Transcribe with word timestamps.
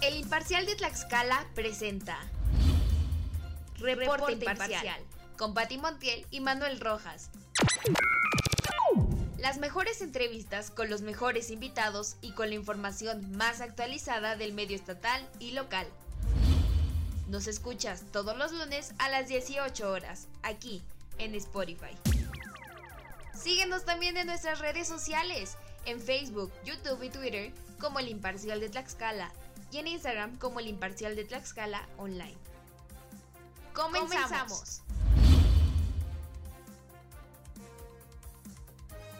El 0.00 0.16
Imparcial 0.16 0.66
de 0.66 0.74
Tlaxcala 0.74 1.46
presenta 1.54 2.18
Reporte, 3.78 4.32
Imparcial, 4.32 5.00
con 5.38 5.54
Pati 5.54 5.78
Montiel 5.78 6.26
y 6.30 6.40
Manuel 6.40 6.80
Rojas. 6.80 7.30
Las 9.38 9.58
mejores 9.58 10.02
entrevistas 10.02 10.70
con 10.70 10.88
los 10.88 11.02
mejores 11.02 11.50
invitados 11.50 12.16
y 12.20 12.32
con 12.32 12.48
la 12.48 12.54
información 12.54 13.36
más 13.36 13.60
actualizada 13.60 14.36
del 14.36 14.52
medio 14.52 14.76
estatal 14.76 15.28
y 15.40 15.50
local. 15.52 15.86
Nos 17.28 17.46
escuchas 17.46 18.04
todos 18.12 18.36
los 18.36 18.52
lunes 18.52 18.94
a 18.98 19.08
las 19.08 19.26
18 19.28 19.90
horas, 19.90 20.28
aquí 20.42 20.82
en 21.18 21.34
Spotify. 21.34 21.96
Síguenos 23.34 23.84
también 23.84 24.16
en 24.16 24.26
nuestras 24.28 24.60
redes 24.60 24.86
sociales, 24.86 25.56
en 25.86 26.00
Facebook, 26.00 26.52
YouTube 26.64 27.02
y 27.02 27.10
Twitter 27.10 27.52
como 27.80 27.98
El 27.98 28.08
Imparcial 28.08 28.60
de 28.60 28.68
Tlaxcala 28.68 29.32
y 29.70 29.78
en 29.78 29.88
Instagram 29.88 30.38
como 30.38 30.60
El 30.60 30.68
Imparcial 30.68 31.16
de 31.16 31.24
Tlaxcala 31.24 31.88
Online. 31.98 32.36
Comenzamos. 33.72 34.82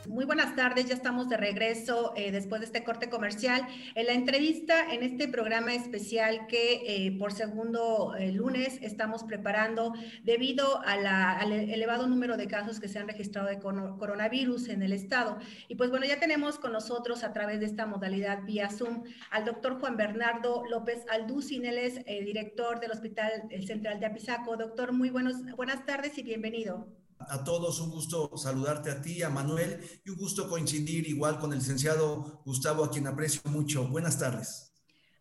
Muy 0.08 0.24
buenas 0.24 0.56
tardes, 0.56 0.86
ya 0.86 0.94
estamos 0.94 1.28
de 1.28 1.36
regreso 1.36 2.12
eh, 2.16 2.32
después 2.32 2.60
de 2.60 2.66
este 2.66 2.82
corte 2.82 3.08
comercial. 3.08 3.66
En 3.94 4.06
la 4.06 4.12
entrevista 4.12 4.92
en 4.92 5.04
este 5.04 5.28
programa 5.28 5.74
especial 5.74 6.48
que 6.48 6.82
eh, 6.86 7.16
por 7.18 7.32
segundo 7.32 8.16
eh, 8.16 8.32
lunes 8.32 8.80
estamos 8.82 9.22
preparando 9.22 9.94
debido 10.24 10.82
al 10.84 11.52
elevado 11.52 12.08
número 12.08 12.36
de 12.36 12.48
casos 12.48 12.80
que 12.80 12.88
se 12.88 12.98
han 12.98 13.06
registrado 13.06 13.46
de 13.46 13.60
coronavirus 13.60 14.70
en 14.70 14.82
el 14.82 14.92
estado. 14.92 15.38
Y 15.68 15.76
pues 15.76 15.90
bueno, 15.90 16.04
ya 16.04 16.18
tenemos 16.18 16.58
con 16.58 16.72
nosotros 16.72 17.22
a 17.22 17.32
través 17.32 17.60
de 17.60 17.66
esta 17.66 17.86
modalidad 17.86 18.42
vía 18.42 18.70
Zoom 18.70 19.04
al 19.30 19.44
doctor 19.44 19.78
Juan 19.78 19.96
Bernardo 19.96 20.64
López 20.68 21.04
Alducin, 21.10 21.64
él 21.64 21.78
es 21.78 22.04
director 22.04 22.80
del 22.80 22.90
Hospital 22.90 23.30
Central 23.64 24.00
de 24.00 24.06
Apizaco. 24.06 24.56
Doctor, 24.56 24.92
muy 24.92 25.10
buenos, 25.10 25.44
buenas 25.54 25.86
tardes 25.86 26.18
y 26.18 26.22
bienvenido 26.22 27.01
a 27.28 27.44
todos, 27.44 27.80
un 27.80 27.90
gusto 27.90 28.36
saludarte 28.36 28.90
a 28.90 29.00
ti, 29.00 29.22
a 29.22 29.30
Manuel, 29.30 29.80
y 30.04 30.10
un 30.10 30.16
gusto 30.16 30.48
coincidir 30.48 31.08
igual 31.08 31.38
con 31.38 31.52
el 31.52 31.58
licenciado 31.58 32.42
Gustavo, 32.44 32.84
a 32.84 32.90
quien 32.90 33.06
aprecio 33.06 33.42
mucho. 33.50 33.86
Buenas 33.88 34.18
tardes. 34.18 34.72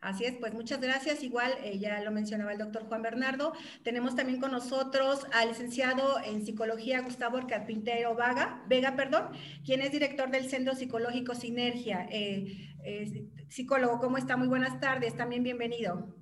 Así 0.02 0.26
es, 0.26 0.34
pues 0.40 0.54
muchas 0.54 0.82
gracias. 0.82 1.22
Igual, 1.22 1.54
eh, 1.64 1.78
ya 1.78 2.02
lo 2.02 2.12
mencionaba 2.12 2.52
el 2.52 2.58
doctor 2.58 2.86
Juan 2.88 3.04
Bernardo. 3.04 3.54
Tenemos 3.84 4.16
también 4.16 4.40
con 4.40 4.52
nosotros 4.52 5.28
al 5.32 5.50
licenciado 5.50 6.20
en 6.26 6.44
psicología 6.44 7.02
Gustavo 7.02 7.40
Carpintero 7.48 8.16
Vaga, 8.16 8.64
Vega, 8.68 8.96
perdón, 8.96 9.30
quien 9.64 9.82
es 9.82 9.92
director 9.92 10.32
del 10.32 10.50
Centro 10.50 10.74
Psicológico 10.74 11.36
Sinergia. 11.36 12.08
Eh, 12.10 12.76
eh, 12.84 13.30
psicólogo, 13.48 14.00
¿cómo 14.00 14.18
está? 14.18 14.38
Muy 14.38 14.48
buenas 14.48 14.80
tardes, 14.80 15.16
también 15.16 15.44
bienvenido. 15.44 16.16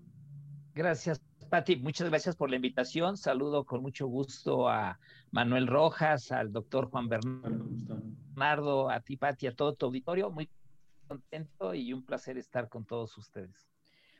Gracias, 0.75 1.21
Pati, 1.49 1.77
muchas 1.77 2.09
gracias 2.09 2.35
por 2.35 2.49
la 2.49 2.57
invitación. 2.57 3.17
Saludo 3.17 3.65
con 3.65 3.81
mucho 3.81 4.05
gusto 4.07 4.69
a 4.69 4.99
Manuel 5.31 5.65
Rojas, 5.67 6.31
al 6.31 6.51
doctor 6.51 6.89
Juan 6.89 7.09
Bernardo, 7.09 8.89
a 8.89 8.99
ti, 8.99 9.17
Pati, 9.17 9.47
a 9.47 9.55
todo 9.55 9.73
tu 9.73 9.87
auditorio. 9.87 10.29
Muy 10.29 10.49
contento 11.07 11.73
y 11.73 11.91
un 11.91 12.05
placer 12.05 12.37
estar 12.37 12.69
con 12.69 12.85
todos 12.85 13.17
ustedes. 13.17 13.67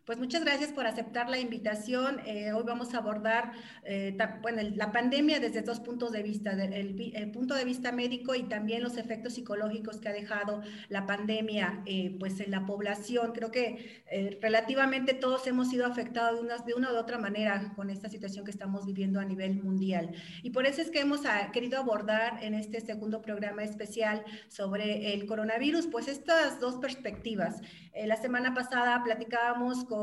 Pues 0.09 0.17
muchas 0.17 0.43
gracias 0.43 0.71
por 0.71 0.87
aceptar 0.87 1.29
la 1.29 1.37
invitación. 1.37 2.19
Eh, 2.25 2.51
hoy 2.51 2.63
vamos 2.65 2.95
a 2.95 2.97
abordar 2.97 3.51
eh, 3.83 4.17
bueno, 4.41 4.59
la 4.75 4.91
pandemia 4.91 5.39
desde 5.39 5.61
dos 5.61 5.79
puntos 5.79 6.11
de 6.11 6.23
vista, 6.23 6.53
el, 6.53 7.29
punto 7.31 7.53
de 7.53 7.63
vista 7.63 7.91
médico 7.91 8.33
y 8.33 8.41
también 8.49 8.81
los 8.81 8.97
efectos 8.97 9.35
psicológicos 9.35 9.97
que 9.97 10.09
ha 10.09 10.11
dejado 10.11 10.63
la 10.87 11.05
pandemia 11.05 11.83
eh, 11.85 12.15
pues 12.19 12.39
en 12.39 12.49
la 12.49 12.65
población. 12.65 13.33
Creo 13.33 13.51
que 13.51 14.01
relativamente 14.41 15.13
todos 15.13 15.45
hemos 15.45 15.69
sido 15.69 15.85
afectados 15.85 16.39
de 16.39 16.45
una, 16.47 16.57
de 16.57 16.73
una 16.73 16.91
u 16.91 16.97
otra 16.97 17.19
manera 17.19 17.71
con 17.75 17.91
esta 17.91 18.09
situación 18.09 18.45
que 18.45 18.51
estamos 18.51 18.87
viviendo 18.87 19.19
a 19.19 19.25
nivel 19.25 19.61
mundial. 19.61 20.09
Y 20.41 20.49
por 20.49 20.65
eso 20.65 20.81
es 20.81 20.89
que 20.89 21.01
hemos 21.01 21.27
ah, 21.27 21.51
querido 21.53 21.77
abordar 21.77 22.43
en 22.43 22.55
este 22.55 22.81
segundo 22.81 23.21
programa 23.21 23.63
especial 23.63 24.25
sobre 24.47 25.13
el 25.13 25.27
coronavirus, 25.27 25.85
pues 25.85 26.07
estas 26.07 26.59
dos 26.59 26.77
perspectivas. 26.77 27.61
la 27.93 28.15
semana 28.15 28.55
pasada 28.55 29.03
platicábamos 29.03 29.85
con 29.85 29.98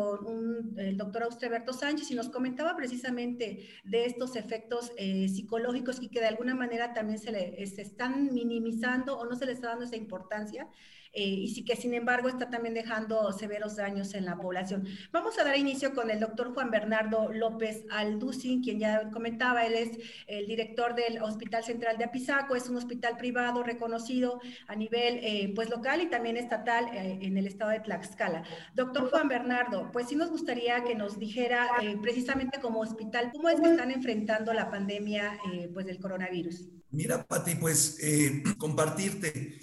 el 0.77 0.97
doctor 0.97 1.25
Austreberto 1.25 1.73
Sánchez 1.73 2.11
y 2.11 2.15
nos 2.15 2.29
comentaba 2.29 2.77
precisamente 2.77 3.69
de 3.85 4.05
estos 4.05 4.37
efectos 4.37 4.93
eh, 4.97 5.29
psicológicos 5.29 6.03
y 6.03 6.09
que 6.09 6.21
de 6.21 6.27
alguna 6.27 6.55
manera 6.55 6.93
también 6.93 7.19
se, 7.19 7.33
le, 7.33 7.67
se 7.67 7.83
están 7.83 8.33
minimizando 8.33 9.19
o 9.19 9.25
no 9.27 9.37
se 9.37 9.47
les 9.47 9.57
está 9.57 9.69
dando 9.69 9.85
esa 9.85 9.97
importancia 9.97 10.69
eh, 11.17 11.23
y 11.23 11.49
sí 11.49 11.65
que 11.65 11.77
sin 11.77 11.95
embargo 11.95 12.29
está 12.29 12.51
también 12.51 12.75
dejando 12.75 13.33
severos 13.33 13.77
daños 13.77 14.13
en 14.13 14.27
la 14.27 14.37
población. 14.37 14.87
Vamos 15.13 15.39
a 15.39 15.45
dar 15.45 15.57
inicio 15.57 15.95
con 15.95 16.11
el 16.11 16.21
doctor 16.21 16.53
Juan 16.53 16.71
Bernardo 16.71 17.33
López 17.33 17.87
Alducin, 17.91 18.63
quien 18.63 18.79
ya 18.79 19.11
comentaba, 19.11 19.65
él 19.65 19.77
es 19.77 19.99
el 20.27 20.47
director 20.47 20.95
del 20.95 21.23
Hospital 21.23 21.65
Central 21.65 21.97
de 21.97 22.05
Apizaco, 22.05 22.55
es 22.55 22.69
un 22.69 22.77
hospital 22.77 23.17
privado 23.17 23.63
reconocido 23.63 24.43
a 24.69 24.77
nivel 24.77 25.21
eh, 25.23 25.53
pues 25.55 25.71
local 25.71 26.03
y 26.03 26.11
también 26.11 26.37
estatal 26.37 26.87
eh, 26.93 27.19
en 27.23 27.39
el 27.39 27.47
estado 27.47 27.71
de 27.71 27.81
Tlaxcala. 27.81 28.45
Doctor 28.75 29.09
Juan 29.09 29.29
Bernardo, 29.29 29.91
pues 29.93 30.09
sí 30.09 30.17
nos 30.17 30.31
gustaría 30.31 30.85
que 30.85 30.95
nos 30.95 31.19
dijera 31.19 31.67
precisamente 32.03 32.61
como 32.61 32.81
hospital, 32.81 33.31
¿cómo 33.33 33.49
es 33.49 33.59
que 33.59 33.71
están 33.71 33.91
enfrentando 33.91 34.53
la 34.53 34.71
pandemia 34.71 35.39
pues 35.73 35.87
del 35.87 35.99
coronavirus? 35.99 36.69
Mira, 36.91 37.25
Pati, 37.25 37.55
pues 37.55 37.99
compartirte 38.59 39.59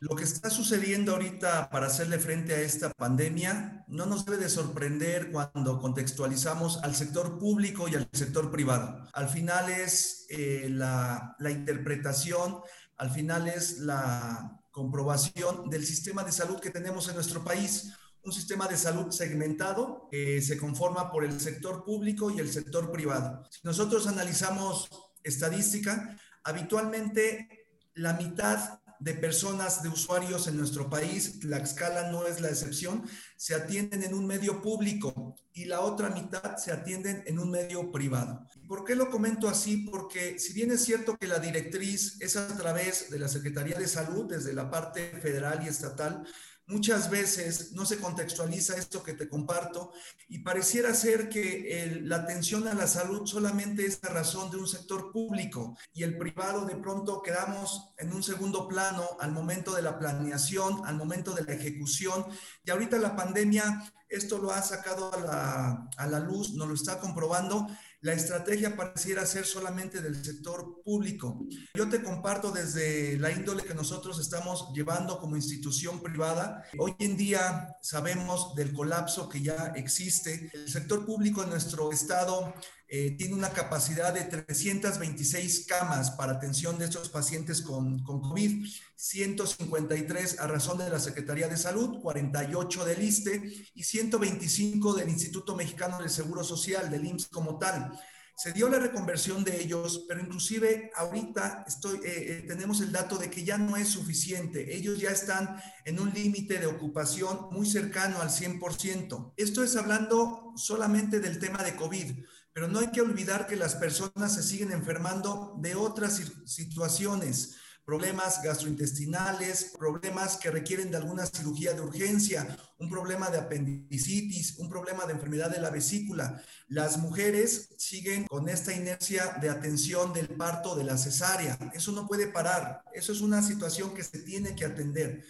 lo 0.00 0.14
que 0.14 0.24
está 0.24 0.50
sucediendo 0.50 1.12
ahorita 1.12 1.70
para 1.70 1.86
hacerle 1.86 2.18
frente 2.18 2.54
a 2.54 2.60
esta 2.60 2.90
pandemia 2.90 3.84
no 3.88 4.04
nos 4.04 4.26
debe 4.26 4.36
de 4.36 4.50
sorprender 4.50 5.30
cuando 5.30 5.80
contextualizamos 5.80 6.82
al 6.82 6.94
sector 6.94 7.38
público 7.38 7.88
y 7.88 7.94
al 7.94 8.06
sector 8.12 8.50
privado. 8.50 9.06
Al 9.14 9.28
final 9.28 9.70
es 9.70 10.26
eh, 10.28 10.68
la, 10.70 11.36
interpretación, 11.48 12.58
al 12.98 13.10
final 13.10 13.48
es 13.48 13.78
la 13.78 14.60
comprobación 14.70 15.70
del 15.70 15.86
sistema 15.86 16.24
de 16.24 16.32
salud 16.32 16.60
que 16.60 16.70
tenemos 16.70 17.08
en 17.08 17.14
nuestro 17.14 17.42
país 17.42 17.92
un 18.22 18.32
sistema 18.32 18.66
de 18.66 18.76
salud 18.76 19.10
segmentado 19.12 20.08
que 20.10 20.42
se 20.42 20.58
conforma 20.58 21.10
por 21.10 21.24
el 21.24 21.40
sector 21.40 21.84
público 21.84 22.30
y 22.30 22.40
el 22.40 22.52
sector 22.52 22.90
privado. 22.90 23.44
Si 23.50 23.60
nosotros 23.62 24.06
analizamos 24.08 24.88
estadística, 25.22 26.18
habitualmente 26.42 27.68
la 27.94 28.14
mitad 28.14 28.80
de 29.00 29.14
personas, 29.14 29.82
de 29.82 29.88
usuarios 29.88 30.46
en 30.46 30.56
nuestro 30.56 30.88
país, 30.88 31.44
la 31.44 31.58
escala 31.58 32.10
no 32.10 32.26
es 32.26 32.40
la 32.40 32.48
excepción, 32.48 33.04
se 33.36 33.54
atienden 33.54 34.02
en 34.02 34.14
un 34.14 34.26
medio 34.26 34.62
público 34.62 35.36
y 35.52 35.66
la 35.66 35.80
otra 35.80 36.10
mitad 36.10 36.56
se 36.56 36.72
atienden 36.72 37.22
en 37.26 37.38
un 37.38 37.50
medio 37.50 37.90
privado. 37.92 38.46
¿Por 38.68 38.84
qué 38.84 38.94
lo 38.94 39.10
comento 39.10 39.48
así? 39.48 39.88
Porque 39.90 40.38
si 40.38 40.52
bien 40.52 40.70
es 40.70 40.84
cierto 40.84 41.16
que 41.16 41.26
la 41.26 41.38
directriz 41.38 42.16
es 42.20 42.36
a 42.36 42.56
través 42.56 43.10
de 43.10 43.18
la 43.18 43.28
Secretaría 43.28 43.78
de 43.78 43.88
Salud, 43.88 44.26
desde 44.26 44.52
la 44.52 44.70
parte 44.70 45.18
federal 45.20 45.62
y 45.64 45.68
estatal, 45.68 46.26
Muchas 46.68 47.10
veces 47.10 47.72
no 47.74 47.86
se 47.86 48.00
contextualiza 48.00 48.76
esto 48.76 49.04
que 49.04 49.12
te 49.12 49.28
comparto 49.28 49.92
y 50.28 50.40
pareciera 50.40 50.94
ser 50.94 51.28
que 51.28 52.00
la 52.02 52.16
atención 52.16 52.66
a 52.66 52.74
la 52.74 52.88
salud 52.88 53.24
solamente 53.24 53.86
es 53.86 54.00
la 54.02 54.08
razón 54.08 54.50
de 54.50 54.56
un 54.56 54.66
sector 54.66 55.12
público 55.12 55.78
y 55.94 56.02
el 56.02 56.18
privado 56.18 56.64
de 56.64 56.74
pronto 56.74 57.22
quedamos 57.22 57.92
en 57.98 58.12
un 58.12 58.24
segundo 58.24 58.66
plano 58.66 59.06
al 59.20 59.30
momento 59.30 59.76
de 59.76 59.82
la 59.82 59.96
planeación, 59.96 60.84
al 60.84 60.96
momento 60.96 61.34
de 61.34 61.44
la 61.44 61.52
ejecución 61.52 62.26
y 62.64 62.70
ahorita 62.72 62.98
la 62.98 63.14
pandemia 63.14 63.92
esto 64.08 64.38
lo 64.38 64.50
ha 64.50 64.60
sacado 64.62 65.12
a 65.14 65.20
la, 65.20 65.88
a 65.96 66.06
la 66.06 66.18
luz, 66.18 66.54
nos 66.54 66.66
lo 66.66 66.74
está 66.74 66.98
comprobando 66.98 67.68
la 68.06 68.12
estrategia 68.12 68.76
pareciera 68.76 69.26
ser 69.26 69.44
solamente 69.44 70.00
del 70.00 70.24
sector 70.24 70.80
público. 70.84 71.44
Yo 71.74 71.88
te 71.88 72.04
comparto 72.04 72.52
desde 72.52 73.18
la 73.18 73.32
índole 73.32 73.64
que 73.64 73.74
nosotros 73.74 74.20
estamos 74.20 74.70
llevando 74.72 75.18
como 75.18 75.34
institución 75.34 76.00
privada. 76.00 76.62
Hoy 76.78 76.94
en 77.00 77.16
día 77.16 77.76
sabemos 77.82 78.54
del 78.54 78.72
colapso 78.72 79.28
que 79.28 79.42
ya 79.42 79.72
existe. 79.74 80.52
El 80.54 80.68
sector 80.70 81.04
público 81.04 81.42
en 81.42 81.50
nuestro 81.50 81.90
estado 81.90 82.54
eh, 82.88 83.16
tiene 83.18 83.34
una 83.34 83.50
capacidad 83.50 84.14
de 84.14 84.22
326 84.22 85.66
camas 85.66 86.12
para 86.12 86.32
atención 86.32 86.78
de 86.78 86.84
estos 86.84 87.08
pacientes 87.08 87.60
con, 87.60 87.98
con 88.04 88.20
COVID, 88.20 88.64
153 88.94 90.38
a 90.38 90.46
razón 90.46 90.78
de 90.78 90.88
la 90.88 91.00
Secretaría 91.00 91.48
de 91.48 91.56
Salud, 91.56 92.00
48 92.00 92.84
del 92.84 93.02
ISTE 93.02 93.42
y 93.74 93.82
125 93.82 94.94
del 94.94 95.08
Instituto 95.08 95.56
Mexicano 95.56 95.98
del 95.98 96.10
Seguro 96.10 96.44
Social, 96.44 96.88
del 96.88 97.06
IMSS 97.06 97.26
como 97.26 97.58
tal. 97.58 97.90
Se 98.36 98.52
dio 98.52 98.68
la 98.68 98.78
reconversión 98.78 99.42
de 99.42 99.60
ellos, 99.62 100.04
pero 100.06 100.20
inclusive 100.20 100.90
ahorita 100.94 101.64
estoy, 101.66 101.96
eh, 101.96 102.02
eh, 102.04 102.44
tenemos 102.46 102.82
el 102.82 102.92
dato 102.92 103.16
de 103.16 103.30
que 103.30 103.42
ya 103.44 103.56
no 103.56 103.78
es 103.78 103.88
suficiente. 103.88 104.76
Ellos 104.76 105.00
ya 105.00 105.10
están 105.10 105.60
en 105.86 105.98
un 105.98 106.12
límite 106.12 106.58
de 106.58 106.66
ocupación 106.66 107.48
muy 107.50 107.66
cercano 107.66 108.20
al 108.20 108.28
100%. 108.28 109.32
Esto 109.38 109.64
es 109.64 109.74
hablando 109.74 110.52
solamente 110.54 111.18
del 111.18 111.38
tema 111.38 111.64
de 111.64 111.76
COVID 111.76 112.14
pero 112.56 112.68
no 112.68 112.78
hay 112.78 112.86
que 112.86 113.02
olvidar 113.02 113.46
que 113.46 113.54
las 113.54 113.74
personas 113.74 114.34
se 114.34 114.42
siguen 114.42 114.72
enfermando 114.72 115.58
de 115.60 115.74
otras 115.74 116.22
situaciones. 116.46 117.56
problemas 117.84 118.42
gastrointestinales, 118.42 119.74
problemas 119.78 120.38
que 120.38 120.50
requieren 120.50 120.90
de 120.90 120.96
alguna 120.96 121.26
cirugía 121.26 121.74
de 121.74 121.82
urgencia, 121.82 122.58
un 122.78 122.88
problema 122.88 123.28
de 123.30 123.38
apendicitis, 123.38 124.58
un 124.58 124.70
problema 124.70 125.04
de 125.04 125.12
enfermedad 125.12 125.50
de 125.50 125.60
la 125.60 125.70
vesícula. 125.70 126.42
Las 126.66 126.96
mujeres 126.96 127.68
siguen 127.76 128.26
con 128.26 128.48
esta 128.48 128.72
inercia 128.72 129.36
de 129.40 129.50
atención 129.50 130.14
del 130.14 130.28
parto 130.28 130.74
de 130.74 130.84
la 130.84 130.96
cesárea. 130.96 131.58
Eso 131.74 131.92
no 131.92 132.08
puede 132.08 132.26
parar. 132.26 132.82
Eso 132.94 133.12
es 133.12 133.20
una 133.20 133.42
situación 133.42 133.92
que 133.94 134.02
se 134.02 134.20
tiene 134.20 134.56
que 134.56 134.64
atender. 134.64 135.24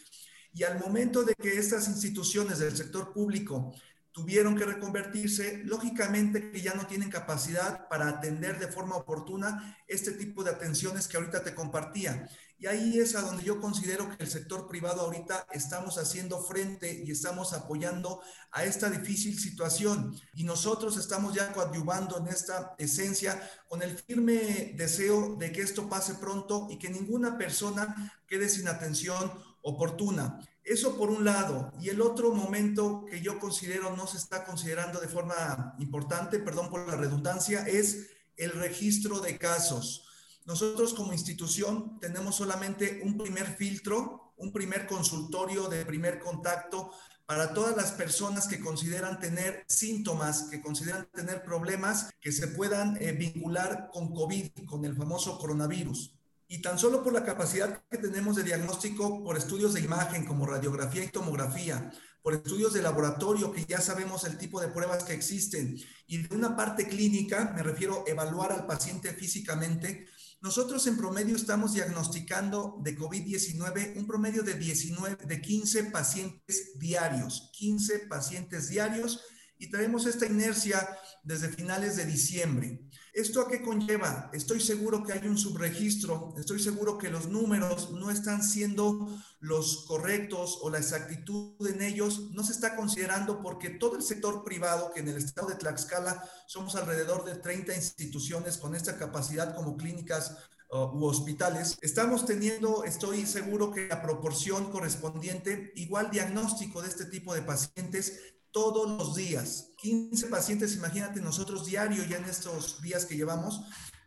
Y 0.54 0.62
al 0.62 0.78
momento 0.78 1.24
de 1.24 1.34
que 1.34 1.58
estas 1.58 1.88
instituciones 1.88 2.60
del 2.60 2.74
sector 2.74 3.12
público 3.12 3.74
tuvieron 4.16 4.56
que 4.56 4.64
reconvertirse, 4.64 5.60
lógicamente 5.66 6.50
que 6.50 6.62
ya 6.62 6.72
no 6.72 6.86
tienen 6.86 7.10
capacidad 7.10 7.86
para 7.86 8.08
atender 8.08 8.58
de 8.58 8.66
forma 8.66 8.96
oportuna 8.96 9.76
este 9.86 10.12
tipo 10.12 10.42
de 10.42 10.52
atenciones 10.52 11.06
que 11.06 11.18
ahorita 11.18 11.44
te 11.44 11.54
compartía. 11.54 12.26
Y 12.58 12.66
ahí 12.66 12.98
es 12.98 13.14
a 13.14 13.20
donde 13.20 13.44
yo 13.44 13.60
considero 13.60 14.08
que 14.08 14.24
el 14.24 14.30
sector 14.30 14.66
privado 14.68 15.02
ahorita 15.02 15.46
estamos 15.52 15.98
haciendo 15.98 16.42
frente 16.42 17.02
y 17.04 17.10
estamos 17.10 17.52
apoyando 17.52 18.22
a 18.52 18.64
esta 18.64 18.88
difícil 18.88 19.38
situación. 19.38 20.18
Y 20.32 20.44
nosotros 20.44 20.96
estamos 20.96 21.34
ya 21.34 21.52
coadyuvando 21.52 22.16
en 22.16 22.28
esta 22.28 22.74
esencia 22.78 23.38
con 23.68 23.82
el 23.82 23.98
firme 23.98 24.72
deseo 24.78 25.36
de 25.36 25.52
que 25.52 25.60
esto 25.60 25.90
pase 25.90 26.14
pronto 26.14 26.68
y 26.70 26.78
que 26.78 26.88
ninguna 26.88 27.36
persona 27.36 28.18
quede 28.26 28.48
sin 28.48 28.66
atención 28.66 29.30
oportuna. 29.66 30.40
Eso 30.62 30.96
por 30.96 31.10
un 31.10 31.24
lado. 31.24 31.72
Y 31.80 31.88
el 31.88 32.00
otro 32.00 32.32
momento 32.32 33.04
que 33.10 33.20
yo 33.20 33.38
considero 33.38 33.96
no 33.96 34.06
se 34.06 34.16
está 34.16 34.44
considerando 34.44 35.00
de 35.00 35.08
forma 35.08 35.74
importante, 35.80 36.38
perdón 36.38 36.70
por 36.70 36.86
la 36.88 36.96
redundancia, 36.96 37.66
es 37.66 38.08
el 38.36 38.52
registro 38.52 39.20
de 39.20 39.38
casos. 39.38 40.06
Nosotros 40.44 40.94
como 40.94 41.12
institución 41.12 41.98
tenemos 42.00 42.36
solamente 42.36 43.00
un 43.02 43.18
primer 43.18 43.56
filtro, 43.56 44.34
un 44.36 44.52
primer 44.52 44.86
consultorio 44.86 45.66
de 45.68 45.84
primer 45.84 46.20
contacto 46.20 46.92
para 47.26 47.52
todas 47.52 47.76
las 47.76 47.90
personas 47.90 48.46
que 48.46 48.60
consideran 48.60 49.18
tener 49.18 49.64
síntomas, 49.66 50.44
que 50.44 50.60
consideran 50.60 51.08
tener 51.12 51.42
problemas 51.42 52.10
que 52.20 52.30
se 52.30 52.46
puedan 52.46 52.96
eh, 53.02 53.10
vincular 53.10 53.90
con 53.92 54.14
COVID, 54.14 54.50
con 54.64 54.84
el 54.84 54.94
famoso 54.94 55.36
coronavirus. 55.38 56.15
Y 56.48 56.62
tan 56.62 56.78
solo 56.78 57.02
por 57.02 57.12
la 57.12 57.24
capacidad 57.24 57.82
que 57.90 57.98
tenemos 57.98 58.36
de 58.36 58.44
diagnóstico 58.44 59.24
por 59.24 59.36
estudios 59.36 59.74
de 59.74 59.80
imagen 59.80 60.24
como 60.24 60.46
radiografía 60.46 61.04
y 61.04 61.08
tomografía, 61.08 61.92
por 62.22 62.34
estudios 62.34 62.72
de 62.72 62.82
laboratorio 62.82 63.52
que 63.52 63.64
ya 63.64 63.80
sabemos 63.80 64.24
el 64.24 64.38
tipo 64.38 64.60
de 64.60 64.68
pruebas 64.68 65.04
que 65.04 65.14
existen, 65.14 65.76
y 66.06 66.18
de 66.18 66.34
una 66.34 66.56
parte 66.56 66.88
clínica, 66.88 67.52
me 67.54 67.62
refiero 67.62 68.04
a 68.06 68.10
evaluar 68.10 68.52
al 68.52 68.66
paciente 68.66 69.12
físicamente, 69.12 70.06
nosotros 70.40 70.86
en 70.86 70.96
promedio 70.96 71.34
estamos 71.34 71.72
diagnosticando 71.72 72.78
de 72.82 72.96
COVID-19 72.96 73.96
un 73.96 74.06
promedio 74.06 74.42
de 74.42 74.54
19 74.54 75.26
de 75.26 75.40
15 75.40 75.84
pacientes 75.84 76.78
diarios, 76.78 77.50
15 77.54 78.06
pacientes 78.06 78.68
diarios 78.68 79.22
y 79.58 79.70
traemos 79.70 80.06
esta 80.06 80.26
inercia 80.26 80.86
desde 81.24 81.48
finales 81.48 81.96
de 81.96 82.04
diciembre. 82.04 82.85
¿Esto 83.16 83.40
a 83.40 83.48
qué 83.48 83.62
conlleva? 83.62 84.28
Estoy 84.34 84.60
seguro 84.60 85.02
que 85.02 85.14
hay 85.14 85.26
un 85.26 85.38
subregistro, 85.38 86.34
estoy 86.36 86.60
seguro 86.60 86.98
que 86.98 87.08
los 87.08 87.28
números 87.28 87.90
no 87.92 88.10
están 88.10 88.42
siendo 88.42 89.08
los 89.40 89.86
correctos 89.86 90.58
o 90.60 90.68
la 90.68 90.76
exactitud 90.76 91.66
en 91.66 91.80
ellos 91.80 92.30
no 92.32 92.44
se 92.44 92.52
está 92.52 92.76
considerando 92.76 93.40
porque 93.40 93.70
todo 93.70 93.96
el 93.96 94.02
sector 94.02 94.44
privado, 94.44 94.92
que 94.92 95.00
en 95.00 95.08
el 95.08 95.16
estado 95.16 95.48
de 95.48 95.54
Tlaxcala 95.54 96.28
somos 96.46 96.76
alrededor 96.76 97.24
de 97.24 97.36
30 97.36 97.74
instituciones 97.74 98.58
con 98.58 98.74
esta 98.74 98.98
capacidad 98.98 99.56
como 99.56 99.78
clínicas 99.78 100.36
uh, 100.72 100.94
u 100.94 101.06
hospitales, 101.06 101.78
estamos 101.80 102.26
teniendo, 102.26 102.84
estoy 102.84 103.24
seguro 103.24 103.72
que 103.72 103.88
la 103.88 104.02
proporción 104.02 104.70
correspondiente, 104.70 105.72
igual 105.76 106.10
diagnóstico 106.10 106.82
de 106.82 106.88
este 106.88 107.06
tipo 107.06 107.34
de 107.34 107.40
pacientes 107.40 108.35
todos 108.56 108.88
los 108.88 109.14
días. 109.14 109.72
15 109.76 110.28
pacientes, 110.28 110.76
imagínate 110.76 111.20
nosotros 111.20 111.66
diario 111.66 112.02
ya 112.06 112.16
en 112.16 112.24
estos 112.24 112.80
días 112.80 113.04
que 113.04 113.14
llevamos, 113.14 113.60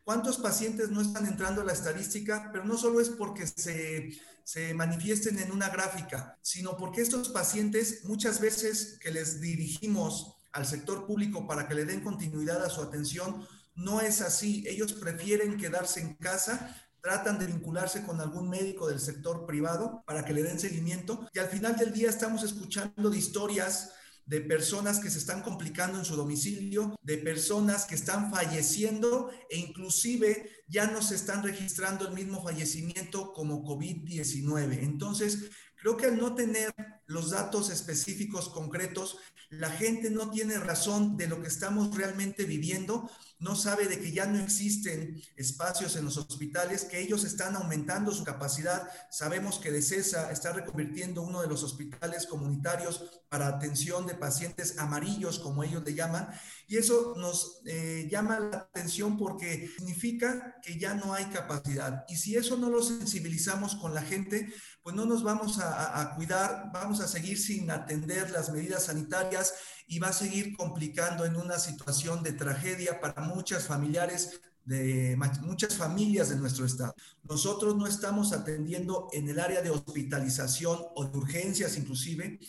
¿cuántos 0.03 0.39
pacientes 0.39 0.89
no 0.89 1.01
están 1.01 1.27
entrando 1.27 1.61
a 1.61 1.65
la 1.65 1.73
estadística? 1.73 2.49
Pero 2.51 2.65
no 2.65 2.75
solo 2.75 2.99
es 2.99 3.09
porque 3.09 3.45
se, 3.45 4.09
se 4.43 4.73
manifiesten 4.73 5.37
en 5.37 5.51
una 5.51 5.69
gráfica, 5.69 6.39
sino 6.41 6.75
porque 6.77 7.01
estos 7.01 7.29
pacientes 7.29 8.05
muchas 8.05 8.41
veces 8.41 8.97
que 8.99 9.11
les 9.11 9.39
dirigimos 9.39 10.37
al 10.51 10.65
sector 10.65 11.05
público 11.05 11.45
para 11.45 11.67
que 11.67 11.75
le 11.75 11.85
den 11.85 12.01
continuidad 12.01 12.65
a 12.65 12.71
su 12.71 12.81
atención, 12.81 13.47
no 13.75 14.01
es 14.01 14.19
así. 14.19 14.63
Ellos 14.65 14.93
prefieren 14.93 15.57
quedarse 15.57 16.01
en 16.01 16.15
casa 16.15 16.75
tratan 17.01 17.37
de 17.37 17.45
vincularse 17.45 18.03
con 18.03 18.19
algún 18.19 18.49
médico 18.49 18.87
del 18.87 18.99
sector 18.99 19.45
privado 19.45 20.03
para 20.07 20.25
que 20.25 20.33
le 20.33 20.43
den 20.43 20.59
seguimiento 20.59 21.29
y 21.33 21.39
al 21.39 21.47
final 21.47 21.77
del 21.77 21.93
día 21.93 22.09
estamos 22.09 22.43
escuchando 22.43 23.09
de 23.09 23.17
historias 23.17 23.93
de 24.29 24.41
personas 24.41 24.99
que 24.99 25.09
se 25.09 25.17
están 25.17 25.41
complicando 25.41 25.97
en 25.97 26.05
su 26.05 26.15
domicilio, 26.15 26.95
de 27.01 27.17
personas 27.17 27.85
que 27.85 27.95
están 27.95 28.29
falleciendo 28.29 29.31
e 29.49 29.57
inclusive 29.57 30.63
ya 30.67 30.85
no 30.85 31.01
se 31.01 31.15
están 31.15 31.41
registrando 31.41 32.07
el 32.07 32.13
mismo 32.13 32.43
fallecimiento 32.43 33.33
como 33.33 33.63
COVID-19. 33.63 34.83
Entonces, 34.83 35.49
creo 35.77 35.97
que 35.97 36.05
al 36.05 36.19
no 36.19 36.35
tener 36.35 36.71
los 37.07 37.31
datos 37.31 37.71
específicos 37.71 38.49
concretos, 38.49 39.17
la 39.49 39.71
gente 39.71 40.11
no 40.11 40.29
tiene 40.29 40.59
razón 40.59 41.17
de 41.17 41.27
lo 41.27 41.41
que 41.41 41.47
estamos 41.47 41.97
realmente 41.97 42.45
viviendo 42.45 43.09
no 43.39 43.55
sabe 43.55 43.87
de 43.87 43.99
que 43.99 44.11
ya 44.11 44.25
no 44.25 44.37
existen 44.39 45.21
espacios 45.35 45.95
en 45.95 46.05
los 46.05 46.17
hospitales, 46.17 46.83
que 46.83 46.99
ellos 46.99 47.23
están 47.23 47.55
aumentando 47.55 48.11
su 48.11 48.25
capacidad. 48.25 48.89
Sabemos 49.09 49.59
que 49.59 49.71
de 49.71 49.81
CESA 49.81 50.31
está 50.31 50.51
reconvirtiendo 50.51 51.21
uno 51.21 51.41
de 51.41 51.47
los 51.47 51.63
hospitales 51.63 52.27
comunitarios 52.27 53.21
para 53.29 53.47
atención 53.47 54.05
de 54.07 54.15
pacientes 54.15 54.77
amarillos, 54.77 55.39
como 55.39 55.63
ellos 55.63 55.83
le 55.85 55.93
llaman, 55.93 56.27
y 56.67 56.77
eso 56.77 57.13
nos 57.17 57.61
eh, 57.65 58.07
llama 58.11 58.39
la 58.39 58.57
atención 58.57 59.17
porque 59.17 59.69
significa 59.77 60.55
que 60.61 60.77
ya 60.77 60.93
no 60.93 61.13
hay 61.13 61.25
capacidad. 61.25 62.03
Y 62.09 62.17
si 62.17 62.35
eso 62.35 62.57
no 62.57 62.69
lo 62.69 62.83
sensibilizamos 62.83 63.75
con 63.75 63.93
la 63.93 64.01
gente, 64.01 64.53
pues 64.83 64.95
no 64.95 65.05
nos 65.05 65.23
vamos 65.23 65.59
a 65.59 66.13
cuidar, 66.15 66.71
vamos 66.73 66.99
a 66.99 67.07
seguir 67.07 67.39
sin 67.39 67.69
atender 67.71 68.31
las 68.31 68.51
medidas 68.51 68.85
sanitarias 68.85 69.53
y 69.89 69.99
va 69.99 70.09
a 70.09 70.13
seguir 70.13 70.55
complicando 70.55 71.25
en 71.25 71.35
una 71.35 71.57
situación 71.57 72.23
de 72.23 72.31
tragedia 72.33 73.01
para 73.01 73.21
muchas 73.23 73.65
familiares 73.65 74.39
de 74.63 75.17
muchas 75.41 75.75
familias 75.75 76.29
de 76.29 76.35
nuestro 76.35 76.63
estado. 76.63 76.93
Nosotros 77.23 77.75
no 77.75 77.87
estamos 77.87 78.33
atendiendo 78.33 79.07
en 79.13 79.27
el 79.27 79.39
área 79.39 79.63
de 79.63 79.71
hospitalización 79.71 80.79
o 80.93 81.05
de 81.05 81.17
urgencias 81.17 81.75
inclusive 81.75 82.39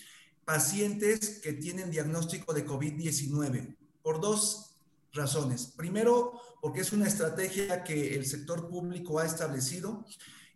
pacientes 0.45 1.41
que 1.43 1.55
tienen 1.55 1.91
diagnóstico 1.91 2.53
de 2.53 2.67
COVID-19 2.67 3.75
por 4.03 4.21
dos 4.21 4.77
razones. 5.15 5.73
Primero, 5.75 6.39
porque 6.61 6.83
es 6.83 6.93
una 6.93 7.09
estrategia 7.09 7.85
que 7.85 8.15
el 8.15 8.27
sector 8.27 8.69
público 8.69 9.19
ha 9.19 9.25
establecido 9.25 10.05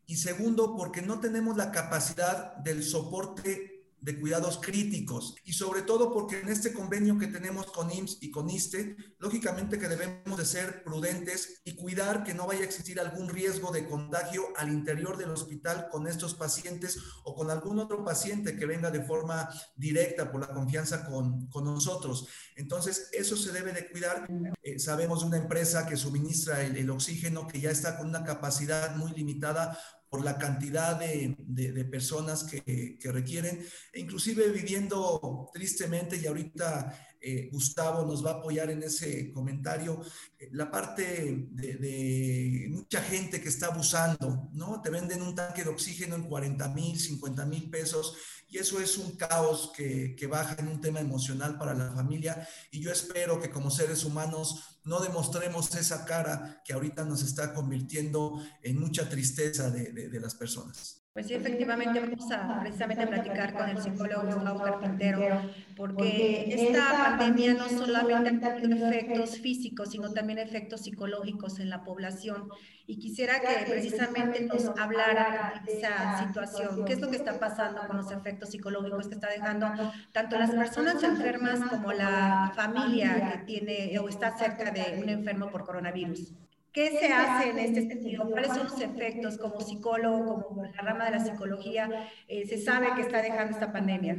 y 0.06 0.16
segundo, 0.16 0.76
porque 0.76 1.00
no 1.00 1.18
tenemos 1.18 1.56
la 1.56 1.72
capacidad 1.72 2.56
del 2.56 2.82
soporte 2.82 3.73
de 4.04 4.20
cuidados 4.20 4.58
críticos 4.60 5.34
y 5.44 5.54
sobre 5.54 5.80
todo 5.80 6.12
porque 6.12 6.40
en 6.40 6.50
este 6.50 6.74
convenio 6.74 7.18
que 7.18 7.26
tenemos 7.26 7.66
con 7.72 7.90
IMSS 7.90 8.18
y 8.20 8.30
con 8.30 8.50
ISTE, 8.50 8.96
lógicamente 9.18 9.78
que 9.78 9.88
debemos 9.88 10.36
de 10.36 10.44
ser 10.44 10.84
prudentes 10.84 11.62
y 11.64 11.74
cuidar 11.74 12.22
que 12.22 12.34
no 12.34 12.46
vaya 12.46 12.60
a 12.60 12.64
existir 12.64 13.00
algún 13.00 13.30
riesgo 13.30 13.72
de 13.72 13.88
contagio 13.88 14.42
al 14.56 14.70
interior 14.70 15.16
del 15.16 15.30
hospital 15.30 15.88
con 15.90 16.06
estos 16.06 16.34
pacientes 16.34 16.98
o 17.24 17.34
con 17.34 17.50
algún 17.50 17.78
otro 17.78 18.04
paciente 18.04 18.56
que 18.58 18.66
venga 18.66 18.90
de 18.90 19.02
forma 19.02 19.48
directa 19.74 20.30
por 20.30 20.42
la 20.42 20.52
confianza 20.52 21.06
con, 21.06 21.46
con 21.46 21.64
nosotros. 21.64 22.28
Entonces, 22.56 23.08
eso 23.12 23.38
se 23.38 23.52
debe 23.52 23.72
de 23.72 23.88
cuidar. 23.88 24.28
Eh, 24.62 24.78
sabemos 24.78 25.20
de 25.20 25.28
una 25.28 25.38
empresa 25.38 25.86
que 25.86 25.96
suministra 25.96 26.62
el, 26.62 26.76
el 26.76 26.90
oxígeno 26.90 27.46
que 27.46 27.58
ya 27.58 27.70
está 27.70 27.96
con 27.96 28.08
una 28.08 28.22
capacidad 28.22 28.94
muy 28.96 29.12
limitada 29.12 29.78
por 30.14 30.24
la 30.24 30.38
cantidad 30.38 30.96
de, 30.96 31.34
de, 31.36 31.84
personas 31.86 32.44
que, 32.44 32.96
que, 32.96 33.10
requieren, 33.10 33.66
e 33.92 33.98
inclusive 33.98 34.48
viviendo 34.50 35.50
tristemente, 35.52 36.16
y 36.16 36.24
ahorita 36.28 37.16
eh, 37.20 37.48
Gustavo 37.50 38.06
nos 38.06 38.24
va 38.24 38.30
a 38.30 38.34
apoyar 38.34 38.70
en 38.70 38.84
ese 38.84 39.32
comentario, 39.32 40.00
eh, 40.38 40.50
la 40.52 40.70
parte 40.70 41.48
de, 41.50 41.74
de, 41.78 42.68
mucha 42.70 43.02
gente 43.02 43.40
que 43.40 43.48
está 43.48 43.66
abusando, 43.66 44.50
¿no? 44.52 44.80
Te 44.80 44.90
venden 44.90 45.20
un 45.20 45.34
tanque 45.34 45.64
de 45.64 45.70
oxígeno 45.70 46.14
en 46.14 46.28
40 46.28 46.68
mil, 46.68 46.96
50 46.96 47.44
mil 47.46 47.68
pesos, 47.68 48.16
y 48.48 48.58
eso 48.58 48.80
es 48.80 48.98
un 48.98 49.12
caos 49.16 49.72
que, 49.76 50.14
que 50.16 50.26
baja 50.26 50.56
en 50.58 50.68
un 50.68 50.80
tema 50.80 51.00
emocional 51.00 51.58
para 51.58 51.74
la 51.74 51.92
familia, 51.92 52.48
y 52.70 52.80
yo 52.80 52.90
espero 52.90 53.40
que 53.40 53.50
como 53.50 53.70
seres 53.70 54.04
humanos 54.04 54.80
no 54.84 55.00
demostremos 55.00 55.74
esa 55.74 56.04
cara 56.04 56.62
que 56.64 56.72
ahorita 56.72 57.04
nos 57.04 57.22
está 57.22 57.54
convirtiendo 57.54 58.42
en 58.62 58.78
mucha 58.78 59.08
tristeza 59.08 59.70
de, 59.70 59.92
de, 59.92 60.08
de 60.08 60.20
las 60.20 60.34
personas. 60.34 61.03
Pues 61.14 61.28
sí, 61.28 61.34
efectivamente 61.34 62.00
vamos 62.00 62.28
a 62.32 62.58
precisamente 62.58 63.06
platicar 63.06 63.54
con 63.54 63.68
el 63.68 63.80
psicólogo 63.80 64.24
Gustavo 64.24 64.60
Carpintero, 64.64 65.42
porque 65.76 66.52
esta 66.52 67.16
pandemia 67.16 67.54
no 67.54 67.68
solamente 67.68 68.44
ha 68.44 68.56
tenido 68.56 68.88
efectos 68.88 69.38
físicos, 69.38 69.92
sino 69.92 70.12
también 70.12 70.40
efectos 70.40 70.80
psicológicos 70.80 71.60
en 71.60 71.70
la 71.70 71.84
población. 71.84 72.48
Y 72.88 72.98
quisiera 72.98 73.38
que 73.38 73.70
precisamente 73.70 74.40
nos 74.40 74.66
hablara 74.76 75.62
de 75.64 75.78
esa 75.78 76.18
situación, 76.18 76.84
qué 76.84 76.94
es 76.94 77.00
lo 77.00 77.08
que 77.08 77.16
está 77.16 77.38
pasando 77.38 77.86
con 77.86 77.96
los 77.96 78.10
efectos 78.10 78.50
psicológicos 78.50 79.06
que 79.06 79.14
está 79.14 79.28
dejando 79.28 79.68
tanto 80.10 80.36
las 80.36 80.50
personas 80.50 81.00
enfermas 81.00 81.60
como 81.70 81.92
la 81.92 82.50
familia 82.56 83.30
que 83.30 83.38
tiene 83.44 83.96
o 84.00 84.08
está 84.08 84.36
cerca 84.36 84.72
de 84.72 85.00
un 85.00 85.08
enfermo 85.08 85.48
por 85.48 85.64
coronavirus. 85.64 86.32
¿Qué 86.74 86.90
se 86.90 87.06
hace 87.06 87.50
en 87.50 87.58
este 87.60 87.86
sentido? 87.86 88.28
¿Cuáles 88.28 88.48
son 88.48 88.64
los 88.64 88.80
efectos 88.80 89.38
como 89.38 89.60
psicólogo, 89.60 90.42
como 90.42 90.64
la 90.64 90.72
rama 90.72 91.04
de 91.04 91.12
la 91.12 91.20
psicología? 91.20 92.10
Eh, 92.26 92.46
se 92.46 92.58
sabe 92.58 92.88
que 92.96 93.02
está 93.02 93.22
dejando 93.22 93.52
esta 93.52 93.72
pandemia. 93.72 94.18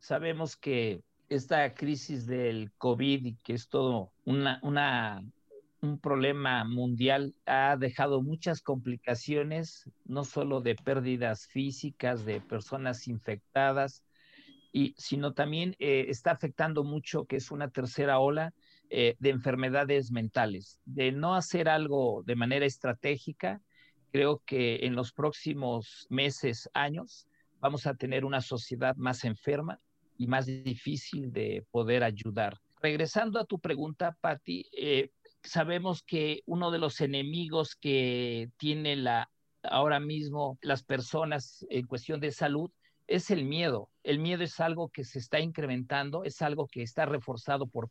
Sabemos 0.00 0.56
que 0.56 1.04
esta 1.28 1.72
crisis 1.72 2.26
del 2.26 2.72
COVID, 2.78 3.26
y 3.26 3.36
que 3.44 3.52
es 3.52 3.68
todo 3.68 4.10
una, 4.24 4.58
una, 4.64 5.24
un 5.82 6.00
problema 6.00 6.64
mundial, 6.64 7.36
ha 7.46 7.76
dejado 7.76 8.22
muchas 8.22 8.60
complicaciones, 8.60 9.88
no 10.04 10.24
solo 10.24 10.60
de 10.60 10.74
pérdidas 10.74 11.46
físicas 11.46 12.24
de 12.24 12.40
personas 12.40 13.06
infectadas, 13.06 14.02
y, 14.72 14.96
sino 14.98 15.32
también 15.32 15.76
eh, 15.78 16.06
está 16.08 16.32
afectando 16.32 16.82
mucho, 16.82 17.24
que 17.24 17.36
es 17.36 17.52
una 17.52 17.70
tercera 17.70 18.18
ola, 18.18 18.52
eh, 18.90 19.16
de 19.18 19.30
enfermedades 19.30 20.10
mentales. 20.10 20.78
De 20.84 21.12
no 21.12 21.34
hacer 21.34 21.68
algo 21.68 22.22
de 22.24 22.36
manera 22.36 22.66
estratégica, 22.66 23.60
creo 24.12 24.42
que 24.46 24.86
en 24.86 24.94
los 24.94 25.12
próximos 25.12 26.06
meses, 26.08 26.70
años, 26.72 27.26
vamos 27.60 27.86
a 27.86 27.94
tener 27.94 28.24
una 28.24 28.40
sociedad 28.40 28.96
más 28.96 29.24
enferma 29.24 29.80
y 30.16 30.26
más 30.26 30.46
difícil 30.46 31.32
de 31.32 31.66
poder 31.70 32.04
ayudar. 32.04 32.58
Regresando 32.80 33.40
a 33.40 33.44
tu 33.44 33.58
pregunta, 33.58 34.16
Patti, 34.20 34.66
eh, 34.72 35.10
sabemos 35.42 36.02
que 36.02 36.42
uno 36.46 36.70
de 36.70 36.78
los 36.78 37.00
enemigos 37.00 37.74
que 37.74 38.50
tiene 38.56 38.96
la, 38.96 39.30
ahora 39.62 40.00
mismo 40.00 40.58
las 40.62 40.82
personas 40.82 41.66
en 41.70 41.86
cuestión 41.86 42.20
de 42.20 42.32
salud 42.32 42.70
es 43.06 43.30
el 43.30 43.44
miedo. 43.44 43.90
El 44.02 44.18
miedo 44.18 44.42
es 44.42 44.60
algo 44.60 44.88
que 44.88 45.04
se 45.04 45.18
está 45.18 45.40
incrementando, 45.40 46.24
es 46.24 46.42
algo 46.42 46.66
que 46.66 46.82
está 46.82 47.06
reforzado 47.06 47.66
por 47.66 47.90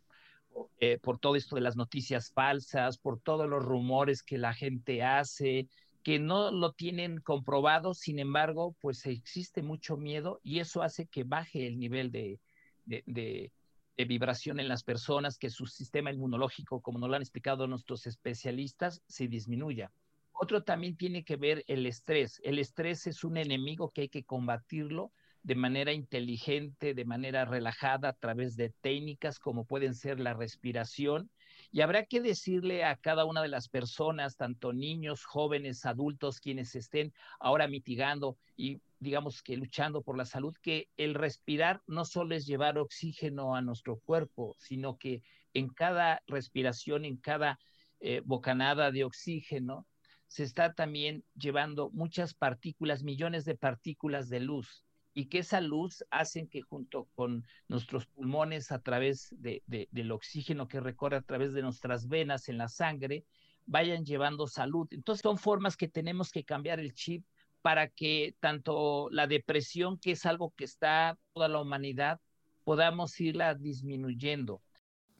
eh, 0.79 1.00
por 1.01 1.19
todo 1.19 1.35
esto 1.35 1.55
de 1.55 1.62
las 1.62 1.75
noticias 1.75 2.31
falsas, 2.31 2.97
por 2.97 3.19
todos 3.19 3.50
los 3.50 3.63
rumores 3.63 4.24
que 4.24 4.38
la 4.38 4.53
gente 4.53 5.03
hace, 5.03 5.67
que 6.03 6.19
no 6.19 6.51
lo 6.51 6.71
tienen 6.71 7.19
comprobado, 7.19 7.93
sin 7.93 8.19
embargo, 8.19 8.75
pues 8.79 9.05
existe 9.05 9.63
mucho 9.63 9.97
miedo 9.97 10.39
y 10.43 10.59
eso 10.59 10.83
hace 10.83 11.07
que 11.07 11.24
baje 11.24 11.65
el 11.65 11.79
nivel 11.79 12.12
de, 12.12 12.39
de, 12.85 13.51
vibración 13.97 14.59
en 14.59 14.67
las 14.67 14.83
personas, 14.83 15.38
que 15.38 15.50
su 15.50 15.65
sistema 15.65 16.12
inmunológico, 16.12 16.81
como 16.81 17.00
nos 17.00 17.09
lo 17.09 17.15
han 17.15 17.21
explicado 17.21 17.65
nuestros 17.65 18.05
especialistas, 18.05 19.01
se 19.07 19.27
disminuya. 19.27 19.91
Otro 20.33 20.63
también 20.63 20.95
tiene 20.95 21.24
que 21.24 21.38
ver 21.38 21.63
el 21.67 21.85
estrés. 21.85 22.39
El 22.43 22.59
estrés 22.59 23.07
es 23.07 23.24
un 23.24 23.38
enemigo 23.38 23.89
que 23.89 24.01
hay 24.01 24.09
que 24.09 24.24
combatirlo 24.24 25.12
de 25.45 25.53
manera 25.53 25.93
inteligente, 25.93 26.95
de 26.95 27.05
manera 27.05 27.45
relajada, 27.45 28.09
a 28.09 28.13
través 28.13 28.55
de 28.55 28.71
técnicas 28.81 29.37
como 29.37 29.65
pueden 29.65 29.93
ser 29.93 30.19
la 30.19 30.33
respiración. 30.33 31.29
Y 31.71 31.81
habrá 31.81 32.03
que 32.03 32.19
decirle 32.19 32.83
a 32.83 32.95
cada 32.95 33.25
una 33.25 33.43
de 33.43 33.49
las 33.49 33.69
personas, 33.69 34.37
tanto 34.37 34.73
niños, 34.73 35.23
jóvenes, 35.23 35.85
adultos, 35.85 36.39
quienes 36.39 36.73
estén 36.73 37.13
ahora 37.39 37.67
mitigando 37.67 38.39
y 38.57 38.81
digamos 38.97 39.43
que 39.43 39.55
luchando 39.55 40.01
por 40.01 40.17
la 40.17 40.25
salud, 40.25 40.55
que 40.63 40.89
el 40.97 41.13
respirar 41.13 41.83
no 41.85 42.05
solo 42.05 42.33
es 42.33 42.47
llevar 42.47 42.79
oxígeno 42.79 43.55
a 43.55 43.61
nuestro 43.61 43.99
cuerpo, 43.99 44.55
sino 44.57 44.97
que 44.97 45.21
en 45.53 45.69
cada 45.69 46.23
respiración, 46.25 47.05
en 47.05 47.17
cada 47.17 47.59
eh, 47.99 48.23
bocanada 48.25 48.89
de 48.89 49.03
oxígeno, 49.03 49.85
se 50.25 50.41
está 50.41 50.73
también 50.73 51.23
llevando 51.35 51.91
muchas 51.91 52.33
partículas, 52.33 53.03
millones 53.03 53.45
de 53.45 53.55
partículas 53.55 54.27
de 54.27 54.39
luz 54.39 54.84
y 55.15 55.27
que 55.27 55.39
esa 55.39 55.62
luz 55.62 56.05
hace 56.12 56.48
que 56.48 56.62
junto 56.62 57.07
con 57.15 57.45
nuestros 57.69 58.05
pulmones 58.05 58.72
a 58.74 58.79
través 58.79 59.34
de, 59.39 59.63
del 59.65 60.12
oxígeno 60.12 60.67
que 60.67 60.81
recorre 60.81 61.15
a 61.15 61.22
través 61.22 61.53
de 61.53 61.62
nuestras 61.62 62.10
venas 62.10 62.50
en 62.50 62.57
la 62.57 62.67
sangre, 62.67 63.25
vayan 63.65 64.03
llevando 64.03 64.45
salud. 64.45 64.88
Entonces 64.91 65.22
son 65.24 65.38
formas 65.38 65.77
que 65.77 65.88
tenemos 65.88 66.31
que 66.31 66.43
cambiar 66.43 66.81
el 66.81 66.93
chip 66.93 67.25
para 67.62 67.88
que 67.88 68.36
tanto 68.41 69.10
la 69.10 69.25
depresión, 69.25 69.98
que 69.98 70.12
es 70.12 70.25
algo 70.25 70.53
que 70.55 70.65
está 70.65 71.17
toda 71.34 71.48
la 71.48 71.62
humanidad, 71.62 72.19
podamos 72.65 73.19
irla 73.22 73.55
disminuyendo. 73.55 74.62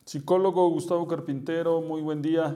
Psicólogo 0.06 0.70
Gustavo 0.70 1.08
Carpintero, 1.08 1.82
muy 1.82 2.02
buen 2.02 2.22
día. 2.22 2.56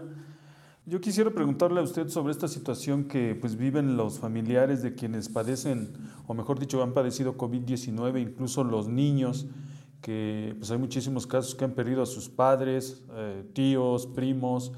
Yo 0.89 0.99
quisiera 1.01 1.29
preguntarle 1.29 1.79
a 1.81 1.83
usted 1.83 2.07
sobre 2.07 2.31
esta 2.31 2.47
situación 2.47 3.03
que 3.03 3.35
pues 3.39 3.57
viven 3.57 3.95
los 3.95 4.17
familiares 4.17 4.81
de 4.81 4.95
quienes 4.95 5.29
padecen, 5.29 5.93
o 6.25 6.33
mejor 6.33 6.57
dicho, 6.57 6.81
han 6.81 6.93
padecido 6.93 7.37
COVID-19, 7.37 8.19
incluso 8.19 8.63
los 8.63 8.87
niños, 8.87 9.45
que 10.01 10.55
pues 10.57 10.71
hay 10.71 10.79
muchísimos 10.79 11.27
casos 11.27 11.53
que 11.53 11.63
han 11.63 11.73
perdido 11.73 12.01
a 12.01 12.07
sus 12.07 12.27
padres, 12.27 13.03
eh, 13.13 13.47
tíos, 13.53 14.07
primos. 14.07 14.71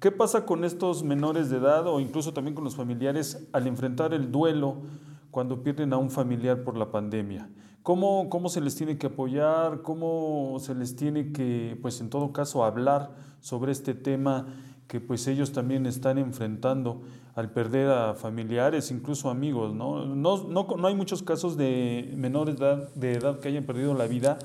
¿Qué 0.00 0.10
pasa 0.10 0.44
con 0.44 0.66
estos 0.66 1.02
menores 1.02 1.48
de 1.48 1.56
edad 1.56 1.86
o 1.86 1.98
incluso 1.98 2.34
también 2.34 2.54
con 2.54 2.64
los 2.64 2.76
familiares 2.76 3.48
al 3.54 3.66
enfrentar 3.66 4.12
el 4.12 4.30
duelo 4.30 4.82
cuando 5.30 5.62
pierden 5.62 5.94
a 5.94 5.96
un 5.96 6.10
familiar 6.10 6.62
por 6.62 6.76
la 6.76 6.90
pandemia? 6.90 7.48
¿Cómo, 7.82 8.28
cómo 8.28 8.50
se 8.50 8.60
les 8.60 8.76
tiene 8.76 8.98
que 8.98 9.06
apoyar? 9.06 9.80
¿Cómo 9.80 10.58
se 10.60 10.74
les 10.74 10.94
tiene 10.94 11.32
que, 11.32 11.78
pues 11.80 12.02
en 12.02 12.10
todo 12.10 12.34
caso, 12.34 12.64
hablar 12.64 13.12
sobre 13.40 13.72
este 13.72 13.94
tema? 13.94 14.46
Que 14.88 15.00
pues 15.00 15.26
ellos 15.26 15.52
también 15.52 15.86
están 15.86 16.18
enfrentando 16.18 17.02
al 17.34 17.50
perder 17.52 17.90
a 17.90 18.14
familiares, 18.14 18.90
incluso 18.90 19.30
amigos, 19.30 19.74
¿no? 19.74 20.06
No, 20.06 20.44
no, 20.44 20.86
hay 20.86 20.94
muchos 20.94 21.22
casos 21.22 21.56
de 21.56 22.12
menores 22.16 22.58
de 22.58 22.64
edad, 22.64 22.94
de 22.94 23.12
edad 23.12 23.40
que 23.40 23.48
hayan 23.48 23.64
perdido 23.64 23.94
la 23.94 24.06
vida, 24.06 24.38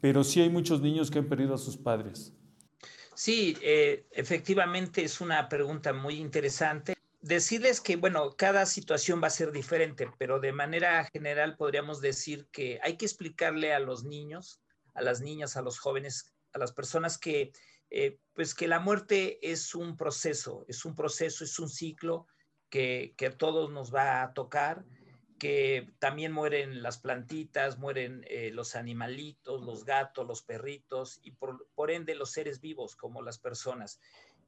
pero 0.00 0.24
sí 0.24 0.40
hay 0.40 0.48
muchos 0.48 0.80
niños 0.80 1.10
que 1.10 1.18
han 1.18 1.28
perdido 1.28 1.54
a 1.54 1.58
sus 1.58 1.76
padres. 1.76 2.32
Sí, 3.14 3.58
eh, 3.60 4.06
efectivamente 4.12 5.04
es 5.04 5.20
una 5.20 5.48
pregunta 5.48 5.92
muy 5.92 6.14
interesante. 6.14 6.94
Decirles 7.20 7.82
que, 7.82 7.96
bueno, 7.96 8.30
cada 8.34 8.64
situación 8.64 9.20
va 9.22 9.26
a 9.26 9.30
ser 9.30 9.52
diferente, 9.52 10.08
pero 10.16 10.40
de 10.40 10.52
manera 10.52 11.04
general 11.12 11.56
podríamos 11.58 12.00
decir 12.00 12.46
que 12.50 12.80
hay 12.82 12.96
que 12.96 13.04
explicarle 13.04 13.74
a 13.74 13.78
los 13.78 14.04
niños, 14.04 14.62
a 14.94 15.02
las 15.02 15.20
niñas, 15.20 15.58
a 15.58 15.62
los 15.62 15.78
jóvenes, 15.78 16.32
a 16.54 16.58
las 16.58 16.72
personas 16.72 17.18
que 17.18 17.52
eh, 17.90 18.18
pues 18.34 18.54
que 18.54 18.68
la 18.68 18.78
muerte 18.78 19.38
es 19.42 19.74
un 19.74 19.96
proceso, 19.96 20.64
es 20.68 20.84
un 20.84 20.94
proceso, 20.94 21.44
es 21.44 21.58
un 21.58 21.68
ciclo 21.68 22.26
que, 22.70 23.14
a 23.26 23.36
todos 23.36 23.70
nos 23.70 23.92
va 23.92 24.22
a 24.22 24.32
tocar, 24.32 24.84
que 25.38 25.90
también 25.98 26.32
mueren 26.32 26.82
las 26.82 26.98
plantitas, 26.98 27.78
mueren 27.78 28.24
eh, 28.28 28.50
los 28.52 28.76
animalitos, 28.76 29.62
los 29.62 29.84
gatos, 29.84 30.26
los 30.26 30.42
perritos 30.42 31.18
y 31.22 31.32
por, 31.32 31.90
ende 31.90 32.14
los 32.14 32.30
seres 32.30 32.60
vivos 32.60 32.94
como 32.94 33.22
las 33.22 33.38
personas. 33.38 34.00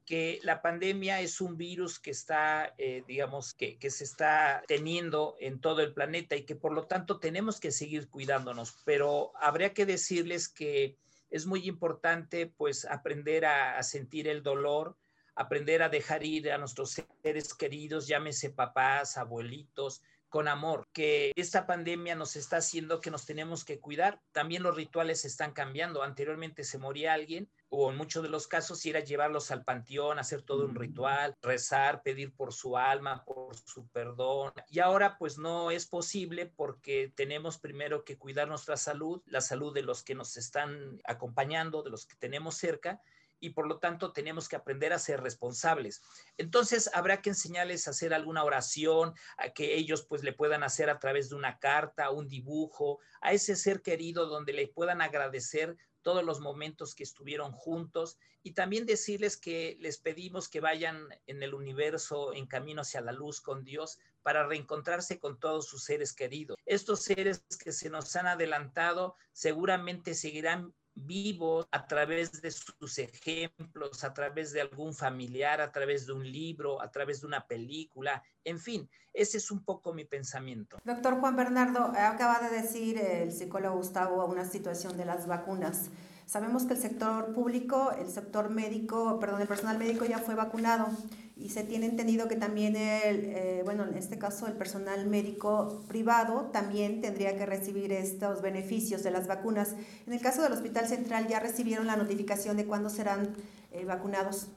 Que 0.05 0.39
la 0.43 0.61
pandemia 0.61 1.21
es 1.21 1.41
un 1.41 1.57
virus 1.57 1.99
que 1.99 2.11
está, 2.11 2.73
eh, 2.77 3.03
digamos, 3.07 3.53
que, 3.53 3.77
que 3.77 3.89
se 3.89 4.03
está 4.03 4.63
teniendo 4.67 5.35
en 5.39 5.59
todo 5.59 5.81
el 5.81 5.93
planeta 5.93 6.35
y 6.35 6.45
que 6.45 6.55
por 6.55 6.73
lo 6.73 6.87
tanto 6.87 7.19
tenemos 7.19 7.59
que 7.59 7.71
seguir 7.71 8.09
cuidándonos, 8.09 8.81
pero 8.85 9.31
habría 9.35 9.73
que 9.73 9.85
decirles 9.85 10.49
que 10.49 10.97
es 11.33 11.47
muy 11.47 11.67
importante 11.67 12.45
pues 12.45 12.85
aprender 12.85 13.47
a, 13.47 13.81
sentir 13.81 14.27
el 14.27 14.43
dolor, 14.43 14.95
aprender 15.33 15.81
a 15.81 15.89
dejar 15.89 16.23
ir 16.23 16.51
a 16.51 16.59
nuestros 16.59 16.95
seres 17.23 17.55
queridos, 17.55 18.05
llámese 18.07 18.51
papás, 18.51 19.17
abuelitos, 19.17 20.03
con 20.33 20.47
amor, 20.47 20.87
que 20.93 21.31
esta 21.35 21.67
pandemia 21.67 22.15
nos 22.15 22.35
está 22.35 22.57
haciendo 22.57 23.01
que 23.01 23.11
nos 23.11 23.27
tenemos 23.27 23.63
que 23.63 23.79
cuidar. 23.79 24.19
También 24.31 24.63
los 24.63 24.75
rituales 24.75 25.25
están 25.25 25.53
cambiando. 25.53 26.01
Anteriormente 26.01 26.63
se 26.63 26.79
moría 26.79 27.13
alguien, 27.13 27.51
o 27.69 27.91
en 27.91 27.97
muchos 27.97 28.23
de 28.23 28.29
los 28.29 28.47
casos 28.47 28.83
era 28.83 29.01
llevarlos 29.01 29.51
al 29.51 29.63
panteón, 29.63 30.17
hacer 30.17 30.41
todo 30.41 30.65
un 30.65 30.73
ritual, 30.73 31.37
rezar, 31.43 32.01
pedir 32.01 32.33
por 32.33 32.51
su 32.51 32.75
alma, 32.75 33.23
por 33.25 33.55
su 33.55 33.87
perdón. 33.89 34.53
Y 34.71 34.79
ahora 34.79 35.19
pues 35.19 35.37
no 35.37 35.69
es 35.69 35.85
posible 35.85 36.47
porque 36.47 37.13
tenemos 37.15 37.59
primero 37.59 38.03
que 38.03 38.17
cuidar 38.17 38.47
nuestra 38.47 38.75
salud, 38.75 39.21
la 39.27 39.39
salud 39.39 39.71
de 39.71 39.83
los 39.83 40.01
que 40.01 40.15
nos 40.15 40.35
están 40.35 40.99
acompañando, 41.03 41.83
de 41.83 41.91
los 41.91 42.07
que 42.07 42.15
tenemos 42.15 42.55
cerca 42.55 43.03
y 43.43 43.49
por 43.49 43.67
lo 43.67 43.77
tanto 43.77 44.13
tenemos 44.13 44.47
que 44.47 44.55
aprender 44.55 44.93
a 44.93 44.99
ser 44.99 45.21
responsables. 45.21 46.01
Entonces 46.37 46.89
habrá 46.93 47.21
que 47.21 47.31
enseñarles 47.31 47.87
a 47.87 47.91
hacer 47.91 48.13
alguna 48.13 48.45
oración, 48.45 49.13
a 49.37 49.49
que 49.49 49.75
ellos 49.75 50.05
pues 50.07 50.23
le 50.23 50.31
puedan 50.31 50.63
hacer 50.63 50.89
a 50.89 50.97
través 50.97 51.29
de 51.29 51.35
una 51.35 51.59
carta, 51.59 52.09
un 52.09 52.29
dibujo, 52.29 52.99
a 53.19 53.33
ese 53.33 53.57
ser 53.57 53.81
querido 53.81 54.27
donde 54.27 54.53
le 54.53 54.69
puedan 54.69 55.01
agradecer 55.01 55.75
todos 56.03 56.23
los 56.23 56.39
momentos 56.39 56.95
que 56.95 57.03
estuvieron 57.03 57.51
juntos 57.51 58.17
y 58.43 58.53
también 58.53 58.85
decirles 58.85 59.35
que 59.35 59.75
les 59.81 59.97
pedimos 59.97 60.47
que 60.47 60.61
vayan 60.61 61.09
en 61.27 61.43
el 61.43 61.53
universo 61.53 62.33
en 62.33 62.47
camino 62.47 62.81
hacia 62.81 63.01
la 63.01 63.11
luz 63.11 63.41
con 63.41 63.65
Dios 63.65 63.99
para 64.21 64.47
reencontrarse 64.47 65.19
con 65.19 65.37
todos 65.37 65.67
sus 65.67 65.83
seres 65.83 66.13
queridos. 66.13 66.55
Estos 66.65 67.01
seres 67.01 67.43
que 67.61 67.73
se 67.73 67.89
nos 67.89 68.15
han 68.15 68.27
adelantado 68.27 69.15
seguramente 69.33 70.13
seguirán 70.13 70.73
vivos 70.95 71.67
a 71.71 71.85
través 71.85 72.41
de 72.41 72.51
sus 72.51 72.97
ejemplos, 72.97 74.03
a 74.03 74.13
través 74.13 74.51
de 74.53 74.61
algún 74.61 74.93
familiar, 74.93 75.61
a 75.61 75.71
través 75.71 76.05
de 76.05 76.13
un 76.13 76.29
libro, 76.29 76.81
a 76.81 76.91
través 76.91 77.21
de 77.21 77.27
una 77.27 77.47
película, 77.47 78.23
en 78.43 78.59
fin, 78.59 78.89
ese 79.13 79.37
es 79.37 79.51
un 79.51 79.63
poco 79.63 79.93
mi 79.93 80.05
pensamiento. 80.05 80.79
Doctor 80.83 81.19
Juan 81.19 81.35
Bernardo, 81.35 81.93
acaba 81.95 82.39
de 82.39 82.61
decir 82.61 82.97
el 82.97 83.31
psicólogo 83.31 83.77
Gustavo 83.77 84.25
una 84.25 84.45
situación 84.45 84.97
de 84.97 85.05
las 85.05 85.27
vacunas. 85.27 85.89
Sabemos 86.25 86.63
que 86.63 86.73
el 86.73 86.79
sector 86.79 87.33
público, 87.33 87.91
el 87.91 88.09
sector 88.09 88.49
médico, 88.49 89.19
perdón, 89.19 89.41
el 89.41 89.47
personal 89.47 89.77
médico 89.77 90.05
ya 90.05 90.19
fue 90.19 90.35
vacunado 90.35 90.87
y 91.35 91.49
se 91.49 91.63
tiene 91.63 91.87
entendido 91.87 92.27
que 92.27 92.35
también 92.35 92.75
el, 92.75 93.25
eh, 93.25 93.61
bueno, 93.65 93.83
en 93.85 93.95
este 93.95 94.19
caso 94.19 94.47
el 94.47 94.53
personal 94.53 95.07
médico 95.07 95.83
privado 95.87 96.49
también 96.51 97.01
tendría 97.01 97.35
que 97.35 97.45
recibir 97.45 97.91
estos 97.91 98.41
beneficios 98.41 99.03
de 99.03 99.11
las 99.11 99.27
vacunas. 99.27 99.75
En 100.05 100.13
el 100.13 100.21
caso 100.21 100.43
del 100.43 100.53
Hospital 100.53 100.87
Central 100.87 101.27
ya 101.27 101.39
recibieron 101.39 101.87
la 101.87 101.95
notificación 101.95 102.55
de 102.55 102.65
cuándo 102.65 102.89
serán 102.89 103.35
eh, 103.71 103.83
vacunados. 103.85 104.49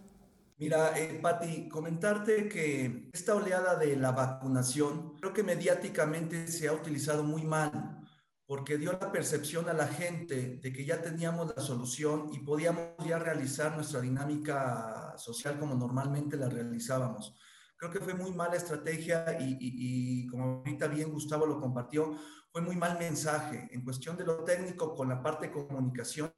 Mira, 0.58 0.98
eh, 0.98 1.18
Patti, 1.20 1.68
comentarte 1.68 2.48
que 2.48 3.10
esta 3.12 3.34
oleada 3.34 3.76
de 3.76 3.96
la 3.96 4.12
vacunación 4.12 5.16
creo 5.16 5.32
que 5.32 5.42
mediáticamente 5.42 6.48
se 6.48 6.68
ha 6.68 6.72
utilizado 6.72 7.24
muy 7.24 7.44
mal 7.44 8.05
porque 8.46 8.78
dio 8.78 8.92
la 8.92 9.10
percepción 9.10 9.68
a 9.68 9.72
la 9.72 9.88
gente 9.88 10.60
de 10.62 10.72
que 10.72 10.84
ya 10.84 11.02
teníamos 11.02 11.52
la 11.54 11.60
solución 11.60 12.30
y 12.32 12.38
podíamos 12.38 12.94
ya 13.06 13.18
realizar 13.18 13.74
nuestra 13.74 14.00
dinámica 14.00 15.14
social 15.18 15.58
como 15.58 15.74
normalmente 15.74 16.36
la 16.36 16.48
realizábamos. 16.48 17.34
Creo 17.76 17.90
que 17.90 18.00
fue 18.00 18.14
muy 18.14 18.32
mala 18.32 18.56
estrategia 18.56 19.36
y, 19.40 19.58
y, 19.60 20.26
como 20.28 20.58
ahorita 20.58 20.86
bien 20.86 21.12
Gustavo 21.12 21.44
lo 21.44 21.60
compartió, 21.60 22.16
fue 22.50 22.62
muy 22.62 22.76
mal 22.76 22.98
mensaje. 22.98 23.68
En 23.72 23.82
cuestión 23.84 24.16
de 24.16 24.24
lo 24.24 24.44
técnico 24.44 24.94
con 24.94 25.08
la 25.08 25.22
parte 25.22 25.48
de 25.48 25.52
comunicación, 25.52 26.32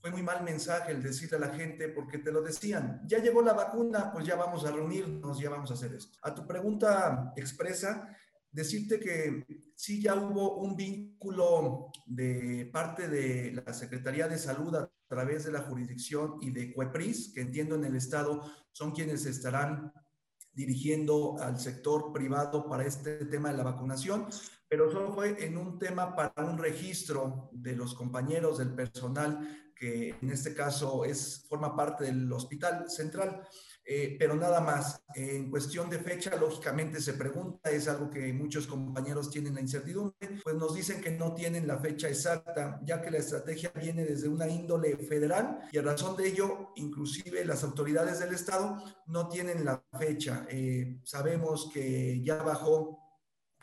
fue 0.00 0.12
muy 0.12 0.22
mal 0.22 0.44
mensaje 0.44 0.92
el 0.92 1.02
decirle 1.02 1.38
a 1.38 1.40
la 1.40 1.54
gente 1.54 1.88
porque 1.88 2.18
te 2.18 2.30
lo 2.30 2.40
decían, 2.40 3.02
ya 3.04 3.18
llegó 3.18 3.42
la 3.42 3.52
vacuna, 3.52 4.12
pues 4.12 4.24
ya 4.24 4.36
vamos 4.36 4.64
a 4.64 4.70
reunirnos, 4.70 5.40
ya 5.40 5.50
vamos 5.50 5.70
a 5.72 5.74
hacer 5.74 5.92
esto. 5.92 6.16
A 6.22 6.32
tu 6.34 6.46
pregunta 6.46 7.32
expresa, 7.36 8.16
decirte 8.50 8.98
que 8.98 9.44
sí 9.74 10.02
ya 10.02 10.14
hubo 10.14 10.58
un 10.58 10.76
vínculo 10.76 11.90
de 12.06 12.68
parte 12.72 13.08
de 13.08 13.52
la 13.52 13.72
Secretaría 13.72 14.28
de 14.28 14.38
Salud 14.38 14.74
a 14.74 14.90
través 15.06 15.44
de 15.44 15.52
la 15.52 15.62
jurisdicción 15.62 16.36
y 16.40 16.50
de 16.50 16.72
CUEPRIS, 16.72 17.32
que 17.34 17.42
entiendo 17.42 17.74
en 17.74 17.84
el 17.84 17.96
Estado 17.96 18.42
son 18.72 18.92
quienes 18.92 19.26
estarán 19.26 19.92
dirigiendo 20.52 21.36
al 21.40 21.58
sector 21.60 22.12
privado 22.12 22.68
para 22.68 22.84
este 22.84 23.24
tema 23.26 23.50
de 23.50 23.56
la 23.56 23.62
vacunación, 23.62 24.26
pero 24.68 24.90
solo 24.90 25.14
fue 25.14 25.44
en 25.44 25.56
un 25.56 25.78
tema 25.78 26.16
para 26.16 26.44
un 26.44 26.58
registro 26.58 27.48
de 27.52 27.76
los 27.76 27.94
compañeros 27.94 28.58
del 28.58 28.74
personal 28.74 29.72
que 29.78 30.16
en 30.20 30.30
este 30.30 30.54
caso 30.54 31.04
es, 31.04 31.46
forma 31.48 31.76
parte 31.76 32.04
del 32.04 32.30
hospital 32.32 32.90
central. 32.90 33.46
Eh, 33.90 34.16
pero 34.18 34.34
nada 34.34 34.60
más. 34.60 35.02
En 35.14 35.48
cuestión 35.48 35.88
de 35.88 35.98
fecha, 35.98 36.36
lógicamente 36.36 37.00
se 37.00 37.14
pregunta, 37.14 37.70
es 37.70 37.88
algo 37.88 38.10
que 38.10 38.34
muchos 38.34 38.66
compañeros 38.66 39.30
tienen 39.30 39.54
la 39.54 39.62
incertidumbre, 39.62 40.40
pues 40.44 40.54
nos 40.56 40.74
dicen 40.74 41.00
que 41.00 41.10
no 41.10 41.32
tienen 41.32 41.66
la 41.66 41.78
fecha 41.78 42.06
exacta, 42.06 42.78
ya 42.84 43.00
que 43.00 43.10
la 43.10 43.16
estrategia 43.16 43.72
viene 43.74 44.04
desde 44.04 44.28
una 44.28 44.46
índole 44.46 44.94
federal 44.98 45.60
y 45.72 45.78
a 45.78 45.82
razón 45.82 46.18
de 46.18 46.28
ello, 46.28 46.72
inclusive 46.76 47.46
las 47.46 47.64
autoridades 47.64 48.18
del 48.18 48.34
Estado 48.34 48.76
no 49.06 49.26
tienen 49.30 49.64
la 49.64 49.82
fecha. 49.98 50.46
Eh, 50.50 51.00
sabemos 51.02 51.70
que 51.72 52.20
ya 52.22 52.42
bajó 52.42 52.98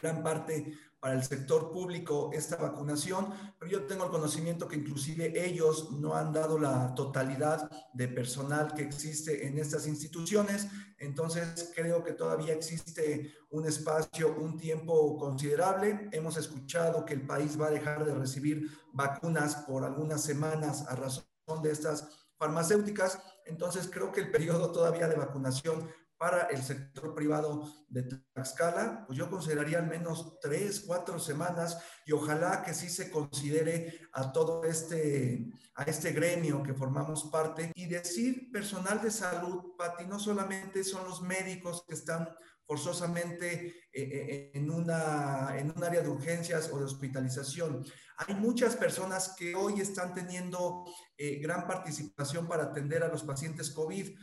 gran 0.01 0.23
parte 0.23 0.73
para 1.05 1.17
el 1.17 1.23
sector 1.23 1.71
público 1.71 2.31
esta 2.33 2.55
vacunación, 2.55 3.31
pero 3.59 3.71
yo 3.71 3.85
tengo 3.85 4.05
el 4.05 4.09
conocimiento 4.09 4.67
que 4.67 4.77
inclusive 4.77 5.45
ellos 5.47 5.91
no 5.91 6.15
han 6.15 6.33
dado 6.33 6.57
la 6.57 6.95
totalidad 6.95 7.69
de 7.93 8.07
personal 8.07 8.73
que 8.73 8.81
existe 8.81 9.45
en 9.45 9.59
estas 9.59 9.85
instituciones, 9.85 10.67
entonces 10.97 11.71
creo 11.75 12.03
que 12.03 12.13
todavía 12.13 12.55
existe 12.55 13.35
un 13.51 13.67
espacio, 13.67 14.35
un 14.35 14.57
tiempo 14.57 15.15
considerable. 15.15 16.09
Hemos 16.11 16.37
escuchado 16.37 17.05
que 17.05 17.13
el 17.13 17.27
país 17.27 17.55
va 17.61 17.67
a 17.67 17.77
dejar 17.77 18.03
de 18.03 18.15
recibir 18.15 18.67
vacunas 18.91 19.57
por 19.57 19.83
algunas 19.83 20.23
semanas 20.23 20.87
a 20.87 20.95
razón 20.95 21.27
de 21.61 21.69
estas 21.69 22.25
farmacéuticas, 22.39 23.21
entonces 23.45 23.87
creo 23.93 24.11
que 24.11 24.21
el 24.21 24.31
periodo 24.31 24.71
todavía 24.71 25.07
de 25.07 25.17
vacunación 25.17 25.87
para 26.17 26.43
el 26.43 26.63
sector 26.63 27.13
privado 27.13 27.69
de 27.89 28.03
Tlaxcala, 28.33 29.05
pues 29.05 29.17
yo 29.17 29.29
consideraría 29.29 29.79
al 29.79 29.87
menos 29.87 30.39
tres, 30.39 30.83
cuatro 30.85 31.19
semanas 31.19 31.77
y 32.05 32.13
ojalá 32.13 32.63
que 32.63 32.73
sí 32.73 32.89
se 32.89 33.11
considere 33.11 33.99
a 34.13 34.31
todo 34.31 34.63
este, 34.63 35.47
a 35.75 35.83
este 35.83 36.11
gremio 36.11 36.63
que 36.63 36.73
formamos 36.73 37.25
parte 37.25 37.71
y 37.75 37.87
decir 37.87 38.49
personal 38.51 39.01
de 39.01 39.11
salud, 39.11 39.75
Pati, 39.77 40.05
no 40.05 40.19
solamente 40.19 40.83
son 40.83 41.05
los 41.05 41.21
médicos 41.21 41.83
que 41.87 41.95
están 41.95 42.29
forzosamente 42.65 43.67
eh, 43.67 43.73
eh, 43.93 44.51
en, 44.53 44.69
una, 44.71 45.57
en 45.57 45.71
un 45.75 45.83
área 45.83 46.01
de 46.01 46.09
urgencias 46.09 46.69
o 46.71 46.79
de 46.79 46.85
hospitalización. 46.85 47.85
Hay 48.17 48.35
muchas 48.35 48.75
personas 48.75 49.35
que 49.37 49.55
hoy 49.55 49.81
están 49.81 50.13
teniendo 50.13 50.85
eh, 51.17 51.39
gran 51.39 51.67
participación 51.67 52.47
para 52.47 52.63
atender 52.63 53.03
a 53.03 53.07
los 53.07 53.23
pacientes 53.23 53.71
COVID. 53.71 54.17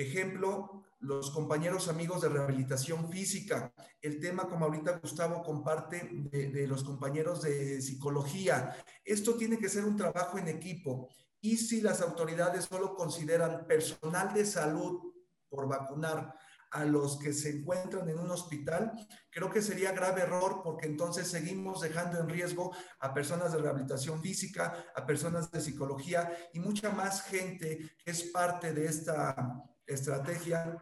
Ejemplo, 0.00 0.82
los 1.00 1.30
compañeros 1.30 1.88
amigos 1.88 2.22
de 2.22 2.30
rehabilitación 2.30 3.10
física, 3.10 3.70
el 4.00 4.18
tema 4.18 4.48
como 4.48 4.64
ahorita 4.64 4.98
Gustavo 4.98 5.42
comparte 5.42 6.08
de, 6.10 6.66
los 6.66 6.84
compañeros 6.84 7.42
de 7.42 7.82
psicología. 7.82 8.74
Esto 9.04 9.34
tiene 9.34 9.58
que 9.58 9.68
ser 9.68 9.84
un 9.84 9.98
trabajo 9.98 10.38
en 10.38 10.48
equipo. 10.48 11.10
Y 11.42 11.58
si 11.58 11.82
las 11.82 12.00
autoridades 12.00 12.64
solo 12.64 12.94
consideran 12.94 13.66
personal 13.66 14.32
de 14.32 14.46
salud 14.46 15.12
por 15.50 15.68
vacunar 15.68 16.34
a 16.70 16.86
los 16.86 17.18
que 17.18 17.34
se 17.34 17.58
encuentran 17.58 18.08
en 18.08 18.18
un 18.18 18.30
hospital, 18.30 18.92
creo 19.28 19.50
que 19.50 19.60
sería 19.60 19.92
grave 19.92 20.22
error 20.22 20.62
porque 20.64 20.86
entonces 20.86 21.28
seguimos 21.28 21.82
dejando 21.82 22.18
en 22.18 22.30
riesgo 22.30 22.74
a 23.00 23.12
personas 23.12 23.52
de 23.52 23.58
rehabilitación 23.58 24.22
física, 24.22 24.86
a 24.96 25.04
personas 25.04 25.50
de 25.50 25.60
psicología 25.60 26.32
y 26.54 26.60
mucha 26.60 26.88
más 26.88 27.22
gente 27.24 27.96
que 28.02 28.10
es 28.10 28.22
parte 28.22 28.72
de 28.72 28.86
esta 28.86 29.69
estrategia 29.94 30.76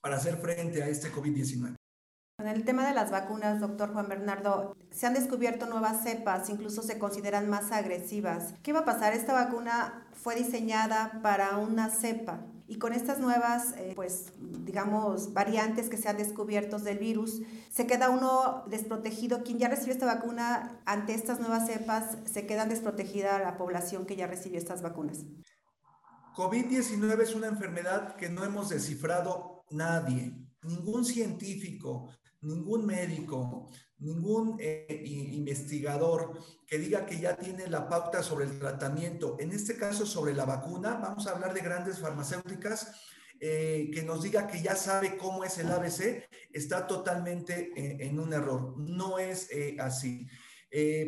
para 0.00 0.16
hacer 0.16 0.36
frente 0.38 0.82
a 0.82 0.88
este 0.88 1.10
COVID-19. 1.12 1.76
En 2.38 2.48
el 2.48 2.64
tema 2.64 2.86
de 2.86 2.94
las 2.94 3.10
vacunas, 3.10 3.60
doctor 3.60 3.92
Juan 3.92 4.08
Bernardo, 4.08 4.76
se 4.90 5.06
han 5.06 5.14
descubierto 5.14 5.66
nuevas 5.66 6.02
cepas, 6.02 6.50
incluso 6.50 6.82
se 6.82 6.98
consideran 6.98 7.48
más 7.48 7.72
agresivas. 7.72 8.54
¿Qué 8.62 8.74
va 8.74 8.80
a 8.80 8.84
pasar? 8.84 9.14
Esta 9.14 9.32
vacuna 9.32 10.06
fue 10.12 10.36
diseñada 10.36 11.20
para 11.22 11.56
una 11.56 11.88
cepa 11.88 12.44
y 12.68 12.78
con 12.78 12.92
estas 12.92 13.20
nuevas, 13.20 13.74
eh, 13.78 13.92
pues, 13.94 14.32
digamos, 14.40 15.32
variantes 15.32 15.88
que 15.88 15.96
se 15.96 16.08
han 16.08 16.16
descubierto 16.16 16.78
del 16.78 16.98
virus, 16.98 17.40
se 17.70 17.86
queda 17.86 18.10
uno 18.10 18.64
desprotegido. 18.66 19.44
Quien 19.44 19.58
ya 19.58 19.68
recibió 19.68 19.92
esta 19.92 20.06
vacuna 20.06 20.80
ante 20.84 21.14
estas 21.14 21.38
nuevas 21.38 21.66
cepas, 21.66 22.18
se 22.24 22.46
queda 22.46 22.66
desprotegida 22.66 23.38
la 23.38 23.56
población 23.56 24.04
que 24.04 24.16
ya 24.16 24.26
recibió 24.26 24.58
estas 24.58 24.82
vacunas. 24.82 25.24
COVID-19 26.36 27.22
es 27.22 27.34
una 27.34 27.46
enfermedad 27.46 28.14
que 28.14 28.28
no 28.28 28.44
hemos 28.44 28.68
descifrado 28.68 29.64
nadie, 29.70 30.36
ningún 30.64 31.02
científico, 31.06 32.10
ningún 32.42 32.84
médico, 32.84 33.70
ningún 33.96 34.58
eh, 34.60 35.02
investigador 35.32 36.38
que 36.66 36.78
diga 36.78 37.06
que 37.06 37.18
ya 37.18 37.38
tiene 37.38 37.68
la 37.68 37.88
pauta 37.88 38.22
sobre 38.22 38.44
el 38.44 38.58
tratamiento, 38.58 39.38
en 39.40 39.50
este 39.50 39.78
caso 39.78 40.04
sobre 40.04 40.34
la 40.34 40.44
vacuna, 40.44 40.96
vamos 40.96 41.26
a 41.26 41.30
hablar 41.30 41.54
de 41.54 41.62
grandes 41.62 42.00
farmacéuticas, 42.00 42.92
eh, 43.40 43.90
que 43.94 44.02
nos 44.02 44.22
diga 44.22 44.46
que 44.46 44.60
ya 44.60 44.76
sabe 44.76 45.16
cómo 45.16 45.42
es 45.42 45.56
el 45.56 45.72
ABC, 45.72 46.28
está 46.52 46.86
totalmente 46.86 47.72
eh, 47.74 47.96
en 48.06 48.20
un 48.20 48.34
error. 48.34 48.74
No 48.76 49.18
es 49.18 49.48
así. 49.78 50.26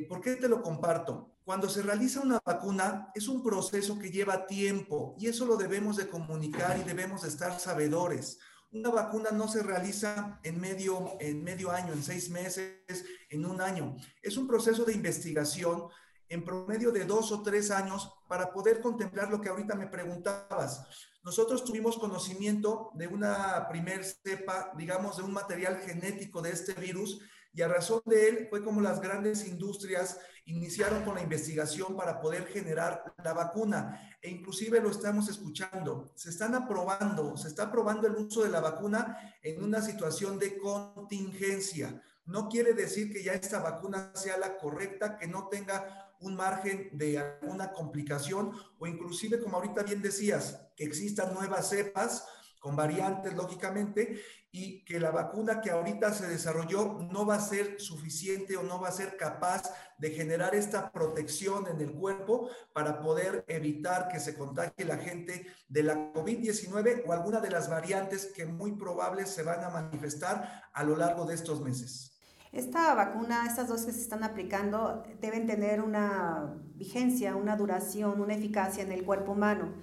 ¿Por 0.09 0.23
qué 0.23 0.37
te 0.37 0.49
lo 0.49 0.63
comparto? 0.63 1.38
Cuando 1.49 1.71
se 1.71 1.81
realiza 1.81 2.21
una 2.21 2.43
vacuna 2.45 3.11
es 3.15 3.27
un 3.27 3.43
proceso 3.43 3.99
que 3.99 4.11
lleva 4.11 4.47
tiempo 4.47 5.17
y 5.19 5.29
eso 5.29 5.47
lo 5.47 5.57
debemos 5.57 5.97
de 5.97 6.07
comunicar 6.07 6.77
y 6.79 6.83
debemos 6.83 7.23
de 7.23 7.29
estar 7.29 7.59
sabedores. 7.59 8.39
Una 8.71 8.91
vacuna 8.91 9.31
no 9.31 9.49
se 9.49 9.63
realiza 9.63 10.41
en 10.43 10.61
medio, 10.61 11.17
en 11.21 11.43
medio 11.43 11.71
año, 11.71 11.95
en 11.95 12.03
seis 12.03 12.29
meses, 12.29 13.07
en 13.31 13.47
un 13.47 13.63
año. 13.63 13.97
Es 14.21 14.37
un 14.37 14.47
proceso 14.47 14.85
de 14.85 14.93
investigación 14.93 15.85
en 16.29 16.45
promedio 16.45 16.93
de 16.93 17.07
dos 17.07 17.33
o 17.33 17.43
tres 17.43 17.71
años 17.71 18.13
para 18.29 18.53
poder 18.53 18.83
contemplar 18.83 19.31
lo 19.31 19.41
que 19.41 19.49
ahorita 19.49 19.75
me 19.75 19.87
preguntabas. 19.87 20.85
Nosotros 21.25 21.65
tuvimos 21.65 21.97
conocimiento 21.97 22.91
de 22.93 23.07
una 23.07 23.67
primer 23.71 24.05
cepa, 24.05 24.75
digamos, 24.77 25.17
de 25.17 25.23
un 25.23 25.33
material 25.33 25.79
genético 25.79 26.43
de 26.43 26.51
este 26.51 26.75
virus 26.75 27.23
Y 27.53 27.63
a 27.63 27.69
razón 27.69 28.03
de 28.07 28.29
él 28.29 28.47
fue 28.51 28.63
como 28.63 28.81
las 28.81 29.01
grandes 29.01 29.47
industrias 29.47 30.19
iniciaron 30.45 31.05
con 31.05 31.17
la 31.17 31.23
investigación 31.23 31.97
para 31.97 32.21
poder 32.21 32.47
generar 32.47 33.15
la 33.23 33.33
vacuna. 33.33 34.17
E 34.23 34.31
inclusive 34.31 34.81
lo 34.81 34.91
estamos 34.91 35.29
escuchando. 35.29 36.11
Se 36.15 36.31
están 36.31 36.55
aprobando, 36.55 37.37
se 37.37 37.49
está 37.49 37.65
aprobando 37.65 38.07
el 38.07 38.17
uso 38.17 38.43
de 38.43 38.51
la 38.51 38.61
vacuna 38.61 39.17
en 39.43 39.63
una 39.63 39.83
situación 39.83 40.39
de 40.39 40.57
contingencia. 40.59 42.03
No 42.25 42.49
quiere 42.49 42.75
decir 42.75 43.13
que 43.13 43.23
ya 43.23 43.33
esta 43.33 43.61
vacuna 43.61 44.13
sea 44.15 44.37
la 44.37 44.57
correcta, 44.57 45.19
que 45.19 45.27
no 45.27 45.49
tenga 45.49 46.15
un 46.21 46.35
margen 46.35 46.91
de 46.93 47.19
alguna 47.19 47.73
complicación 47.73 48.53
o 48.79 48.87
inclusive, 48.87 49.41
como 49.41 49.57
ahorita 49.57 49.83
bien 49.83 50.03
decías, 50.03 50.61
que 50.77 50.85
existan 50.85 51.33
nuevas 51.35 51.69
cepas 51.69 52.25
con 52.61 52.75
variantes, 52.77 53.35
lógicamente, 53.35 54.21
y 54.51 54.85
que 54.85 54.99
la 54.99 55.11
vacuna 55.11 55.61
que 55.61 55.71
ahorita 55.71 56.13
se 56.13 56.27
desarrolló 56.27 56.99
no 57.13 57.27
va 57.27 57.37
a 57.37 57.41
ser 57.41 57.79
suficiente 57.81 58.57
o 58.57 58.63
no 58.63 58.81
va 58.81 58.89
a 58.89 58.93
ser 58.93 59.17
capaz 59.17 59.63
de 59.99 60.11
generar 60.11 60.55
esta 60.55 60.91
protección 60.91 61.67
en 61.67 61.81
el 61.81 61.93
cuerpo 61.93 62.49
para 62.73 63.01
poder 63.01 63.45
evitar 63.49 64.09
que 64.09 64.21
se 64.21 64.37
contagie 64.37 64.85
la 64.87 64.97
gente 64.97 65.47
de 65.69 65.83
la 65.83 66.13
COVID-19 66.15 67.03
o 67.07 67.13
alguna 67.13 67.41
de 67.41 67.51
las 67.51 67.69
variantes 67.69 68.27
que 68.35 68.47
muy 68.47 68.73
probables 68.73 69.29
se 69.29 69.43
van 69.43 69.63
a 69.63 69.71
manifestar 69.71 70.63
a 70.73 70.85
lo 70.85 70.97
largo 70.97 71.27
de 71.27 71.35
estos 71.35 71.61
meses. 71.61 72.15
Esta 72.51 72.95
vacuna, 72.95 73.45
estas 73.47 73.69
dos 73.69 73.85
que 73.85 73.93
se 73.93 74.01
están 74.01 74.25
aplicando, 74.25 75.03
deben 75.21 75.47
tener 75.47 75.83
una 75.83 76.55
vigencia, 76.75 77.37
una 77.37 77.57
duración, 77.57 78.23
una 78.23 78.35
eficacia 78.35 78.83
en 78.83 78.93
el 78.93 79.05
cuerpo 79.05 79.33
humano 79.33 79.75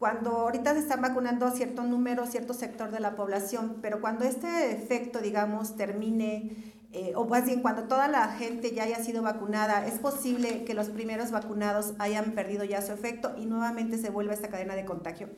cuando 0.00 0.30
ahorita 0.30 0.72
se 0.72 0.78
están 0.78 1.02
vacunando 1.02 1.44
a 1.44 1.50
cierto 1.50 1.82
número, 1.82 2.26
cierto 2.26 2.54
sector 2.54 2.90
de 2.90 3.00
la 3.00 3.16
población, 3.16 3.80
pero 3.82 4.00
cuando 4.00 4.24
este 4.24 4.72
efecto, 4.72 5.18
digamos, 5.18 5.76
termine, 5.76 6.88
eh, 6.90 7.12
o 7.16 7.26
más 7.26 7.44
bien 7.44 7.60
cuando 7.60 7.82
toda 7.82 8.08
la 8.08 8.28
gente 8.28 8.74
ya 8.74 8.84
haya 8.84 9.04
sido 9.04 9.22
vacunada, 9.22 9.86
es 9.86 9.98
posible 9.98 10.64
que 10.64 10.72
los 10.72 10.88
primeros 10.88 11.32
vacunados 11.32 11.92
hayan 11.98 12.32
perdido 12.32 12.64
ya 12.64 12.80
su 12.80 12.92
efecto 12.92 13.34
y 13.36 13.44
nuevamente 13.44 13.98
se 13.98 14.08
vuelva 14.08 14.32
esta 14.32 14.48
cadena 14.48 14.74
de 14.74 14.86
contagio. 14.86 15.28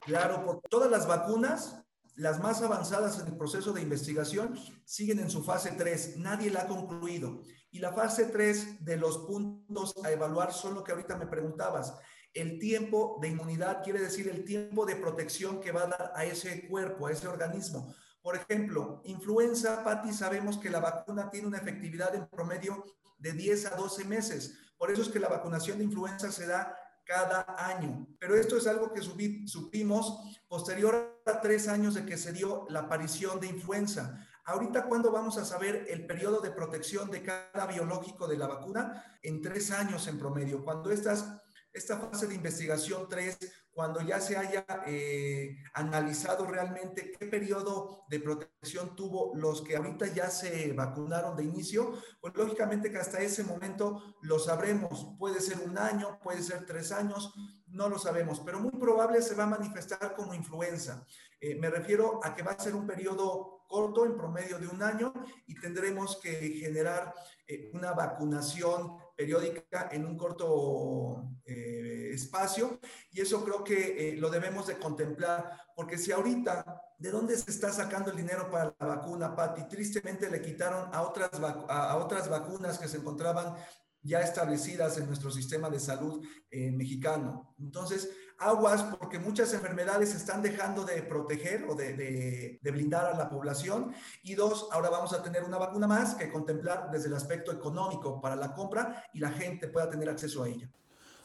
Claro, 0.00 0.44
por 0.44 0.60
todas 0.62 0.90
las 0.90 1.06
vacunas, 1.06 1.84
las 2.16 2.40
más 2.40 2.62
avanzadas 2.62 3.20
en 3.20 3.28
el 3.28 3.36
proceso 3.36 3.72
de 3.72 3.82
investigación 3.82 4.58
siguen 4.84 5.20
en 5.20 5.30
su 5.30 5.44
fase 5.44 5.70
3. 5.70 6.16
Nadie 6.16 6.50
la 6.50 6.62
ha 6.62 6.66
concluido. 6.66 7.42
Y 7.70 7.78
la 7.78 7.92
fase 7.92 8.24
3 8.24 8.84
de 8.84 8.96
los 8.96 9.18
puntos 9.18 9.94
a 10.04 10.10
evaluar 10.10 10.52
son 10.52 10.74
lo 10.74 10.82
que 10.82 10.90
ahorita 10.90 11.16
me 11.16 11.28
preguntabas 11.28 11.94
el 12.34 12.58
tiempo 12.58 13.18
de 13.20 13.28
inmunidad 13.28 13.82
quiere 13.82 14.00
decir 14.00 14.28
el 14.28 14.44
tiempo 14.44 14.84
de 14.84 14.96
protección 14.96 15.60
que 15.60 15.72
va 15.72 15.82
a 15.82 15.86
dar 15.86 16.12
a 16.16 16.24
ese 16.24 16.66
cuerpo, 16.68 17.06
a 17.06 17.12
ese 17.12 17.28
organismo. 17.28 17.94
Por 18.22 18.36
ejemplo, 18.36 19.00
influenza, 19.04 19.84
Patti, 19.84 20.12
sabemos 20.12 20.58
que 20.58 20.70
la 20.70 20.80
vacuna 20.80 21.30
tiene 21.30 21.46
una 21.46 21.58
efectividad 21.58 22.14
en 22.14 22.26
promedio 22.26 22.84
de 23.18 23.32
10 23.32 23.66
a 23.66 23.76
12 23.76 24.04
meses. 24.04 24.58
Por 24.76 24.90
eso 24.90 25.02
es 25.02 25.08
que 25.08 25.20
la 25.20 25.28
vacunación 25.28 25.78
de 25.78 25.84
influenza 25.84 26.32
se 26.32 26.46
da 26.46 26.76
cada 27.04 27.44
año. 27.58 28.06
Pero 28.18 28.34
esto 28.34 28.56
es 28.56 28.66
algo 28.66 28.92
que 28.92 29.02
supimos 29.02 30.40
posterior 30.48 31.20
a 31.26 31.40
tres 31.40 31.68
años 31.68 31.94
de 31.94 32.04
que 32.04 32.16
se 32.16 32.32
dio 32.32 32.66
la 32.68 32.80
aparición 32.80 33.40
de 33.40 33.46
influenza. 33.46 34.26
Ahorita, 34.46 34.86
¿cuándo 34.86 35.10
vamos 35.10 35.38
a 35.38 35.44
saber 35.44 35.86
el 35.88 36.06
periodo 36.06 36.40
de 36.40 36.50
protección 36.50 37.10
de 37.10 37.22
cada 37.22 37.66
biológico 37.66 38.26
de 38.26 38.36
la 38.36 38.46
vacuna? 38.46 39.18
En 39.22 39.40
tres 39.40 39.70
años 39.70 40.06
en 40.06 40.18
promedio. 40.18 40.64
Cuando 40.64 40.90
estas 40.90 41.43
esta 41.74 41.98
fase 41.98 42.28
de 42.28 42.36
investigación 42.36 43.08
3, 43.08 43.36
cuando 43.72 44.00
ya 44.00 44.20
se 44.20 44.36
haya 44.36 44.64
eh, 44.86 45.56
analizado 45.74 46.46
realmente 46.46 47.10
qué 47.18 47.26
periodo 47.26 48.04
de 48.08 48.20
protección 48.20 48.94
tuvo 48.94 49.32
los 49.34 49.62
que 49.62 49.76
ahorita 49.76 50.06
ya 50.06 50.30
se 50.30 50.72
vacunaron 50.72 51.36
de 51.36 51.42
inicio, 51.42 52.00
pues 52.20 52.32
lógicamente 52.36 52.92
que 52.92 52.98
hasta 52.98 53.20
ese 53.20 53.42
momento 53.42 54.14
lo 54.22 54.38
sabremos. 54.38 55.16
Puede 55.18 55.40
ser 55.40 55.58
un 55.58 55.76
año, 55.76 56.20
puede 56.22 56.42
ser 56.42 56.64
tres 56.64 56.92
años, 56.92 57.34
no 57.66 57.88
lo 57.88 57.98
sabemos, 57.98 58.40
pero 58.40 58.60
muy 58.60 58.70
probable 58.70 59.20
se 59.20 59.34
va 59.34 59.42
a 59.42 59.58
manifestar 59.58 60.14
como 60.14 60.32
influenza. 60.32 61.04
Eh, 61.40 61.56
me 61.56 61.68
refiero 61.68 62.20
a 62.22 62.36
que 62.36 62.44
va 62.44 62.52
a 62.52 62.58
ser 62.58 62.76
un 62.76 62.86
periodo 62.86 63.64
corto, 63.66 64.06
en 64.06 64.16
promedio 64.16 64.60
de 64.60 64.68
un 64.68 64.80
año, 64.80 65.12
y 65.48 65.56
tendremos 65.56 66.20
que 66.22 66.30
generar 66.60 67.12
eh, 67.48 67.70
una 67.74 67.92
vacunación 67.92 68.96
periódica 69.16 69.88
en 69.92 70.04
un 70.04 70.16
corto 70.16 71.30
eh, 71.44 72.10
espacio 72.12 72.80
y 73.10 73.20
eso 73.20 73.44
creo 73.44 73.62
que 73.62 74.10
eh, 74.10 74.16
lo 74.16 74.30
debemos 74.30 74.66
de 74.66 74.78
contemplar 74.78 75.50
porque 75.76 75.98
si 75.98 76.12
ahorita, 76.12 76.82
¿de 76.98 77.10
dónde 77.10 77.36
se 77.36 77.50
está 77.50 77.72
sacando 77.72 78.10
el 78.10 78.16
dinero 78.16 78.50
para 78.50 78.74
la 78.78 78.86
vacuna, 78.86 79.34
Pati? 79.34 79.68
Tristemente 79.68 80.30
le 80.30 80.40
quitaron 80.40 80.88
a 80.92 81.02
otras, 81.02 81.30
a 81.68 81.96
otras 81.96 82.28
vacunas 82.28 82.78
que 82.78 82.88
se 82.88 82.98
encontraban 82.98 83.54
ya 84.02 84.20
establecidas 84.20 84.98
en 84.98 85.06
nuestro 85.06 85.30
sistema 85.30 85.70
de 85.70 85.80
salud 85.80 86.22
mexicano. 86.50 87.54
Entonces, 87.58 88.10
aguas 88.38 88.82
porque 88.82 89.18
muchas 89.18 89.52
enfermedades 89.54 90.14
están 90.14 90.42
dejando 90.42 90.84
de 90.84 91.02
proteger 91.02 91.64
o 91.68 91.74
de, 91.74 91.94
de, 91.94 92.70
blindar 92.70 93.06
a 93.06 93.16
la 93.16 93.28
población. 93.28 93.94
Y 94.22 94.34
dos, 94.34 94.68
ahora 94.72 94.90
vamos 94.90 95.12
a 95.12 95.22
tener 95.22 95.44
una 95.44 95.58
vacuna 95.58 95.86
más 95.86 96.14
que 96.14 96.30
contemplar 96.30 96.90
desde 96.90 97.08
el 97.08 97.14
aspecto 97.14 97.52
económico 97.52 98.20
para 98.20 98.36
la 98.36 98.52
compra 98.52 99.04
y 99.12 99.20
la 99.20 99.30
gente 99.30 99.68
pueda 99.68 99.88
tener 99.88 100.08
acceso 100.08 100.42
a 100.42 100.48
ella. 100.48 100.68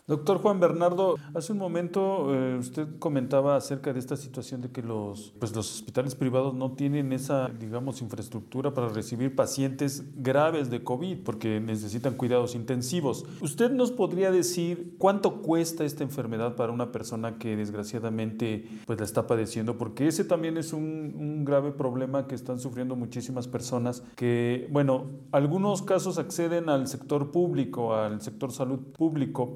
Doctor 0.09 0.39
Juan 0.39 0.59
Bernardo, 0.59 1.17
hace 1.35 1.51
un 1.53 1.59
momento 1.59 2.33
eh, 2.33 2.57
usted 2.57 2.87
comentaba 2.97 3.55
acerca 3.55 3.93
de 3.93 3.99
esta 3.99 4.17
situación 4.17 4.59
de 4.59 4.71
que 4.71 4.81
los, 4.81 5.35
pues 5.37 5.55
los 5.55 5.71
hospitales 5.71 6.15
privados 6.15 6.55
no 6.55 6.71
tienen 6.71 7.13
esa, 7.13 7.47
digamos, 7.49 8.01
infraestructura 8.01 8.73
para 8.73 8.89
recibir 8.89 9.35
pacientes 9.35 10.03
graves 10.15 10.71
de 10.71 10.83
COVID 10.83 11.19
porque 11.19 11.59
necesitan 11.59 12.15
cuidados 12.15 12.55
intensivos. 12.55 13.23
¿Usted 13.39 13.69
nos 13.69 13.91
podría 13.91 14.31
decir 14.31 14.95
cuánto 14.97 15.43
cuesta 15.43 15.85
esta 15.85 16.03
enfermedad 16.03 16.55
para 16.55 16.71
una 16.71 16.91
persona 16.91 17.37
que 17.37 17.55
desgraciadamente 17.55 18.67
pues 18.87 18.97
la 18.97 19.05
está 19.05 19.27
padeciendo? 19.27 19.77
Porque 19.77 20.07
ese 20.07 20.23
también 20.23 20.57
es 20.57 20.73
un, 20.73 21.13
un 21.19 21.45
grave 21.45 21.71
problema 21.71 22.25
que 22.25 22.33
están 22.33 22.59
sufriendo 22.59 22.95
muchísimas 22.95 23.47
personas 23.47 24.03
que, 24.15 24.67
bueno, 24.71 25.05
algunos 25.31 25.83
casos 25.83 26.17
acceden 26.17 26.67
al 26.67 26.87
sector 26.87 27.29
público, 27.29 27.93
al 27.93 28.21
sector 28.21 28.51
salud 28.51 28.79
público, 28.97 29.55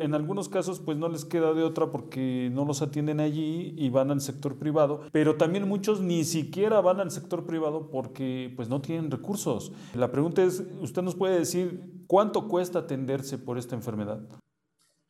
en 0.00 0.14
algunos 0.14 0.48
casos 0.48 0.80
pues 0.80 0.98
no 0.98 1.08
les 1.08 1.24
queda 1.24 1.52
de 1.54 1.62
otra 1.62 1.90
porque 1.90 2.50
no 2.52 2.64
los 2.64 2.82
atienden 2.82 3.20
allí 3.20 3.74
y 3.76 3.90
van 3.90 4.10
al 4.10 4.20
sector 4.20 4.58
privado, 4.58 5.02
pero 5.12 5.36
también 5.36 5.68
muchos 5.68 6.00
ni 6.00 6.24
siquiera 6.24 6.80
van 6.80 7.00
al 7.00 7.10
sector 7.10 7.46
privado 7.46 7.90
porque 7.90 8.52
pues 8.56 8.68
no 8.68 8.80
tienen 8.80 9.10
recursos. 9.10 9.72
La 9.94 10.10
pregunta 10.10 10.42
es, 10.42 10.62
¿usted 10.80 11.02
nos 11.02 11.14
puede 11.14 11.38
decir 11.38 12.04
cuánto 12.06 12.48
cuesta 12.48 12.80
atenderse 12.80 13.38
por 13.38 13.58
esta 13.58 13.74
enfermedad? 13.74 14.20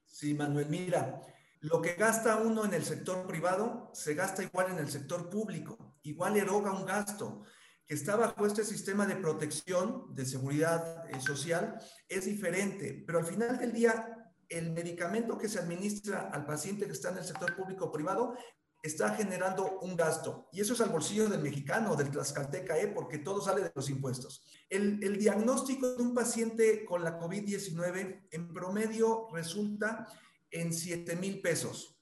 Sí, 0.04 0.34
Manuel, 0.34 0.68
mira, 0.68 1.20
lo 1.60 1.80
que 1.80 1.94
gasta 1.94 2.36
uno 2.36 2.64
en 2.64 2.74
el 2.74 2.84
sector 2.84 3.26
privado 3.26 3.90
se 3.94 4.14
gasta 4.14 4.42
igual 4.42 4.72
en 4.72 4.78
el 4.78 4.88
sector 4.88 5.30
público, 5.30 5.98
igual 6.02 6.36
eroga 6.36 6.72
un 6.72 6.84
gasto 6.84 7.42
que 7.86 7.94
está 7.94 8.16
bajo 8.16 8.46
este 8.46 8.64
sistema 8.64 9.06
de 9.06 9.16
protección, 9.16 10.14
de 10.14 10.24
seguridad 10.24 11.08
eh, 11.10 11.20
social, 11.20 11.78
es 12.08 12.24
diferente, 12.24 13.02
pero 13.06 13.18
al 13.18 13.26
final 13.26 13.58
del 13.58 13.72
día 13.72 14.23
el 14.58 14.72
medicamento 14.72 15.36
que 15.36 15.48
se 15.48 15.58
administra 15.58 16.30
al 16.32 16.46
paciente 16.46 16.86
que 16.86 16.92
está 16.92 17.10
en 17.10 17.18
el 17.18 17.24
sector 17.24 17.54
público 17.56 17.86
o 17.86 17.92
privado 17.92 18.36
está 18.82 19.14
generando 19.14 19.78
un 19.80 19.96
gasto. 19.96 20.48
Y 20.52 20.60
eso 20.60 20.74
es 20.74 20.80
al 20.82 20.90
bolsillo 20.90 21.26
del 21.28 21.40
mexicano, 21.40 21.96
del 21.96 22.10
tlaxcalteca, 22.10 22.78
¿eh? 22.78 22.88
porque 22.88 23.18
todo 23.18 23.40
sale 23.40 23.62
de 23.62 23.72
los 23.74 23.88
impuestos. 23.88 24.44
El, 24.68 25.18
diagnóstico 25.18 25.94
de 25.94 26.02
un 26.02 26.14
paciente 26.14 26.84
con 26.84 27.02
la 27.02 27.18
COVID-19 27.18 28.28
en 28.30 28.52
promedio 28.52 29.28
resulta 29.32 30.06
en 30.50 30.72
7 30.72 31.16
mil 31.16 31.40
pesos. 31.40 31.98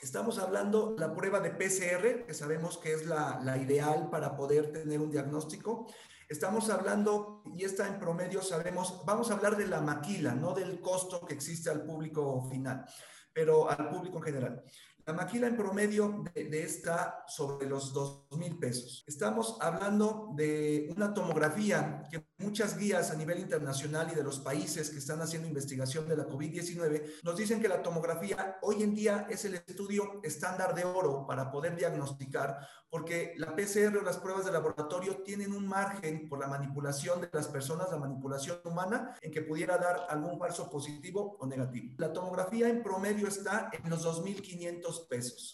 Estamos 0.00 0.38
hablando 0.38 0.94
la 0.96 1.12
prueba 1.12 1.40
de 1.40 1.50
PCR, 1.50 2.24
que 2.24 2.34
sabemos 2.34 2.78
que 2.78 2.94
es 2.94 3.06
la 3.06 3.58
ideal 3.60 4.08
para 4.08 4.36
poder 4.36 4.72
tener 4.72 5.00
un 5.00 5.10
diagnóstico. 5.10 5.88
Estamos 6.32 6.70
hablando, 6.70 7.42
y 7.54 7.64
está 7.64 7.86
en 7.86 7.98
promedio, 7.98 8.40
sabemos, 8.40 9.02
vamos 9.04 9.30
a 9.30 9.34
hablar 9.34 9.54
de 9.54 9.66
la 9.66 9.82
maquila, 9.82 10.34
no 10.34 10.54
del 10.54 10.80
costo 10.80 11.26
que 11.26 11.34
existe 11.34 11.68
al 11.68 11.84
público 11.84 12.48
final, 12.48 12.86
pero 13.34 13.68
al 13.68 13.90
público 13.90 14.16
en 14.16 14.24
general. 14.24 14.64
La 15.04 15.12
maquila 15.12 15.46
en 15.46 15.56
promedio 15.58 16.24
de, 16.32 16.62
esta 16.62 17.24
sobre 17.26 17.68
los 17.68 17.92
dos 17.92 18.28
mil 18.38 18.56
pesos. 18.58 19.04
Estamos 19.06 19.58
hablando 19.60 20.30
de 20.34 20.88
una 20.96 21.12
tomografía 21.12 22.04
que 22.10 22.24
muchas 22.38 22.78
guías 22.78 23.10
a 23.10 23.16
nivel 23.16 23.40
internacional 23.40 24.08
y 24.10 24.14
de 24.14 24.22
los 24.22 24.38
países 24.38 24.88
que 24.88 24.98
están 24.98 25.20
haciendo 25.20 25.48
investigación 25.48 26.08
de 26.08 26.16
la 26.16 26.26
COVID-19 26.26 27.24
nos 27.24 27.36
dicen 27.36 27.60
que 27.60 27.68
la 27.68 27.82
tomografía 27.82 28.58
hoy 28.62 28.84
en 28.84 28.94
día 28.94 29.26
es 29.28 29.44
el 29.44 29.56
estudio 29.56 30.20
estándar 30.22 30.72
de 30.74 30.84
oro 30.84 31.26
para 31.26 31.50
poder 31.50 31.76
diagnosticar, 31.76 32.66
porque 32.92 33.32
la 33.38 33.56
PCR 33.56 33.96
o 33.96 34.02
las 34.02 34.18
pruebas 34.18 34.44
de 34.44 34.52
laboratorio 34.52 35.22
tienen 35.22 35.54
un 35.54 35.66
margen 35.66 36.28
por 36.28 36.38
la 36.38 36.46
manipulación 36.46 37.22
de 37.22 37.30
las 37.32 37.48
personas, 37.48 37.90
la 37.90 37.96
manipulación 37.96 38.58
humana, 38.64 39.16
en 39.22 39.30
que 39.30 39.40
pudiera 39.40 39.78
dar 39.78 40.08
algún 40.10 40.38
falso 40.38 40.68
positivo 40.68 41.38
o 41.40 41.46
negativo. 41.46 41.94
La 41.96 42.12
tomografía 42.12 42.68
en 42.68 42.82
promedio 42.82 43.28
está 43.28 43.70
en 43.72 43.88
los 43.88 44.04
2.500 44.04 45.08
pesos. 45.08 45.52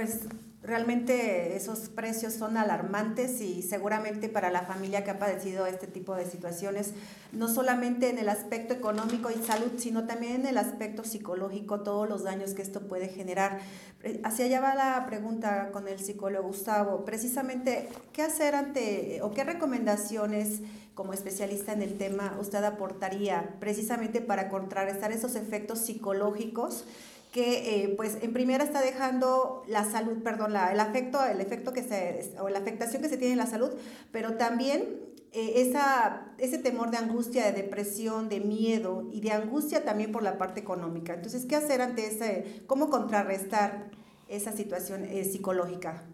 Pues 0.00 0.20
realmente 0.62 1.56
esos 1.56 1.90
precios 1.90 2.32
son 2.32 2.56
alarmantes 2.56 3.42
y 3.42 3.60
seguramente 3.60 4.30
para 4.30 4.50
la 4.50 4.62
familia 4.62 5.04
que 5.04 5.10
ha 5.10 5.18
padecido 5.18 5.66
este 5.66 5.86
tipo 5.86 6.14
de 6.14 6.24
situaciones, 6.24 6.94
no 7.32 7.48
solamente 7.48 8.08
en 8.08 8.16
el 8.16 8.30
aspecto 8.30 8.72
económico 8.72 9.30
y 9.30 9.34
salud, 9.44 9.72
sino 9.76 10.06
también 10.06 10.36
en 10.36 10.46
el 10.46 10.56
aspecto 10.56 11.04
psicológico, 11.04 11.80
todos 11.80 12.08
los 12.08 12.22
daños 12.24 12.54
que 12.54 12.62
esto 12.62 12.80
puede 12.88 13.08
generar. 13.08 13.58
Eh, 14.02 14.22
hacia 14.24 14.46
allá 14.46 14.60
va 14.62 14.74
la 14.74 15.04
pregunta 15.04 15.68
con 15.70 15.86
el 15.86 15.98
psicólogo 15.98 16.48
Gustavo. 16.48 17.04
Precisamente, 17.04 17.90
¿qué 18.14 18.22
hacer 18.22 18.54
ante 18.54 19.20
o 19.20 19.32
qué 19.34 19.44
recomendaciones 19.44 20.62
como 20.94 21.12
especialista 21.12 21.74
en 21.74 21.82
el 21.82 21.98
tema 21.98 22.38
usted 22.40 22.64
aportaría 22.64 23.54
precisamente 23.60 24.22
para 24.22 24.48
contrarrestar 24.48 25.12
esos 25.12 25.34
efectos 25.34 25.80
psicológicos? 25.80 26.86
Que 27.30 27.84
eh, 27.84 27.94
pues 27.96 28.18
en 28.22 28.32
primera 28.32 28.64
está 28.64 28.80
dejando 28.80 29.62
la 29.68 29.84
salud, 29.84 30.22
perdón, 30.22 30.52
la, 30.52 30.72
el 30.72 30.80
afecto, 30.80 31.24
el 31.24 31.40
efecto 31.40 31.72
que 31.72 31.82
se, 31.82 32.34
o 32.40 32.48
la 32.48 32.58
afectación 32.58 33.02
que 33.02 33.08
se 33.08 33.16
tiene 33.16 33.32
en 33.32 33.38
la 33.38 33.46
salud, 33.46 33.70
pero 34.10 34.36
también 34.36 35.00
eh, 35.32 35.60
esa, 35.60 36.34
ese 36.38 36.58
temor 36.58 36.90
de 36.90 36.96
angustia, 36.96 37.46
de 37.46 37.62
depresión, 37.62 38.28
de 38.28 38.40
miedo 38.40 39.08
y 39.12 39.20
de 39.20 39.30
angustia 39.30 39.84
también 39.84 40.10
por 40.10 40.24
la 40.24 40.38
parte 40.38 40.60
económica. 40.60 41.14
Entonces, 41.14 41.46
¿qué 41.46 41.54
hacer 41.54 41.82
ante 41.82 42.06
ese, 42.06 42.64
cómo 42.66 42.90
contrarrestar 42.90 43.90
esa 44.28 44.52
situación 44.52 45.04
eh, 45.04 45.24
psicológica? 45.24 46.08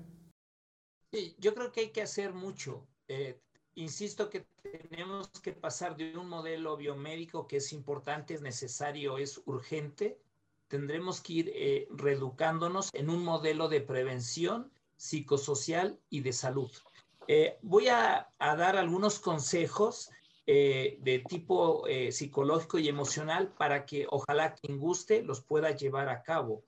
Sí, 1.13 1.35
yo 1.39 1.55
creo 1.55 1.73
que 1.73 1.81
hay 1.81 1.91
que 1.91 2.03
hacer 2.03 2.35
mucho. 2.35 2.87
insisto 3.75 4.29
que 4.29 4.47
tenemos 4.91 5.31
que 5.43 5.53
pasar 5.53 5.97
de 5.97 6.17
un 6.17 6.29
modelo 6.29 6.77
biomédico 6.77 7.47
que 7.47 7.59
es 7.59 7.73
importante, 7.73 8.35
es 8.35 8.43
necesario, 8.43 9.17
es 9.17 9.41
urgente, 9.47 10.19
tendremos 10.69 11.21
que 11.21 11.33
ir 11.33 11.53
eh, 11.55 11.89
reeducándonos 11.91 12.91
en 12.93 13.11
un 13.11 13.25
modelo 13.25 13.69
de 13.69 13.81
prevención 13.81 14.71
psicosocial 14.97 15.99
y 16.11 16.21
de 16.21 16.33
salud. 16.33 16.71
Eh, 17.29 17.59
voy 17.63 17.89
a, 17.89 18.29
dar 18.39 18.77
algunos 18.77 19.19
consejos 19.19 20.11
eh, 20.47 20.99
de 21.01 21.19
tipo 21.21 21.85
psicológico 22.11 22.79
y 22.79 22.89
emocional 22.89 23.53
para 23.59 23.85
que 23.85 24.07
ojalá 24.09 24.55
quien 24.55 24.79
guste 24.79 25.23
los 25.23 25.41
pueda 25.43 25.73
llevar 25.73 26.09
a 26.09 26.23
cabo. 26.23 26.63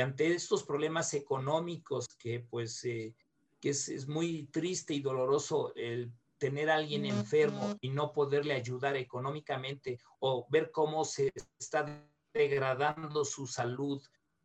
ante 0.00 0.32
estos 0.34 0.64
problemas 0.64 1.14
económicos 1.14 2.08
que 2.18 2.40
pues 2.40 2.82
que 2.82 3.70
es, 3.70 3.88
es, 3.88 4.08
muy 4.08 4.48
triste 4.50 4.92
y 4.92 5.00
doloroso 5.00 5.72
el 5.76 6.10
tener 6.42 6.70
a 6.70 6.74
alguien 6.74 7.06
enfermo 7.06 7.76
y 7.80 7.90
no 7.90 8.12
poderle 8.12 8.54
ayudar 8.54 8.96
económicamente 8.96 10.00
o 10.18 10.44
ver 10.50 10.72
cómo 10.72 11.04
se 11.04 11.32
está 11.56 12.04
degradando 12.32 13.24
su 13.24 13.46
salud 13.46 14.02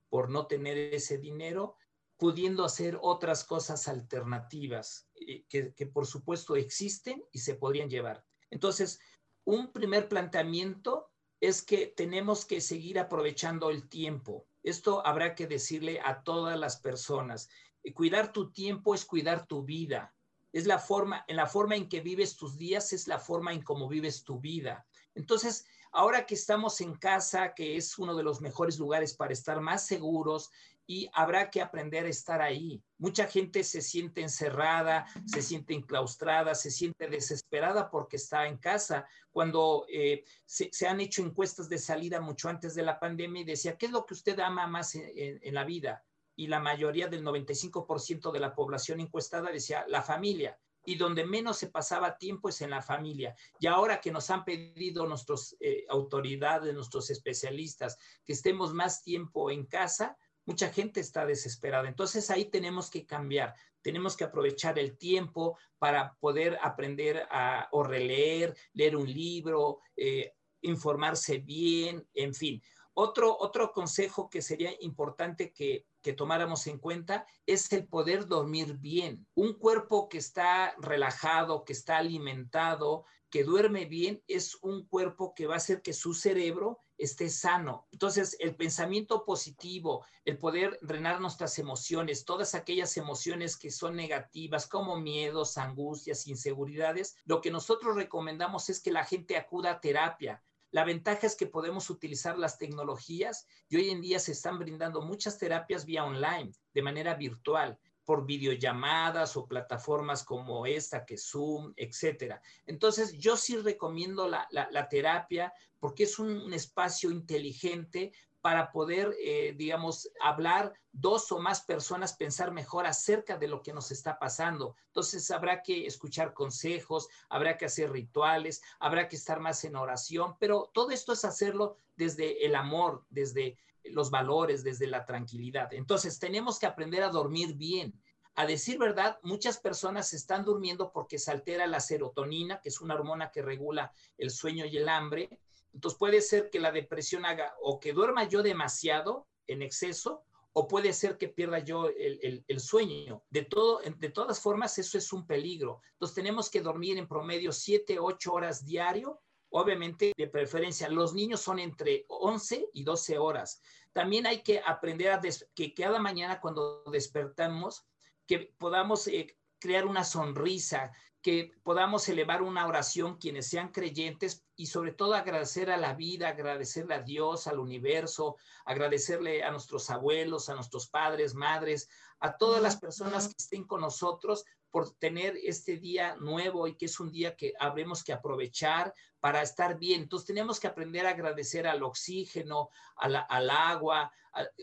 por 0.10 0.30
no 0.30 0.48
tener 0.48 0.78
ese 0.78 1.18
dinero, 1.18 1.78
pudiendo 2.18 2.64
hacer 2.66 2.98
otras 3.02 3.44
cosas 3.44 3.88
alternativas 3.88 5.10
eh, 5.16 5.46
que, 5.48 5.86
por 5.86 6.06
supuesto 6.08 6.56
existen 6.56 7.24
y 7.32 7.40
se 7.40 7.56
podrían 7.56 7.90
llevar. 7.90 8.26
Entonces, 8.50 9.00
un 9.46 9.72
primer 9.72 10.08
planteamiento 10.10 11.12
es 11.40 11.62
que 11.62 11.88
tenemos 11.88 12.46
que 12.46 12.62
seguir 12.62 13.00
aprovechando 13.00 13.70
el 13.70 13.88
tiempo. 13.88 14.48
Esto 14.64 15.06
habrá 15.06 15.36
que 15.36 15.48
decirle 15.48 16.00
a 16.04 16.24
todas 16.24 16.58
las 16.58 16.78
personas. 16.78 17.50
Eh, 17.84 17.94
cuidar 17.94 18.34
tu 18.34 18.52
tiempo 18.52 18.96
es 18.96 19.06
cuidar 19.06 19.46
tu 19.46 19.64
vida. 19.64 20.16
Es 20.52 20.66
la 20.66 20.80
forma, 20.80 21.24
en 21.28 21.36
la 21.36 21.46
forma 21.46 21.76
en 21.76 21.88
que 21.88 22.02
vives 22.02 22.36
tus 22.36 22.58
días, 22.58 22.92
es 22.94 23.08
la 23.08 23.20
forma 23.20 23.54
en 23.54 23.62
cómo 23.62 23.88
vives 23.88 24.24
tu 24.24 24.40
vida. 24.40 24.88
Entonces, 25.14 25.66
Ahora 25.98 26.28
que 26.28 26.36
estamos 26.36 26.80
en 26.82 26.94
casa, 26.94 27.56
que 27.56 27.76
es 27.76 27.98
uno 27.98 28.16
de 28.16 28.22
los 28.22 28.40
mejores 28.40 28.78
lugares 28.78 29.16
para 29.16 29.34
estar 29.34 29.60
más 29.60 29.88
seguros 29.88 30.52
y 30.86 31.10
habrá 31.12 31.50
que 31.50 31.60
aprender 31.60 32.06
a 32.06 32.10
estar 32.10 32.40
ahí. 32.40 32.84
Mucha 33.00 33.26
gente 33.26 33.64
se 33.64 33.82
siente 33.82 34.22
encerrada, 34.22 35.08
se 35.26 35.42
siente 35.42 35.74
enclaustrada, 35.74 36.54
se 36.54 36.70
siente 36.70 37.08
desesperada 37.08 37.90
porque 37.90 38.18
está 38.18 38.46
en 38.46 38.58
casa. 38.58 39.08
Cuando 39.32 39.88
eh, 39.92 40.24
se, 40.46 40.88
han 40.88 41.02
hecho 41.02 41.24
encuestas 41.24 41.68
de 41.68 41.80
salida 41.80 42.22
mucho 42.22 42.48
antes 42.48 42.76
de 42.76 42.84
la 42.84 43.00
pandemia 43.00 43.42
y 43.42 43.46
decía, 43.46 43.76
¿qué 43.76 43.88
es 43.88 43.92
lo 43.92 44.06
que 44.06 44.14
usted 44.14 44.40
ama 44.40 44.68
más 44.68 44.94
en 44.94 45.54
la 45.56 45.64
vida? 45.64 46.06
Y 46.36 46.46
la 46.46 46.60
mayoría 46.60 47.08
del 47.08 47.26
95% 47.26 48.32
de 48.32 48.40
la 48.40 48.54
población 48.54 49.00
encuestada 49.00 49.50
decía, 49.50 49.84
la 49.88 50.04
familia 50.04 50.60
y 50.88 50.96
donde 50.96 51.26
menos 51.26 51.58
se 51.58 51.68
pasaba 51.68 52.18
tiempo 52.18 52.48
es 52.48 52.62
en 52.62 52.70
la 52.70 52.82
familia. 52.82 53.36
Y 53.60 53.68
ahora 53.68 54.00
que 54.00 54.10
nos 54.10 54.30
han 54.30 54.46
pedido 54.46 55.06
nuestras 55.06 55.54
eh, 55.60 55.86
autoridades, 55.90 56.74
nuestros 56.74 57.10
especialistas, 57.10 57.98
que 58.24 58.32
estemos 58.32 58.74
más 58.74 59.04
tiempo 59.04 59.52
en 59.52 59.66
casa, 59.66 60.18
mucha 60.46 60.70
gente 60.70 61.02
está 61.02 61.26
desesperada. 61.26 61.90
Entonces 61.90 62.30
ahí 62.30 62.46
tenemos 62.46 62.90
que 62.90 63.06
cambiar, 63.06 63.54
tenemos 63.82 64.16
que 64.16 64.24
aprovechar 64.24 64.80
el 64.80 64.98
tiempo 64.98 65.58
para 65.78 66.16
poder 66.22 66.58
aprender 66.62 67.28
a, 67.32 67.68
o 67.74 67.84
releer, 67.84 68.56
leer 68.72 68.96
un 68.96 69.12
libro, 69.12 69.82
eh, 69.98 70.36
informarse 70.62 71.40
bien, 71.40 72.08
en 72.14 72.34
fin. 72.34 72.64
Otro, 72.94 73.38
otro 73.38 73.74
consejo 73.74 74.30
que 74.30 74.42
sería 74.42 74.72
importante 74.80 75.52
que, 75.52 75.86
que 76.08 76.14
tomáramos 76.14 76.66
en 76.68 76.78
cuenta 76.78 77.28
es 77.46 77.70
el 77.74 77.86
poder 77.86 78.28
dormir 78.28 78.78
bien. 78.78 79.28
Un 79.36 79.56
cuerpo 79.56 80.08
que 80.08 80.20
está 80.20 80.74
relajado, 80.80 81.66
que 81.66 81.74
está 81.74 81.98
alimentado, 81.98 83.04
que 83.30 83.44
duerme 83.44 83.84
bien, 83.84 84.24
es 84.26 84.58
un 84.62 84.88
cuerpo 84.88 85.34
que 85.36 85.48
va 85.48 85.56
a 85.56 85.58
hacer 85.58 85.82
que 85.82 85.92
su 85.92 86.14
cerebro 86.14 86.80
esté 86.98 87.30
sano. 87.30 87.90
Entonces, 87.92 88.38
el 88.40 88.56
pensamiento 88.56 89.26
positivo, 89.26 90.06
el 90.24 90.38
poder 90.38 90.80
drenar 90.82 91.20
nuestras 91.20 91.60
emociones, 91.60 92.24
todas 92.24 92.56
aquellas 92.56 92.96
emociones 92.96 93.58
que 93.58 93.70
son 93.70 93.98
negativas, 93.98 94.66
como 94.66 94.96
miedos, 94.96 95.58
angustias, 95.58 96.26
inseguridades, 96.26 97.18
lo 97.26 97.42
que 97.42 97.52
nosotros 97.52 97.98
recomendamos 97.98 98.70
es 98.70 98.80
que 98.80 98.94
la 98.94 99.04
gente 99.04 99.36
acuda 99.36 99.72
a 99.72 99.82
terapia, 99.82 100.42
la 100.72 100.84
ventaja 100.84 101.26
es 101.26 101.36
que 101.36 101.48
podemos 101.48 101.90
utilizar 101.90 102.38
las 102.38 102.58
tecnologías 102.58 103.48
y 103.70 103.78
hoy 103.78 103.90
en 103.90 104.02
día 104.02 104.20
se 104.20 104.34
están 104.34 104.60
brindando 104.60 105.02
muchas 105.02 105.38
terapias 105.38 105.86
vía 105.86 106.04
online, 106.04 106.52
de 106.74 106.82
manera 106.82 107.16
virtual, 107.16 107.80
por 108.04 108.26
videollamadas 108.26 109.36
o 109.36 109.48
plataformas 109.48 110.24
como 110.24 110.66
esta, 110.66 111.06
que 111.06 111.18
Zoom, 111.18 111.74
etcétera. 111.76 112.42
Entonces, 112.66 113.18
yo 113.18 113.36
sí 113.36 113.58
recomiendo 113.58 114.30
la, 114.30 114.88
terapia 114.90 115.54
porque 115.78 116.04
es 116.04 116.18
un 116.18 116.54
espacio 116.54 117.12
inteligente 117.12 118.14
para 118.48 118.72
poder, 118.72 119.14
eh, 119.20 119.54
digamos, 119.58 120.10
hablar 120.22 120.72
dos 120.94 121.30
o 121.34 121.40
más 121.40 121.66
personas, 121.66 122.16
pensar 122.16 122.54
mejor 122.54 122.86
acerca 122.88 123.38
de 123.38 123.50
lo 123.50 123.62
que 123.62 123.74
nos 123.74 123.92
está 123.92 124.18
pasando. 124.18 124.78
Entonces 124.86 125.30
habrá 125.32 125.62
que 125.62 125.86
escuchar 125.86 126.34
consejos, 126.34 127.10
habrá 127.28 127.58
que 127.58 127.66
hacer 127.66 127.92
rituales, 127.92 128.62
habrá 128.80 129.10
que 129.10 129.18
estar 129.18 129.42
más 129.42 129.66
en 129.66 129.76
oración, 129.76 130.38
pero 130.40 130.72
todo 130.74 130.92
esto 130.92 131.12
es 131.12 131.26
hacerlo 131.26 131.76
desde 131.98 132.46
el 132.46 132.56
amor, 132.56 133.04
desde 133.10 133.58
los 133.84 134.12
valores, 134.12 134.64
desde 134.64 134.88
la 134.88 135.04
tranquilidad. 135.04 135.74
Entonces 135.74 136.18
tenemos 136.18 136.58
que 136.58 136.68
aprender 136.68 137.04
a 137.04 137.10
dormir 137.10 137.56
bien. 137.56 138.02
A 138.36 138.46
decir 138.46 138.80
verdad, 138.80 139.20
muchas 139.24 139.58
personas 139.58 140.14
están 140.14 140.46
durmiendo 140.46 140.94
porque 140.94 141.20
se 141.20 141.32
altera 141.32 141.68
la 141.68 141.82
serotonina, 141.82 142.62
que 142.62 142.70
es 142.70 142.80
una 142.80 142.94
hormona 142.94 143.30
que 143.30 143.42
regula 143.42 143.92
el 144.18 144.32
sueño 144.32 144.66
y 144.66 144.78
el 144.78 144.88
hambre, 144.88 145.38
entonces 145.78 146.00
puede 146.00 146.22
ser 146.22 146.50
que 146.50 146.60
la 146.60 146.72
depresión 146.72 147.24
haga 147.24 147.54
o 147.62 147.80
que 147.80 147.94
duerma 147.94 148.28
yo 148.28 148.42
demasiado 148.42 149.28
en 149.46 149.62
exceso 149.62 150.24
o 150.54 150.68
puede 150.68 150.92
ser 150.92 151.20
que 151.20 151.30
pierda 151.30 151.60
yo 151.60 151.88
el, 151.88 152.60
sueño. 152.60 153.22
De, 153.30 153.44
todo, 153.44 153.80
de 153.82 154.10
todas 154.10 154.40
formas, 154.40 154.80
eso 154.80 154.98
es 154.98 155.14
un 155.14 155.28
peligro. 155.28 155.82
Entonces 155.92 156.16
tenemos 156.16 156.50
que 156.50 156.62
dormir 156.62 156.98
en 156.98 157.08
promedio 157.08 157.52
7, 157.52 158.00
8 158.00 158.34
horas 158.34 158.66
diario. 158.66 159.22
Obviamente, 159.50 160.14
de 160.18 160.28
preferencia, 160.28 160.90
los 160.90 161.14
niños 161.14 161.42
son 161.42 161.60
entre 161.60 162.06
11 162.08 162.70
y 162.74 162.84
12 162.84 163.20
horas. 163.20 163.62
También 163.94 164.26
hay 164.26 164.42
que 164.42 164.60
aprender 164.66 165.12
a 165.12 165.22
que 165.54 165.76
cada 165.76 166.00
mañana 166.00 166.42
cuando 166.42 166.82
despertamos, 166.92 167.86
que 168.26 168.52
podamos 168.58 169.06
eh, 169.06 169.38
crear 169.60 169.86
una 169.86 170.04
sonrisa, 170.04 170.92
que 171.28 171.52
podamos 171.62 172.08
elevar 172.08 172.42
una 172.42 172.66
oración 172.66 173.18
quienes 173.18 173.50
sean 173.50 173.74
creyentes 173.74 174.46
y 174.56 174.68
sobre 174.68 174.94
todo 174.94 175.14
agradecer 175.14 175.70
a 175.70 175.76
la 175.76 175.94
vida, 175.94 176.30
agradecerle 176.30 176.96
a 176.96 177.02
Dios, 177.02 177.48
al 177.48 177.60
universo, 177.60 178.38
agradecerle 178.64 179.44
a 179.44 179.52
nuestros 179.52 179.90
abuelos, 179.90 180.48
a 180.48 180.56
nuestros 180.56 180.88
padres, 180.88 181.36
madres, 181.36 181.90
a 182.22 182.38
todas 182.38 182.62
las 182.62 182.78
personas 182.78 183.28
que 183.28 183.34
estén 183.38 183.66
con 183.66 183.82
nosotros 183.82 184.46
por 184.72 184.92
tener 184.92 185.36
este 185.44 185.76
día 185.76 186.16
nuevo 186.16 186.66
y 186.66 186.78
que 186.78 186.86
es 186.86 186.98
un 186.98 187.12
día 187.12 187.36
que 187.36 187.52
habremos 187.60 188.06
que 188.06 188.14
aprovechar 188.14 188.94
para 189.20 189.42
estar 189.42 189.78
bien. 189.78 190.04
Entonces 190.04 190.28
tenemos 190.28 190.62
que 190.62 190.68
aprender 190.68 191.08
a 191.08 191.10
agradecer 191.10 191.68
al 191.68 191.84
oxígeno, 191.84 192.70
al 192.96 193.50
agua, 193.50 194.14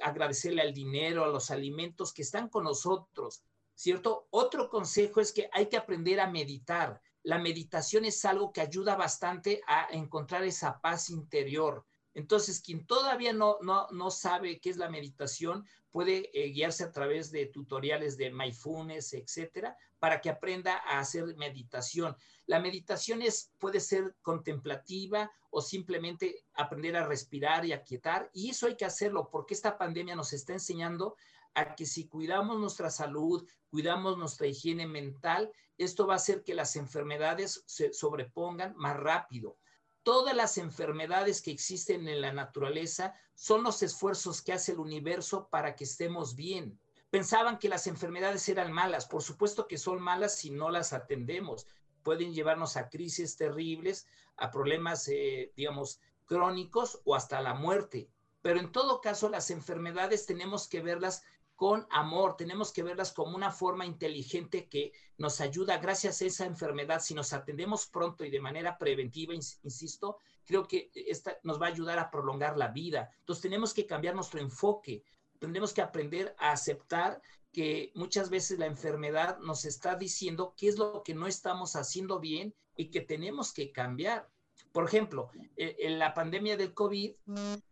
agradecerle 0.03 0.63
al 0.63 0.73
dinero, 0.73 1.25
a 1.25 1.29
los 1.29 1.51
alimentos 1.51 2.15
que 2.15 2.23
están 2.23 2.49
con 2.49 2.65
nosotros 2.65 3.43
¿cierto? 3.75 4.27
Otro 4.31 4.69
consejo 4.69 5.21
es 5.21 5.33
que 5.33 5.49
hay 5.53 5.67
que 5.67 5.77
aprender 5.77 6.21
a 6.21 6.31
meditar. 6.31 7.01
La 7.23 7.39
meditación 7.39 8.05
es 8.05 8.25
algo 8.25 8.53
que 8.53 8.61
ayuda 8.61 8.97
bastante 8.97 9.63
a 9.67 9.89
encontrar 9.91 10.45
esa 10.45 10.81
paz 10.81 11.11
interior. 11.11 11.85
Entonces, 12.13 12.61
quien 12.61 12.87
todavía 12.87 13.33
no, 13.33 13.59
no, 13.61 13.89
no 13.91 14.11
sabe 14.11 14.61
qué 14.61 14.71
es 14.71 14.77
la 14.77 14.89
meditación, 14.89 15.67
puede 15.91 16.31
eh, 16.35 16.51
guiarse 16.51 16.83
a 16.83 16.91
través 16.91 17.31
de 17.31 17.47
tutoriales 17.47 18.17
de 18.17 18.33
mindfulness, 18.33 19.15
etcétera, 19.15 19.77
para 20.01 20.21
que 20.21 20.29
aprenda 20.29 20.83
a 20.87 20.99
hacer 20.99 21.25
meditación. 21.37 22.17
La 22.47 22.61
meditación 22.61 23.23
es, 23.23 23.53
puede 23.59 23.79
ser 23.79 24.17
contemplativa 24.21 25.31
o 25.51 25.63
simplemente 25.63 26.45
aprender 26.55 26.97
a 26.97 27.07
respirar 27.07 27.65
y 27.65 27.73
a 27.73 27.85
quietar, 27.85 28.29
y 28.33 28.51
eso 28.51 28.67
hay 28.67 28.77
que 28.77 28.85
hacerlo 28.85 29.31
porque 29.31 29.55
esta 29.55 29.79
pandemia 29.79 30.17
nos 30.17 30.33
está 30.33 30.53
enseñando 30.53 31.17
a 31.55 31.75
que 31.75 31.87
si 31.87 32.09
cuidamos 32.09 32.59
nuestra 32.59 32.91
salud, 32.91 33.49
cuidamos 33.69 34.19
nuestra 34.19 34.47
higiene 34.47 34.87
mental, 34.87 35.53
esto 35.79 36.07
va 36.07 36.15
a 36.15 36.17
hacer 36.17 36.45
que 36.45 36.55
las 36.55 36.77
enfermedades 36.77 37.65
se 37.67 37.93
sobrepongan 37.93 38.75
más 38.77 38.97
rápido 38.97 39.57
todas 40.05 40.37
las 40.37 40.59
enfermedades 40.59 41.43
que 41.43 41.51
existen 41.51 42.07
en 42.07 42.21
la 42.21 42.33
naturaleza 42.33 43.15
son 43.35 43.65
los 43.65 43.83
esfuerzos 43.83 44.43
que 44.43 44.53
hace 44.53 44.73
el 44.73 44.79
universo 44.79 45.49
para 45.51 45.75
que 45.75 45.85
estemos 45.85 46.37
bien. 46.37 46.79
Pensaban 47.11 47.59
que 47.59 47.69
las 47.69 47.87
enfermedades 47.87 48.49
eran 48.49 48.71
malas, 48.71 49.07
por 49.07 49.23
supuesto 49.23 49.67
que 49.67 49.79
son 49.79 50.01
malas 50.01 50.37
si 50.37 50.51
no 50.51 50.71
las 50.71 50.93
atendemos. 50.93 51.67
Pueden 52.03 52.35
llevarnos 52.35 52.77
a 52.77 52.91
crisis 52.91 53.37
terribles, 53.37 54.07
a 54.37 54.51
problemas, 54.51 55.09
eh, 55.09 55.53
digamos, 55.57 56.01
crónicos 56.27 57.01
o 57.05 57.15
hasta 57.15 57.41
la 57.41 57.55
muerte. 57.55 58.11
Pero 58.43 58.61
en 58.61 58.73
todo 58.73 59.01
caso, 59.01 59.31
las 59.31 59.51
enfermedades 59.51 60.27
tenemos 60.27 60.69
que 60.69 60.83
verlas 60.83 61.23
con 61.65 61.87
amor, 61.89 62.37
tenemos 62.37 62.75
que 62.75 62.83
verlas 62.83 63.11
como 63.11 63.35
una 63.35 63.51
forma 63.51 63.87
inteligente 63.87 64.69
que 64.69 64.93
nos 65.17 65.41
ayuda 65.41 65.79
gracias 65.79 66.21
a 66.21 66.27
esa 66.27 66.45
enfermedad. 66.45 67.01
Si 67.01 67.15
nos 67.15 67.33
atendemos 67.33 67.87
pronto 67.87 68.23
y 68.23 68.29
de 68.29 68.39
manera 68.39 68.77
preventiva, 68.77 69.33
insisto, 69.33 70.19
creo 70.45 70.69
que 70.69 70.91
esta 70.95 71.39
nos 71.43 71.59
va 71.59 71.69
a 71.69 71.71
ayudar 71.71 71.99
a 71.99 72.11
prolongar 72.11 72.59
la 72.59 72.69
vida. 72.69 73.11
Entonces 73.21 73.41
tenemos 73.41 73.73
que 73.73 73.87
cambiar 73.87 74.15
nuestro 74.15 74.41
enfoque, 74.41 75.05
tenemos 75.39 75.73
que 75.73 75.81
aprender 75.81 76.37
a 76.39 76.53
aceptar 76.53 77.23
que 77.51 77.93
muchas 77.95 78.29
veces 78.29 78.59
la 78.59 78.67
enfermedad 78.67 79.39
nos 79.39 79.65
está 79.65 79.97
diciendo 79.97 80.53
qué 80.59 80.69
es 80.69 80.77
lo 80.77 81.03
que 81.03 81.15
no 81.15 81.27
estamos 81.27 81.77
haciendo 81.77 82.21
bien 82.21 82.55
y 82.77 82.91
que 82.91 83.01
tenemos 83.01 83.55
que 83.55 83.73
cambiar. 83.73 84.29
Por 84.71 84.85
ejemplo, 84.85 85.31
eh, 85.57 85.77
en 85.79 85.99
la 85.99 86.13
pandemia 86.13 86.59
del 86.59 86.75
COVID 86.75 87.15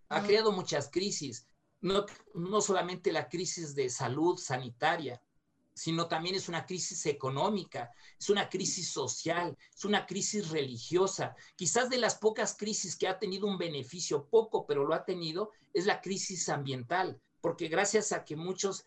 ha 0.09 0.22
creado 0.22 0.50
muchas 0.50 0.88
crisis 0.90 1.46
no, 1.83 2.07
no 2.35 2.61
solamente 2.61 3.12
la 3.12 3.29
crisis 3.29 3.75
de 3.75 3.90
salud 3.90 4.38
sanitaria, 4.38 5.21
sino 5.75 6.07
también 6.07 6.35
es 6.35 6.49
una 6.49 6.66
crisis 6.66 7.07
económica, 7.07 7.90
es 8.18 8.31
una 8.31 8.49
crisis 8.49 8.90
social, 8.90 9.57
es 9.75 9.85
una 9.85 10.07
crisis 10.07 10.51
religiosa. 10.51 11.35
Quizás 11.57 11.88
de 11.90 11.99
las 11.99 12.16
pocas 12.16 12.57
crisis 12.57 12.97
que 12.97 13.09
ha 13.09 13.18
tenido 13.18 13.47
un 13.47 13.59
beneficio, 13.59 14.29
poco, 14.29 14.66
pero 14.66 14.85
lo 14.87 14.95
ha 14.95 15.05
tenido, 15.05 15.51
es 15.73 15.87
la 15.87 16.01
crisis 16.01 16.49
ambiental, 16.49 17.21
porque 17.40 17.68
gracias 17.68 18.12
a 18.12 18.25
que 18.25 18.37
muchos 18.37 18.85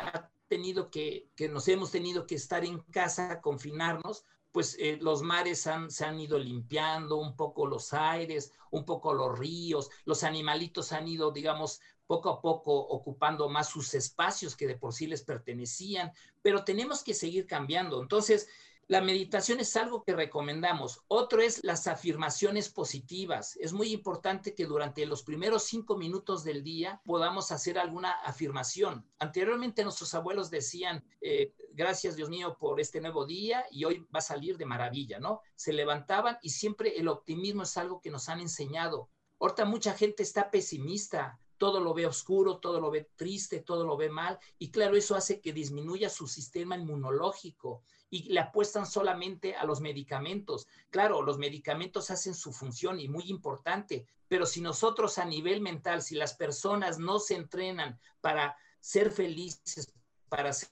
ha 0.00 0.30
tenido 0.48 0.90
que, 0.90 1.28
que 1.34 1.48
nos 1.48 1.68
hemos 1.68 1.90
tenido 1.90 2.26
que 2.26 2.36
estar 2.36 2.64
en 2.64 2.80
casa, 2.80 3.40
confinarnos, 3.40 4.24
pues 4.52 4.76
eh, 4.78 4.98
los 5.00 5.22
mares 5.22 5.66
han, 5.66 5.90
se 5.90 6.04
han 6.04 6.20
ido 6.20 6.38
limpiando, 6.38 7.16
un 7.16 7.34
poco 7.36 7.66
los 7.66 7.94
aires, 7.94 8.52
un 8.70 8.84
poco 8.84 9.14
los 9.14 9.38
ríos, 9.38 9.90
los 10.04 10.22
animalitos 10.22 10.92
han 10.92 11.08
ido, 11.08 11.32
digamos, 11.32 11.80
poco 12.12 12.28
a 12.28 12.42
poco 12.42 12.74
ocupando 12.74 13.48
más 13.48 13.70
sus 13.70 13.94
espacios 13.94 14.54
que 14.54 14.66
de 14.66 14.76
por 14.76 14.92
sí 14.92 15.06
les 15.06 15.22
pertenecían, 15.22 16.12
pero 16.42 16.62
tenemos 16.62 17.02
que 17.02 17.14
seguir 17.14 17.46
cambiando. 17.46 18.02
Entonces, 18.02 18.48
la 18.86 19.00
meditación 19.00 19.60
es 19.60 19.74
algo 19.78 20.04
que 20.04 20.14
recomendamos. 20.14 21.00
Otro 21.08 21.40
es 21.40 21.64
las 21.64 21.86
afirmaciones 21.86 22.68
positivas. 22.68 23.56
Es 23.56 23.72
muy 23.72 23.94
importante 23.94 24.54
que 24.54 24.66
durante 24.66 25.06
los 25.06 25.22
primeros 25.22 25.62
cinco 25.62 25.96
minutos 25.96 26.44
del 26.44 26.62
día 26.62 27.00
podamos 27.06 27.50
hacer 27.50 27.78
alguna 27.78 28.10
afirmación. 28.10 29.06
Anteriormente 29.18 29.82
nuestros 29.82 30.12
abuelos 30.12 30.50
decían, 30.50 31.02
eh, 31.22 31.54
gracias 31.72 32.14
Dios 32.14 32.28
mío 32.28 32.58
por 32.60 32.78
este 32.78 33.00
nuevo 33.00 33.24
día 33.24 33.64
y 33.70 33.86
hoy 33.86 34.06
va 34.14 34.18
a 34.18 34.20
salir 34.20 34.58
de 34.58 34.66
maravilla, 34.66 35.18
¿no? 35.18 35.40
Se 35.54 35.72
levantaban 35.72 36.36
y 36.42 36.50
siempre 36.50 36.98
el 36.98 37.08
optimismo 37.08 37.62
es 37.62 37.74
algo 37.78 38.02
que 38.02 38.10
nos 38.10 38.28
han 38.28 38.40
enseñado. 38.40 39.08
Ahorita 39.40 39.64
mucha 39.64 39.94
gente 39.94 40.22
está 40.22 40.52
pesimista, 40.52 41.40
todo 41.62 41.78
lo 41.78 41.94
ve 41.94 42.06
oscuro, 42.06 42.58
todo 42.58 42.80
lo 42.80 42.90
ve 42.90 43.08
triste, 43.14 43.60
todo 43.60 43.86
lo 43.86 43.96
ve 43.96 44.10
mal, 44.10 44.36
y 44.58 44.72
claro, 44.72 44.96
eso 44.96 45.14
hace 45.14 45.40
que 45.40 45.52
disminuya 45.52 46.08
su 46.08 46.26
sistema 46.26 46.76
inmunológico 46.76 47.84
y 48.10 48.24
le 48.32 48.40
apuestan 48.40 48.84
solamente 48.84 49.54
a 49.54 49.64
los 49.64 49.80
medicamentos. 49.80 50.66
Claro, 50.90 51.22
los 51.22 51.38
medicamentos 51.38 52.10
hacen 52.10 52.34
su 52.34 52.52
función 52.52 52.98
y 52.98 53.06
muy 53.06 53.30
importante, 53.30 54.08
pero 54.26 54.44
si 54.44 54.60
nosotros 54.60 55.18
a 55.18 55.24
nivel 55.24 55.60
mental, 55.60 56.02
si 56.02 56.16
las 56.16 56.34
personas 56.34 56.98
no 56.98 57.20
se 57.20 57.36
entrenan 57.36 57.96
para 58.20 58.56
ser 58.80 59.12
felices, 59.12 59.94
para 60.28 60.52
ser 60.52 60.68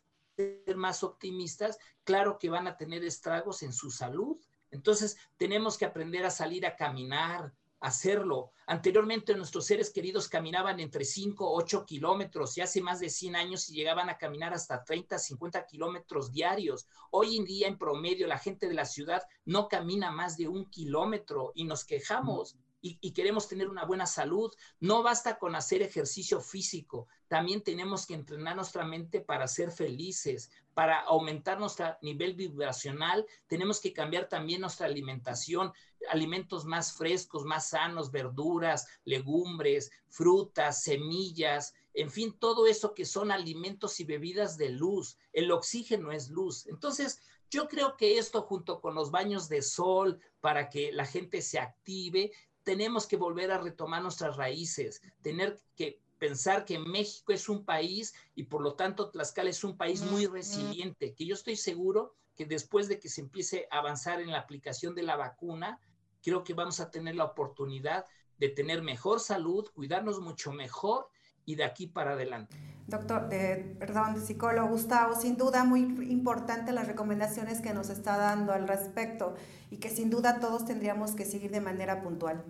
más 0.75 1.05
optimistas, 1.05 1.79
claro 2.03 2.37
que 2.37 2.51
van 2.51 2.67
a 2.67 2.77
tener 2.77 3.05
estragos 3.05 3.63
en 3.63 3.73
su 3.73 3.93
salud. 3.93 4.39
Entonces, 4.73 5.17
tenemos 5.37 5.79
que 5.79 5.85
aprender 5.85 6.27
a 6.27 6.31
salir 6.31 6.67
a 6.67 6.75
caminar, 6.75 7.55
hacerlo. 7.81 8.53
Anteriormente 8.67 9.35
nuestros 9.35 9.67
seres 9.67 9.91
queridos 9.91 10.29
caminaban 10.29 10.81
entre 10.81 11.05
5, 11.05 11.53
8 11.55 11.87
kilómetros 11.87 12.57
y 12.57 12.61
hace 12.61 12.81
más 12.81 13.01
de 13.01 13.11
100 13.11 13.37
años 13.37 13.69
y 13.69 13.75
llegaban 13.75 14.09
a 14.11 14.19
caminar 14.19 14.53
hasta 14.55 14.85
30, 14.85 15.19
50 15.19 15.67
kilómetros 15.67 16.31
diarios. 16.31 16.87
Hoy 17.11 17.37
en 17.37 17.45
día 17.45 17.69
en 17.69 17.79
promedio 17.79 18.27
la 18.27 18.39
gente 18.39 18.69
de 18.69 18.75
la 18.75 18.85
ciudad 18.85 19.23
no 19.45 19.69
camina 19.69 20.11
más 20.11 20.37
de 20.37 20.49
un 20.49 20.69
kilómetro 20.71 21.53
y 21.55 21.65
nos 21.65 21.85
quejamos. 21.85 22.57
Y, 22.83 23.13
queremos 23.13 23.47
tener 23.47 23.69
una 23.69 23.85
buena 23.85 24.07
salud, 24.07 24.53
no 24.79 25.03
basta 25.03 25.39
con 25.39 25.55
hacer 25.55 25.83
ejercicio 25.83 26.41
físico, 26.41 27.09
también 27.29 27.63
tenemos 27.63 28.07
que 28.07 28.15
entrenar 28.15 28.57
nuestra 28.57 28.85
mente 28.85 29.21
para 29.21 29.47
ser 29.49 29.71
felices, 29.71 30.51
para 30.73 31.01
aumentar 31.01 31.61
nuestro 31.61 31.97
nivel 32.01 32.35
vibracional, 32.35 33.27
tenemos 33.47 33.81
que 33.81 33.93
cambiar 33.93 34.29
también 34.29 34.63
nuestra 34.63 34.87
alimentación 34.87 35.73
alimentos 36.09 36.65
más 36.65 36.95
frescos, 36.95 37.45
más 37.45 37.69
sanos, 37.69 38.11
verduras, 38.11 38.87
legumbres, 39.05 39.91
frutas, 40.09 40.83
semillas, 40.83 41.75
en 41.95 42.11
fin, 42.11 42.37
todo 42.39 42.67
eso 42.67 42.95
que 42.95 43.05
son 43.05 43.31
alimentos 43.31 44.01
y 44.01 44.05
bebidas 44.05 44.57
de 44.57 44.71
luz. 44.71 45.19
El 45.33 45.51
oxígeno 45.51 46.13
es 46.13 46.29
luz. 46.29 46.67
Entonces, 46.67 47.21
yo 47.51 47.69
creo 47.69 47.97
que 47.97 48.19
esto 48.19 48.43
junto 48.43 48.81
con 48.81 48.95
los 48.95 49.11
baños 49.11 49.49
de 49.49 49.63
sol 49.63 50.21
para 50.41 50.71
que 50.71 50.93
la 50.93 51.05
gente 51.05 51.43
se 51.43 51.59
active, 51.59 52.31
tenemos 52.71 53.09
que 53.09 53.17
volver 53.17 53.51
a 53.51 53.59
retomar 53.59 54.01
nuestras 54.01 54.37
raíces, 54.37 55.03
tener 55.23 55.61
que 55.75 56.01
pensar 56.21 56.65
que 56.65 56.79
México 56.79 57.33
es 57.33 57.49
un 57.49 57.65
país 57.65 58.15
y 58.37 58.45
por 58.45 58.63
lo 58.63 58.75
tanto 58.75 59.11
Tlaxcala 59.11 59.51
es 59.51 59.65
un 59.65 59.77
país 59.77 60.03
muy 60.03 60.27
resiliente, 60.27 61.13
que 61.13 61.27
yo 61.27 61.35
estoy 61.35 61.57
seguro 61.57 62.15
que 62.37 62.47
después 62.47 62.87
de 62.87 63.01
que 63.01 63.09
se 63.09 63.23
empiece 63.23 63.67
a 63.73 63.79
avanzar 63.79 64.21
en 64.21 64.31
la 64.31 64.39
aplicación 64.39 64.95
de 64.95 65.03
la 65.03 65.17
vacuna, 65.17 65.81
creo 66.23 66.45
que 66.45 66.55
vamos 66.55 66.79
a 66.79 66.93
tener 66.93 67.17
la 67.17 67.25
oportunidad 67.25 68.07
de 68.39 68.51
tener 68.51 68.83
mejor 68.83 69.19
salud, 69.19 69.69
cuidarnos 69.75 70.21
mucho 70.21 70.53
mejor 70.53 71.09
y 71.45 71.57
de 71.57 71.65
aquí 71.65 71.89
para 71.89 72.13
adelante. 72.13 72.57
Doctor, 72.87 73.29
eh, 73.33 73.75
perdón, 73.81 74.21
psicólogo 74.21 74.69
Gustavo, 74.69 75.15
sin 75.21 75.37
duda 75.37 75.65
muy 75.65 75.81
importante 75.81 76.71
las 76.71 76.87
recomendaciones 76.87 77.61
que 77.61 77.75
nos 77.75 77.91
está 77.91 78.17
dando 78.17 78.53
al 78.53 78.69
respecto 78.69 79.35
y 79.71 79.79
que 79.79 79.91
sin 79.91 80.09
duda 80.09 80.39
todos 80.39 80.65
tendríamos 80.65 81.17
que 81.17 81.25
seguir 81.25 81.51
de 81.51 81.61
manera 81.61 82.01
puntual. 82.01 82.45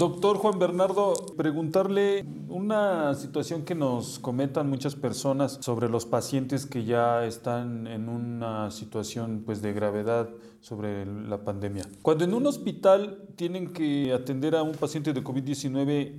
Doctor 0.00 0.38
Juan 0.38 0.58
Bernardo, 0.58 1.12
preguntarle 1.36 2.24
una 2.48 3.12
situación 3.12 3.66
que 3.66 3.74
nos 3.74 4.18
comentan 4.18 4.70
muchas 4.70 4.94
personas 4.94 5.58
sobre 5.60 5.90
los 5.90 6.06
pacientes 6.06 6.64
que 6.64 6.86
ya 6.86 7.26
están 7.26 7.86
en 7.86 8.08
una 8.08 8.70
situación 8.70 9.42
pues 9.44 9.60
de 9.60 9.74
gravedad 9.74 10.30
sobre 10.60 11.04
la 11.04 11.44
pandemia. 11.44 11.86
Cuando 12.00 12.24
en 12.24 12.32
un 12.32 12.46
hospital 12.46 13.28
tienen 13.36 13.74
que 13.74 14.14
atender 14.14 14.56
a 14.56 14.62
un 14.62 14.72
paciente 14.72 15.12
de 15.12 15.22
COVID-19 15.22 16.14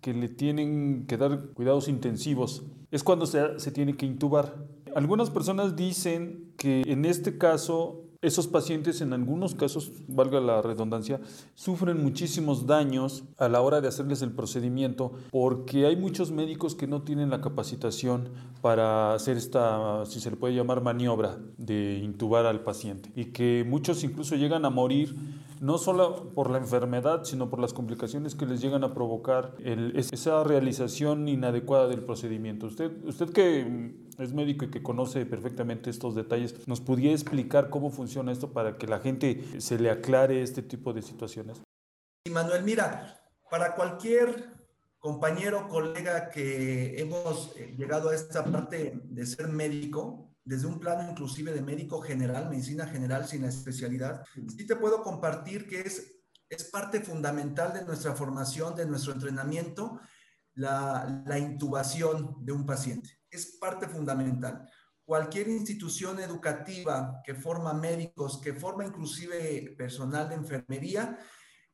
que 0.00 0.14
le 0.14 0.28
tienen 0.28 1.04
que 1.08 1.16
dar 1.16 1.46
cuidados 1.54 1.88
intensivos, 1.88 2.62
es 2.92 3.02
cuando 3.02 3.26
se, 3.26 3.58
se 3.58 3.72
tiene 3.72 3.96
que 3.96 4.06
intubar. 4.06 4.54
Algunas 4.94 5.30
personas 5.30 5.74
dicen 5.74 6.52
que 6.56 6.82
en 6.86 7.04
este 7.04 7.36
caso 7.36 8.03
esos 8.24 8.48
pacientes 8.48 9.00
en 9.00 9.12
algunos 9.12 9.54
casos, 9.54 9.92
valga 10.08 10.40
la 10.40 10.62
redundancia, 10.62 11.20
sufren 11.54 12.02
muchísimos 12.02 12.66
daños 12.66 13.24
a 13.38 13.48
la 13.48 13.60
hora 13.60 13.80
de 13.80 13.88
hacerles 13.88 14.22
el 14.22 14.32
procedimiento 14.32 15.12
porque 15.30 15.86
hay 15.86 15.96
muchos 15.96 16.30
médicos 16.30 16.74
que 16.74 16.86
no 16.86 17.02
tienen 17.02 17.30
la 17.30 17.40
capacitación 17.40 18.30
para 18.62 19.14
hacer 19.14 19.36
esta, 19.36 20.06
si 20.06 20.20
se 20.20 20.30
le 20.30 20.36
puede 20.36 20.54
llamar, 20.54 20.82
maniobra 20.82 21.38
de 21.58 22.00
intubar 22.02 22.46
al 22.46 22.60
paciente 22.60 23.12
y 23.14 23.26
que 23.26 23.64
muchos 23.68 24.02
incluso 24.04 24.36
llegan 24.36 24.64
a 24.64 24.70
morir 24.70 25.14
no 25.60 25.78
solo 25.78 26.30
por 26.34 26.50
la 26.50 26.58
enfermedad, 26.58 27.24
sino 27.24 27.48
por 27.48 27.58
las 27.58 27.72
complicaciones 27.72 28.34
que 28.34 28.44
les 28.46 28.60
llegan 28.60 28.84
a 28.84 28.92
provocar 28.92 29.54
esa 29.62 30.44
realización 30.44 31.28
inadecuada 31.28 31.88
del 31.88 32.02
procedimiento. 32.02 32.66
Usted, 32.66 32.92
usted 33.04 33.30
que 33.30 33.94
es 34.18 34.32
médico 34.32 34.64
y 34.64 34.70
que 34.70 34.82
conoce 34.82 35.26
perfectamente 35.26 35.90
estos 35.90 36.14
detalles, 36.14 36.66
¿nos 36.68 36.80
podría 36.80 37.12
explicar 37.12 37.70
cómo 37.70 37.90
funciona 37.90 38.32
esto 38.32 38.52
para 38.52 38.76
que 38.78 38.86
la 38.86 39.00
gente 39.00 39.60
se 39.60 39.78
le 39.78 39.90
aclare 39.90 40.42
este 40.42 40.62
tipo 40.62 40.92
de 40.92 41.02
situaciones? 41.02 41.62
Y 42.24 42.30
Manuel, 42.30 42.62
mira, 42.64 43.20
Para 43.50 43.74
cualquier 43.76 44.52
compañero, 44.98 45.68
colega 45.68 46.30
que 46.30 47.00
hemos 47.00 47.54
eh, 47.56 47.74
llegado 47.76 48.08
a 48.08 48.14
esta 48.14 48.42
parte 48.42 49.00
de 49.04 49.26
ser 49.26 49.48
médico, 49.48 50.34
desde 50.44 50.66
un 50.66 50.80
plano 50.80 51.08
inclusive 51.10 51.52
de 51.52 51.60
médico 51.60 52.00
general, 52.00 52.48
medicina 52.48 52.86
general 52.86 53.26
sin 53.26 53.42
la 53.42 53.48
especialidad, 53.48 54.24
sí 54.56 54.66
te 54.66 54.76
puedo 54.76 55.02
compartir 55.02 55.68
que 55.68 55.82
es, 55.82 56.16
es 56.48 56.64
parte 56.64 57.00
fundamental 57.00 57.74
de 57.74 57.84
nuestra 57.84 58.14
formación, 58.14 58.74
de 58.74 58.86
nuestro 58.86 59.12
entrenamiento, 59.12 60.00
la 60.54 61.38
intubación 61.38 62.36
de 62.40 62.52
un 62.52 62.64
paciente. 62.64 63.10
Es 63.34 63.56
parte 63.56 63.88
fundamental. 63.88 64.70
Cualquier 65.04 65.48
institución 65.48 66.20
educativa 66.20 67.20
que 67.24 67.34
forma 67.34 67.74
médicos, 67.74 68.40
que 68.40 68.54
forma 68.54 68.84
inclusive 68.84 69.74
personal 69.76 70.28
de 70.28 70.36
enfermería, 70.36 71.18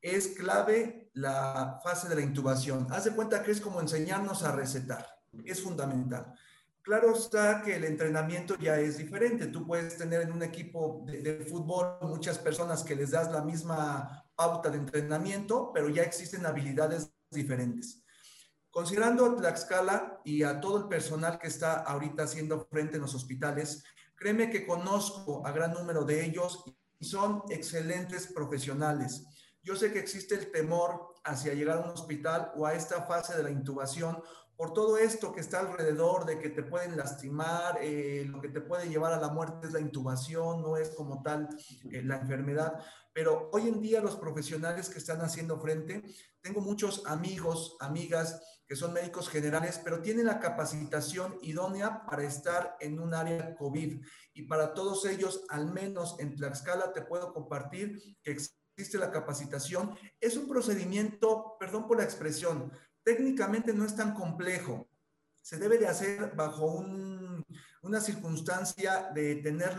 es 0.01 0.29
clave 0.29 1.11
la 1.13 1.79
fase 1.85 2.09
de 2.09 2.15
la 2.15 2.23
intubación. 2.23 2.87
Haz 2.91 3.05
de 3.05 3.15
cuenta 3.15 3.43
que 3.43 3.51
es 3.51 3.61
como 3.61 3.81
enseñarnos 3.81 4.43
a 4.43 4.53
recetar. 4.53 5.07
Es 5.45 5.63
fundamental. 5.63 6.33
Claro 6.81 7.15
está 7.15 7.61
que 7.63 7.77
el 7.77 7.85
entrenamiento 7.85 8.57
ya 8.57 8.81
es 8.81 8.97
diferente. 8.97 9.49
Tú 9.49 9.67
puedes 9.67 9.99
tener 9.99 10.23
en 10.23 10.33
un 10.33 10.43
equipo 10.43 11.05
de, 11.07 11.45
fútbol 11.45 11.99
muchas 12.01 12.39
personas 12.39 12.83
que 12.83 12.97
les 12.97 13.11
das 13.11 13.31
la 13.31 13.43
misma 13.43 14.25
pauta 14.35 14.71
de 14.71 14.79
entrenamiento, 14.79 15.73
pero 15.75 15.91
ya 15.91 16.03
existen 16.05 16.47
habilidades 16.47 17.13
diferentes. 17.31 18.00
Considerando 18.71 19.27
a 19.27 19.37
Tlaxcala 19.37 20.21
y 20.25 20.45
a 20.45 20.61
todo 20.61 20.79
el 20.79 20.89
personal 20.89 21.39
que 21.39 21.49
está 21.49 21.81
ahorita 21.81 22.23
haciendo 22.23 22.67
frente 22.71 22.97
en 22.97 23.03
los 23.03 23.15
hospitales, 23.15 23.83
créeme 24.15 24.51
que 24.51 24.67
conozco 24.67 25.45
a 25.47 25.51
gran 25.51 25.73
número 25.73 26.05
de 26.05 26.25
ellos 26.25 26.65
y 26.99 27.05
son 27.05 27.43
excelentes 27.49 28.29
profesionales. 28.33 29.27
Yo 29.63 29.75
sé 29.75 29.93
que 29.93 29.99
existe 29.99 30.37
el 30.37 30.53
temor 30.53 31.15
hacia 31.25 31.55
llegar 31.55 31.79
a 31.79 31.81
un 31.81 31.91
hospital 31.91 32.53
o 32.57 32.65
a 32.65 32.75
esta 32.75 33.03
fase 33.03 33.37
de 33.37 33.43
la 33.43 33.51
intubación 33.51 34.23
por 34.61 34.75
todo 34.75 34.99
esto 34.99 35.33
que 35.33 35.41
está 35.41 35.61
alrededor 35.61 36.27
de 36.27 36.39
que 36.39 36.51
te 36.51 36.63
pueden 36.63 36.95
lastimar, 36.95 37.79
eh, 37.81 38.27
lo 38.29 38.43
que 38.43 38.51
te 38.51 38.61
puede 38.61 38.91
llevar 38.91 39.15
a 39.15 39.19
la 39.19 39.31
muerte 39.31 39.67
es 39.67 39.73
la 39.73 39.81
intubación, 39.81 40.61
no 40.61 40.77
es 40.77 40.91
como 40.91 41.23
tal 41.23 41.49
eh, 41.91 42.03
la 42.03 42.19
enfermedad. 42.19 42.75
Pero 43.15 43.49
hoy 43.55 43.69
en 43.69 43.81
día 43.81 44.03
los 44.03 44.17
profesionales 44.17 44.91
que 44.91 44.99
están 44.99 45.23
haciendo 45.23 45.59
frente, 45.59 46.05
tengo 46.43 46.61
muchos 46.61 47.07
amigos, 47.07 47.79
amigas 47.81 48.50
que 48.71 48.77
son 48.77 48.93
médicos 48.93 49.29
generales, 49.29 49.81
pero 49.83 50.01
tienen 50.01 50.27
la 50.27 50.39
capacitación 50.39 51.37
idónea 51.43 52.07
para 52.07 52.23
estar 52.23 52.77
en 52.79 53.01
un 53.01 53.15
área 53.15 53.57
COVID. 53.57 54.01
Y 54.33 54.43
para 54.43 54.75
todos 54.75 55.05
ellos, 55.07 55.43
al 55.49 55.73
menos 55.73 56.15
en 56.21 56.37
Tlaxcala, 56.37 56.93
te 56.93 57.03
puedo 57.03 57.35
compartir 57.35 58.01
que 58.23 58.31
existe 58.31 58.97
la 58.97 59.11
capacitación. 59.11 59.99
Es 60.21 60.37
un 60.37 60.47
procedimiento, 60.47 61.57
perdón 61.59 61.89
por 61.89 61.99
la 61.99 62.05
expresión, 62.05 62.71
técnicamente 63.03 63.75
no 63.75 63.85
es 63.85 63.97
tan 63.97 64.15
complejo. 64.15 64.89
Se 65.43 65.59
debe 65.59 65.77
de 65.77 65.89
hacer 65.89 66.37
bajo 66.37 66.85
una 67.83 68.01
circunstancia 68.01 69.11
de 69.13 69.35
tener 69.35 69.77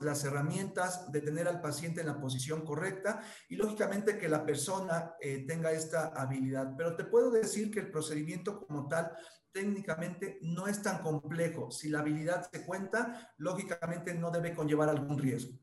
las 0.00 0.24
herramientas, 0.24 1.10
de 1.12 1.20
tener 1.20 1.46
al 1.46 1.60
paciente 1.60 2.00
en 2.00 2.08
la 2.08 2.20
posición 2.20 2.64
correcta 2.64 3.20
y 3.48 3.56
lógicamente 3.56 4.18
que 4.18 4.28
la 4.28 4.44
persona 4.44 5.14
eh, 5.20 5.44
tenga 5.46 5.72
esta 5.72 6.08
habilidad. 6.08 6.74
Pero 6.76 6.96
te 6.96 7.04
puedo 7.04 7.30
decir 7.30 7.70
que 7.70 7.80
el 7.80 7.90
procedimiento 7.90 8.66
como 8.66 8.88
tal 8.88 9.12
técnicamente 9.52 10.38
no 10.42 10.66
es 10.66 10.82
tan 10.82 11.02
complejo. 11.02 11.70
Si 11.70 11.88
la 11.88 12.00
habilidad 12.00 12.48
se 12.50 12.64
cuenta, 12.64 13.32
lógicamente 13.36 14.14
no 14.14 14.30
debe 14.30 14.54
conllevar 14.54 14.88
algún 14.88 15.18
riesgo. 15.18 15.58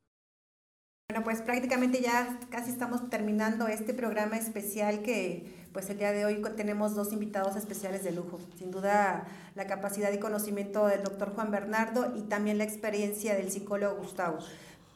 Bueno, 1.10 1.24
pues 1.24 1.42
prácticamente 1.42 2.02
ya 2.02 2.38
casi 2.52 2.70
estamos 2.70 3.10
terminando 3.10 3.68
este 3.68 3.94
programa 3.94 4.38
especial 4.38 5.02
que 5.04 5.66
pues 5.78 5.91
el 5.91 5.99
día 5.99 6.11
de 6.11 6.25
hoy 6.25 6.41
tenemos 6.55 6.95
dos 6.95 7.13
invitados 7.13 7.55
especiales 7.55 8.03
de 8.03 8.11
lujo. 8.11 8.39
Sin 8.57 8.71
duda 8.71 9.28
la 9.53 9.67
capacidad 9.67 10.11
y 10.11 10.17
conocimiento 10.17 10.88
del 10.88 11.03
doctor 11.03 11.36
Juan 11.36 11.51
Bernardo 11.51 12.13
y 12.15 12.21
también 12.21 12.57
la 12.57 12.63
experiencia 12.63 13.36
del 13.36 13.51
psicólogo 13.51 13.97
Gustavo. 13.97 14.39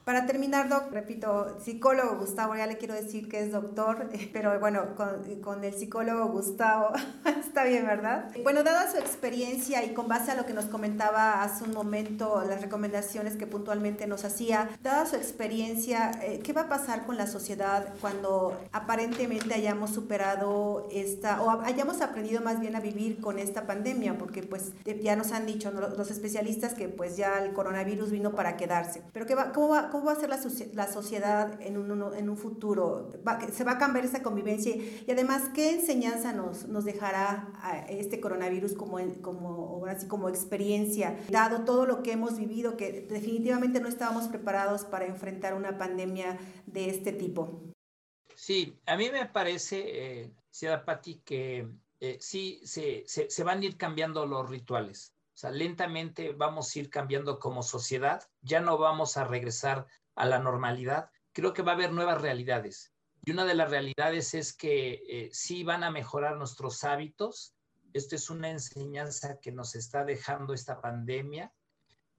Para 0.03 0.25
terminar, 0.25 0.67
doc, 0.67 0.91
repito, 0.91 1.57
psicólogo 1.63 2.17
Gustavo, 2.17 2.55
ya 2.55 2.65
le 2.65 2.77
quiero 2.77 2.95
decir 2.95 3.29
que 3.29 3.39
es 3.39 3.51
doctor, 3.51 4.09
pero 4.33 4.59
bueno, 4.59 4.95
con, 4.95 5.63
el 5.63 5.73
psicólogo 5.73 6.27
Gustavo 6.29 6.91
está 7.39 7.63
bien, 7.65 7.85
¿verdad? 7.85 8.31
Bueno, 8.43 8.63
dada 8.63 8.89
su 8.89 8.97
experiencia 8.97 9.83
y 9.83 9.93
con 9.93 10.07
base 10.07 10.31
a 10.31 10.35
lo 10.35 10.45
que 10.45 10.53
nos 10.53 10.65
comentaba 10.65 11.43
hace 11.43 11.65
un 11.65 11.73
momento, 11.73 12.43
las 12.47 12.61
recomendaciones 12.61 13.35
que 13.35 13.45
puntualmente 13.45 14.07
nos 14.07 14.25
hacía, 14.25 14.69
dada 14.81 15.05
su 15.05 15.15
experiencia, 15.17 16.11
eh, 16.23 16.39
¿qué 16.43 16.51
va 16.51 16.61
a 16.61 16.69
pasar 16.69 17.05
con 17.05 17.17
la 17.17 17.27
sociedad 17.27 17.93
cuando 18.01 18.59
aparentemente 18.71 19.53
hayamos 19.53 19.91
superado 19.91 20.87
esta, 20.91 21.43
o 21.43 21.61
hayamos 21.61 22.01
aprendido 22.01 22.41
más 22.41 22.59
bien 22.59 22.75
a 22.75 22.79
vivir 22.79 23.21
con 23.21 23.37
esta 23.37 23.67
pandemia? 23.67 24.17
Porque 24.17 24.41
pues 24.41 24.71
ya 25.03 25.15
nos 25.15 25.31
han 25.31 25.45
dicho 25.45 25.71
los 25.71 26.09
especialistas 26.09 26.73
que 26.73 26.89
pues 26.89 27.17
ya 27.17 27.37
el 27.43 27.53
coronavirus 27.53 28.09
vino 28.09 28.31
para 28.31 28.57
quedarse. 28.57 29.03
Pero 29.13 29.27
¿qué 29.27 29.35
va, 29.35 29.51
¿cómo 29.51 29.69
va? 29.69 29.90
¿Cómo 29.91 30.05
va 30.05 30.13
a 30.13 30.15
ser 30.15 30.29
la, 30.29 30.87
sociedad 30.87 31.61
en 31.61 31.77
un, 31.77 32.37
futuro? 32.37 33.11
¿Se 33.51 33.63
va 33.63 33.73
a 33.73 33.77
cambiar 33.77 34.05
esa 34.05 34.23
convivencia? 34.23 34.75
Y 34.75 35.11
además, 35.11 35.49
¿qué 35.53 35.71
enseñanza 35.71 36.33
nos, 36.33 36.85
dejará 36.85 37.85
este 37.89 38.21
coronavirus 38.21 38.73
como, 38.73 39.85
así 39.87 40.07
como 40.07 40.29
experiencia, 40.29 41.19
dado 41.29 41.65
todo 41.65 41.85
lo 41.85 42.03
que 42.03 42.13
hemos 42.13 42.37
vivido, 42.37 42.77
que 42.77 43.01
definitivamente 43.01 43.81
no 43.81 43.89
estábamos 43.89 44.27
preparados 44.29 44.85
para 44.85 45.05
enfrentar 45.05 45.53
una 45.53 45.77
pandemia 45.77 46.39
de 46.65 46.89
este 46.89 47.11
tipo? 47.11 47.61
Sí, 48.35 48.79
a 48.85 48.95
mí 48.95 49.09
me 49.11 49.25
parece, 49.27 50.23
eh, 50.23 50.33
Patti, 50.85 51.21
que 51.25 51.67
eh, 51.99 52.17
sí 52.19 52.61
se 52.63 53.43
van 53.43 53.59
a 53.59 53.65
ir 53.65 53.77
cambiando 53.77 54.25
los 54.25 54.49
rituales 54.49 55.13
sea, 55.41 55.51
lentamente 55.51 56.33
vamos 56.33 56.75
a 56.75 56.79
ir 56.79 56.89
cambiando 56.89 57.39
como 57.39 57.63
sociedad, 57.63 58.29
ya 58.41 58.59
no 58.59 58.77
vamos 58.77 59.17
a 59.17 59.23
regresar 59.23 59.87
a 60.15 60.25
la 60.27 60.37
normalidad. 60.37 61.09
Creo 61.31 61.53
que 61.53 61.63
va 61.63 61.71
a 61.71 61.75
haber 61.75 61.91
nuevas 61.91 62.21
realidades. 62.21 62.93
Y 63.25 63.31
una 63.31 63.45
de 63.45 63.55
las 63.55 63.71
realidades 63.71 64.35
es 64.35 64.53
que 64.53 65.01
eh, 65.07 65.29
sí 65.31 65.63
van 65.63 65.83
a 65.83 65.89
mejorar 65.89 66.37
nuestros 66.37 66.83
hábitos. 66.83 67.55
Esto 67.93 68.15
es 68.15 68.29
una 68.29 68.51
enseñanza 68.51 69.39
que 69.39 69.51
nos 69.51 69.73
está 69.73 70.05
dejando 70.05 70.53
esta 70.53 70.79
pandemia. 70.79 71.51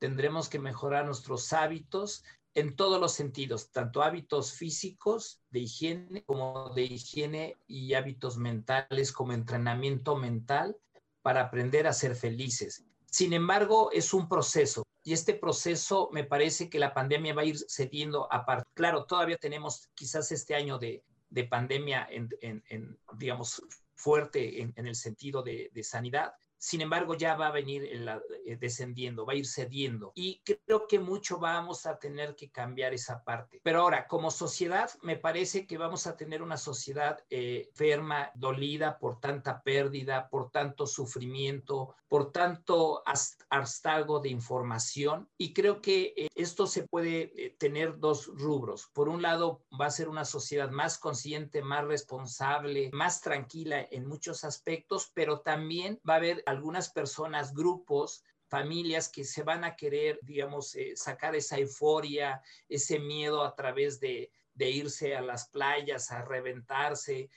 Tendremos 0.00 0.48
que 0.48 0.58
mejorar 0.58 1.06
nuestros 1.06 1.52
hábitos 1.52 2.24
en 2.54 2.74
todos 2.74 3.00
los 3.00 3.12
sentidos, 3.12 3.70
tanto 3.70 4.02
hábitos 4.02 4.52
físicos 4.52 5.40
de 5.50 5.60
higiene 5.60 6.24
como 6.24 6.70
de 6.70 6.82
higiene 6.82 7.56
y 7.68 7.94
hábitos 7.94 8.36
mentales 8.36 9.12
como 9.12 9.32
entrenamiento 9.32 10.16
mental 10.16 10.76
para 11.22 11.42
aprender 11.42 11.86
a 11.86 11.92
ser 11.92 12.16
felices. 12.16 12.84
Sin 13.12 13.34
embargo, 13.34 13.90
es 13.92 14.14
un 14.14 14.26
proceso 14.26 14.86
y 15.04 15.12
este 15.12 15.34
proceso 15.34 16.08
me 16.12 16.24
parece 16.24 16.70
que 16.70 16.78
la 16.78 16.94
pandemia 16.94 17.34
va 17.34 17.42
a 17.42 17.44
ir 17.44 17.58
cediendo 17.68 18.26
aparte. 18.32 18.64
Claro, 18.72 19.04
todavía 19.04 19.36
tenemos 19.36 19.90
quizás 19.92 20.32
este 20.32 20.54
año 20.54 20.78
de, 20.78 21.04
pandemia 21.50 22.08
en, 22.10 22.98
digamos, 23.18 23.62
fuerte 23.94 24.62
en, 24.62 24.86
el 24.86 24.94
sentido 24.94 25.42
de, 25.42 25.70
de, 25.74 25.82
sanidad, 25.82 26.32
sin 26.62 26.80
embargo, 26.80 27.16
ya 27.16 27.34
va 27.34 27.48
a 27.48 27.50
venir 27.50 27.82
eh, 27.82 28.56
descendiendo, 28.56 29.26
va 29.26 29.32
a 29.32 29.36
ir 29.36 29.48
cediendo. 29.48 30.12
Y 30.14 30.42
creo 30.44 30.86
que 30.86 31.00
mucho 31.00 31.40
vamos 31.40 31.86
a 31.86 31.98
tener 31.98 32.36
que 32.36 32.52
cambiar 32.52 32.94
esa 32.94 33.24
parte. 33.24 33.60
Pero 33.64 33.80
ahora, 33.80 34.06
como 34.06 34.30
sociedad, 34.30 34.88
me 35.02 35.16
parece 35.16 35.66
que 35.66 35.76
vamos 35.76 36.06
a 36.06 36.16
tener 36.16 36.40
una 36.40 36.56
sociedad 36.56 37.18
eh, 37.30 37.66
enferma, 37.68 38.30
dolida 38.36 38.96
por 39.00 39.18
tanta 39.18 39.60
pérdida, 39.60 40.28
por 40.28 40.52
tanto 40.52 40.86
sufrimiento, 40.86 41.96
por 42.06 42.30
tanto 42.30 43.02
hartazgo 43.50 44.20
de 44.20 44.28
información. 44.28 45.28
Y 45.36 45.54
creo 45.54 45.82
que 45.82 46.14
eh, 46.16 46.28
esto 46.36 46.68
se 46.68 46.86
puede 46.86 47.56
tener 47.58 47.98
dos 47.98 48.28
rubros. 48.28 48.88
Por 48.92 49.08
un 49.08 49.20
lado, 49.20 49.64
va 49.80 49.86
a 49.86 49.90
ser 49.90 50.08
una 50.08 50.24
sociedad 50.24 50.70
más 50.70 50.96
consciente, 50.96 51.60
más 51.60 51.84
responsable, 51.84 52.88
más 52.92 53.20
tranquila 53.20 53.84
en 53.90 54.06
muchos 54.06 54.44
aspectos, 54.44 55.10
pero 55.12 55.40
también 55.40 55.98
va 56.08 56.14
a 56.14 56.18
haber 56.18 56.44
algunas 56.52 56.90
personas, 56.90 57.52
grupos, 57.52 58.22
familias 58.48 59.08
que 59.08 59.24
se 59.24 59.42
van 59.42 59.64
a 59.64 59.76
querer, 59.76 60.18
digamos, 60.22 60.74
eh, 60.74 60.92
sacar 60.94 61.34
esa 61.34 61.58
euforia, 61.58 62.42
ese 62.68 62.98
miedo 62.98 63.42
a 63.42 63.54
través 63.54 63.98
de, 63.98 64.30
irse 64.58 65.16
a 65.16 65.22
las 65.22 65.48
playas, 65.48 66.12
a 66.12 66.22
reventarse. 66.22 67.30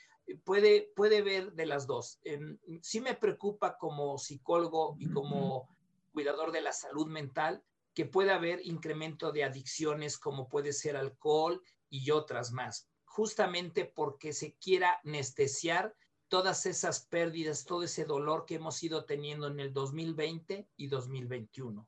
Puede, 0.43 0.91
puede 0.95 1.21
ver 1.21 1.53
de 1.53 1.65
las 1.65 1.87
dos. 1.87 2.19
sí 2.81 2.99
me 2.99 3.15
preocupa 3.15 3.77
como 3.77 4.17
psicólogo 4.17 4.95
y 4.99 5.09
como 5.09 5.69
cuidador 6.11 6.51
de 6.51 6.61
la 6.61 6.73
salud 6.73 7.07
mental 7.07 7.63
que 7.93 8.05
pueda 8.05 8.35
haber 8.35 8.59
incremento 8.65 9.31
de 9.31 9.45
adicciones 9.45 10.17
como 10.17 10.49
puede 10.49 10.73
ser 10.73 10.97
alcohol 10.97 11.61
y 11.89 12.11
otras 12.11 12.51
más, 12.51 12.89
justamente 13.05 13.85
porque 13.85 14.33
se 14.33 14.53
quiera 14.55 14.99
anestesiar 15.05 15.95
todas 16.27 16.65
esas 16.65 17.05
pérdidas, 17.05 17.65
todo 17.65 17.83
ese 17.83 18.05
dolor 18.05 18.45
que 18.45 18.55
hemos 18.55 18.81
ido 18.83 19.05
teniendo 19.05 19.47
en 19.47 19.59
el 19.59 19.73
2020 19.73 20.67
y 20.75 20.87
2021. 20.87 21.87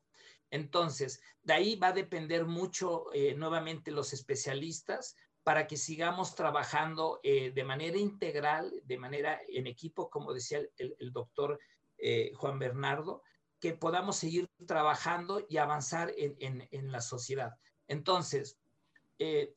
Entonces, 0.50 1.20
de 1.42 1.52
ahí 1.52 1.76
va 1.76 1.88
a 1.88 1.92
depender 1.92 2.46
mucho 2.46 3.12
eh, 3.12 3.34
nuevamente 3.34 3.90
los 3.90 4.12
especialistas 4.12 5.16
para 5.42 5.66
que 5.66 5.76
sigamos 5.76 6.34
trabajando 6.34 7.20
eh, 7.22 7.52
de 7.52 7.64
manera 7.64 7.98
integral, 7.98 8.72
de 8.84 8.98
manera 8.98 9.40
en 9.48 9.66
equipo, 9.66 10.10
como 10.10 10.32
decía 10.32 10.60
el, 10.76 11.12
doctor 11.12 11.58
eh, 11.96 12.32
Juan 12.34 12.58
Bernardo, 12.58 13.22
que 13.60 13.72
podamos 13.72 14.16
seguir 14.16 14.48
trabajando 14.66 15.44
y 15.48 15.56
avanzar 15.56 16.12
en, 16.16 16.92
la 16.92 17.00
sociedad. 17.00 17.56
Entonces, 17.88 18.56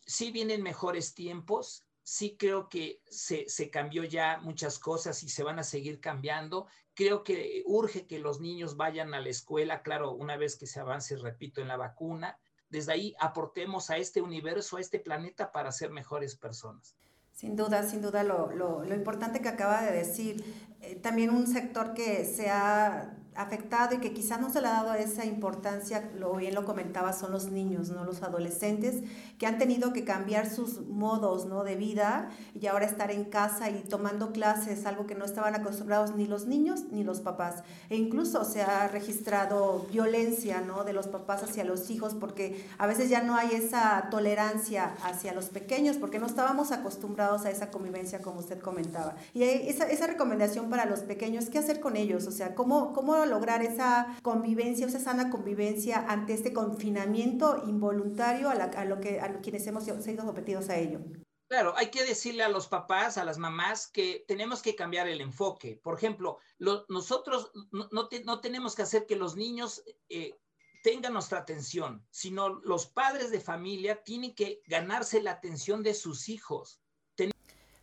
sí 0.07 0.32
vienen 0.32 0.63
mejores 0.63 1.13
tiempos, 1.13 1.86
sí 2.04 2.36
creo 2.38 2.70
que 2.70 3.02
se, 3.10 3.47
se, 3.49 3.70
cambió 3.70 4.04
ya 4.04 4.39
muchas 4.41 4.80
cosas 4.80 5.24
y 5.24 5.30
se 5.30 5.43
van 5.43 5.60
a 5.60 5.64
seguir 5.64 5.99
cambiando. 5.99 6.68
Creo 6.93 7.24
que 7.24 7.64
urge 7.66 8.08
que 8.08 8.20
los 8.20 8.39
niños 8.39 8.78
vayan 8.78 9.14
a 9.14 9.20
la 9.20 9.30
escuela, 9.30 9.82
claro, 9.82 10.12
una 10.12 10.38
vez 10.38 10.56
que 10.56 10.68
se 10.68 10.80
avance, 10.80 11.16
repito, 11.16 11.62
en 11.62 11.68
la 11.68 11.78
vacuna, 11.78 12.38
desde 12.70 12.93
ahí 12.93 13.16
aportemos 13.20 13.89
a 13.89 13.97
este 13.97 14.22
universo, 14.22 14.78
a 14.78 14.82
este 14.82 14.99
planeta 14.99 15.52
para 15.52 15.72
ser 15.72 15.91
mejores 15.91 16.36
personas. 16.36 16.95
Sin 17.32 17.56
duda, 17.56 17.84
sin 17.84 18.02
duda, 18.02 18.24
lo, 18.24 18.52
lo, 18.52 18.84
lo 18.84 18.95
importante 18.95 19.41
que 19.41 19.49
acaba 19.49 19.82
de 19.84 19.91
decir, 19.91 20.43
eh, 20.82 20.95
también 20.95 21.29
un 21.29 21.47
sector 21.47 21.93
que 21.93 22.25
se 22.25 22.49
ha 22.49 23.13
afectado 23.36 23.95
y 23.95 23.99
que 23.99 24.13
quizás 24.13 24.41
no 24.41 24.49
se 24.51 24.61
le 24.61 24.67
ha 24.67 24.84
dado 24.84 24.93
esa 24.93 25.25
importancia, 25.25 26.09
lo 26.17 26.36
bien 26.36 26.53
lo 26.53 26.65
comentaba, 26.65 27.13
son 27.13 27.32
los 27.32 27.49
niños, 27.49 27.89
no 27.89 28.03
los 28.03 28.23
adolescentes, 28.23 29.03
que 29.38 29.47
han 29.47 29.57
tenido 29.57 29.93
que 29.93 30.03
cambiar 30.03 30.49
sus 30.49 30.82
modos 30.88 31.45
¿no? 31.45 31.63
de 31.63 31.75
vida 31.75 32.29
y 32.59 32.67
ahora 32.67 32.86
estar 32.86 33.09
en 33.09 33.23
casa 33.25 33.69
y 33.69 33.84
tomando 33.84 34.34
clases, 34.34 34.86
algo 34.86 35.07
que 35.07 35.15
no 35.15 35.23
estaban 35.23 35.55
acostumbrados 35.55 36.15
ni 36.15 36.25
los 36.25 36.45
niños 36.45 36.86
ni 36.91 37.03
los 37.03 37.21
papás. 37.21 37.63
E 37.89 37.95
incluso 37.95 38.43
se 38.43 38.63
ha 38.63 38.88
registrado 38.89 39.86
violencia 39.91 40.61
¿no? 40.61 40.84
de 40.84 40.93
los 40.93 41.07
papás 41.07 41.43
hacia 41.43 41.63
los 41.63 41.89
hijos 41.89 42.13
porque 42.13 42.65
a 42.77 42.86
veces 42.86 43.09
ya 43.09 43.23
no 43.23 43.36
hay 43.36 43.51
esa 43.53 44.09
tolerancia 44.11 44.93
hacia 45.03 45.34
los 45.34 45.45
pequeños 45.45 45.97
porque 45.97 46.19
no 46.19 46.25
estábamos 46.25 46.71
acostumbrados 46.71 47.45
a 47.45 47.49
esa 47.49 47.71
convivencia 47.71 48.21
como 48.21 48.41
usted 48.41 48.59
comentaba. 48.59 49.15
Y 49.34 49.43
esa, 49.43 49.86
esa 49.89 50.07
recomendación 50.07 50.69
para 50.72 50.86
los 50.86 51.01
pequeños, 51.01 51.49
¿qué 51.49 51.59
hacer 51.59 51.80
con 51.80 51.95
ellos? 51.95 52.26
O 52.26 52.32
sea, 52.32 52.55
¿cómo, 52.55 52.93
cómo 52.93 53.24
lograr 53.28 53.61
esa 53.61 54.17
convivencia, 54.24 54.88
esa 54.88 54.99
sana 54.99 55.30
convivencia 55.30 56.05
ante 56.07 56.34
este 56.34 56.53
confinamiento 56.53 57.61
involuntario 57.67 58.49
a, 58.49 58.86
lo 58.86 58.99
que, 58.99 59.19
a 59.19 59.39
quienes 59.41 59.67
hemos 59.67 59.84
sido 59.84 60.01
sometidos 60.01 60.69
a 60.69 60.78
ello? 60.78 61.01
Claro, 61.47 61.74
hay 61.76 61.91
que 61.91 62.05
decirle 62.05 62.43
a 62.43 62.49
los 62.49 62.67
papás, 62.67 63.17
a 63.17 63.26
las 63.26 63.38
mamás, 63.38 63.88
que 63.88 64.24
tenemos 64.26 64.61
que 64.61 64.74
cambiar 64.74 65.09
el 65.09 65.19
enfoque. 65.19 65.78
Por 65.84 65.97
ejemplo, 65.97 66.39
nosotros 66.88 67.51
no, 67.72 67.89
no, 68.24 68.39
tenemos 68.39 68.74
que 68.74 68.84
hacer 68.84 69.05
que 69.05 69.17
los 69.17 69.36
niños 69.36 69.84
eh, 70.07 70.39
tengan 70.82 71.11
nuestra 71.11 71.39
atención, 71.39 72.07
sino 72.09 72.47
los 72.47 72.88
padres 72.88 73.32
de 73.32 73.41
familia 73.41 74.01
tienen 74.03 74.34
que 74.34 74.61
ganarse 74.65 75.22
la 75.22 75.32
atención 75.32 75.84
de 75.84 75.93
sus 75.93 76.30
hijos. 76.30 76.82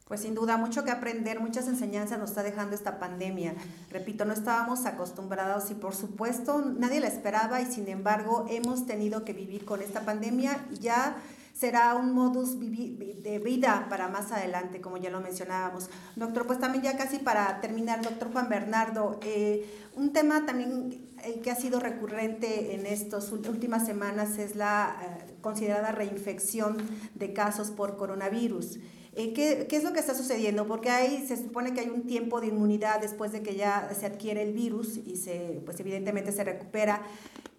Pues 0.09 0.23
sin 0.23 0.35
duda, 0.35 0.57
mucho 0.57 0.85
que 0.85 0.91
aprender, 0.91 1.39
muchas 1.39 1.69
enseñanzas 1.69 2.19
nos 2.19 2.31
está 2.31 2.43
dejando 2.43 2.75
esta 2.75 2.99
pandemia. 2.99 3.55
Repito, 3.91 4.25
no 4.25 4.33
estábamos 4.33 4.87
acostumbrados 4.87 5.71
y 5.71 5.75
por 5.75 5.95
supuesto 5.95 6.63
nadie 6.63 7.01
la 7.01 7.09
esperaba 7.09 7.61
y 7.61 7.67
sin 7.67 7.89
embargo 7.89 8.47
hemos 8.49 8.87
tenido 8.87 9.27
que 9.27 9.35
vivir 9.35 9.67
con 9.67 9.83
esta 9.83 10.01
pandemia 10.01 10.67
y 10.73 10.79
ya 10.79 11.19
será 11.59 11.95
un 11.97 12.15
modus 12.15 12.59
de 12.59 13.41
vida 13.45 13.87
para 13.91 14.09
más 14.09 14.33
adelante, 14.33 14.81
como 14.81 14.97
ya 14.97 15.11
lo 15.11 15.21
mencionábamos. 15.21 15.91
Doctor, 16.17 16.47
pues 16.47 16.61
también 16.61 16.85
ya 16.85 16.97
casi 16.97 17.19
para 17.19 17.61
terminar, 17.61 18.01
doctor 18.01 18.33
Juan 18.33 18.49
Bernardo, 18.49 19.19
eh, 19.23 19.69
un 19.97 20.13
tema 20.13 20.47
también 20.47 21.05
eh, 21.25 21.41
que 21.43 21.51
ha 21.51 21.57
sido 21.57 21.81
recurrente 21.81 22.77
en 22.77 22.87
estas 22.87 23.33
últimas 23.33 23.85
semanas 23.85 24.39
es 24.39 24.55
la 24.55 24.97
eh, 25.03 25.35
considerada 25.41 25.91
reinfección 25.91 26.77
de 27.15 27.33
casos 27.33 27.73
por 27.73 27.97
coronavirus. 27.97 28.79
Eh, 29.21 29.33
¿qué, 29.33 29.67
es 29.69 29.83
lo 29.83 29.93
que 29.93 29.99
está 29.99 30.15
sucediendo? 30.15 30.69
Porque 30.69 30.91
ahí 30.91 31.27
se 31.27 31.37
supone 31.37 31.75
que 31.75 31.81
hay 31.81 31.89
un 31.89 32.07
tiempo 32.07 32.41
de 32.41 32.47
inmunidad 32.47 33.01
después 33.01 33.33
de 33.33 33.43
que 33.43 33.57
ya 33.57 33.93
se 33.93 34.07
adquiere 34.07 34.43
el 34.45 34.53
virus 34.53 34.97
y 34.97 35.17
se, 35.17 35.61
pues 35.65 35.81
evidentemente 35.81 36.31
se 36.31 36.45
recupera. 36.45 37.03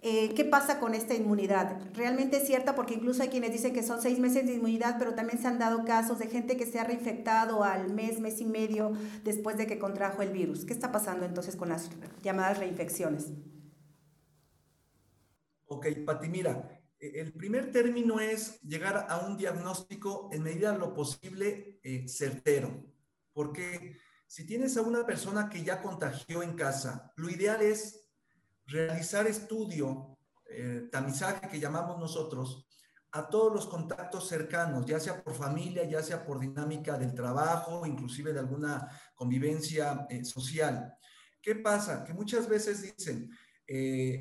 Eh, 0.00 0.32
¿Qué 0.34 0.46
pasa 0.46 0.80
con 0.80 0.94
esta 0.94 1.14
inmunidad? 1.14 1.78
¿Realmente 1.92 2.38
es 2.38 2.46
cierta? 2.46 2.74
Porque 2.74 2.94
incluso 2.94 3.22
hay 3.22 3.28
quienes 3.28 3.52
dicen 3.52 3.74
que 3.74 3.82
son 3.82 4.00
seis 4.00 4.18
meses 4.18 4.46
de 4.46 4.54
inmunidad, 4.54 4.96
pero 4.98 5.14
también 5.14 5.38
se 5.38 5.48
han 5.48 5.58
dado 5.58 5.84
casos 5.84 6.18
de 6.18 6.28
gente 6.28 6.56
que 6.56 6.64
se 6.64 6.78
ha 6.78 6.84
reinfectado 6.84 7.62
al 7.62 7.92
mes, 7.92 8.20
mes 8.20 8.40
y 8.40 8.46
medio 8.46 8.92
después 9.22 9.58
de 9.58 9.66
que 9.66 9.78
contrajo 9.78 10.22
el 10.22 10.30
virus. 10.30 10.64
¿Qué 10.64 10.72
está 10.72 10.90
pasando 10.92 11.26
entonces 11.26 11.56
con 11.56 11.68
las 11.68 11.90
llamadas 12.22 12.56
reinfecciones? 12.56 13.32
Ok, 15.66 15.88
Pati, 16.06 16.30
mira, 16.30 16.79
el 17.00 17.32
primer 17.32 17.72
término 17.72 18.20
es 18.20 18.60
llegar 18.60 19.06
a 19.08 19.18
un 19.20 19.36
diagnóstico 19.36 20.28
en 20.32 20.42
medida 20.42 20.72
de 20.72 20.78
lo 20.78 20.92
posible 20.92 21.80
eh, 21.82 22.06
certero, 22.06 22.84
porque 23.32 23.96
si 24.26 24.46
tienes 24.46 24.76
a 24.76 24.82
una 24.82 25.06
persona 25.06 25.48
que 25.48 25.64
ya 25.64 25.80
contagió 25.80 26.42
en 26.42 26.54
casa, 26.54 27.12
lo 27.16 27.30
ideal 27.30 27.62
es 27.62 28.08
realizar 28.66 29.26
estudio, 29.26 30.18
eh, 30.48 30.88
tamizaje 30.92 31.48
que 31.48 31.58
llamamos 31.58 31.98
nosotros, 31.98 32.66
a 33.12 33.28
todos 33.28 33.52
los 33.52 33.66
contactos 33.66 34.28
cercanos, 34.28 34.86
ya 34.86 35.00
sea 35.00 35.24
por 35.24 35.34
familia, 35.34 35.82
ya 35.84 36.00
sea 36.00 36.24
por 36.24 36.38
dinámica 36.38 36.96
del 36.96 37.12
trabajo, 37.12 37.84
inclusive 37.84 38.32
de 38.32 38.38
alguna 38.38 38.88
convivencia 39.16 40.06
eh, 40.10 40.24
social. 40.24 40.94
¿Qué 41.42 41.56
pasa? 41.56 42.04
Que 42.04 42.12
muchas 42.12 42.46
veces 42.48 42.82
dicen, 42.82 43.30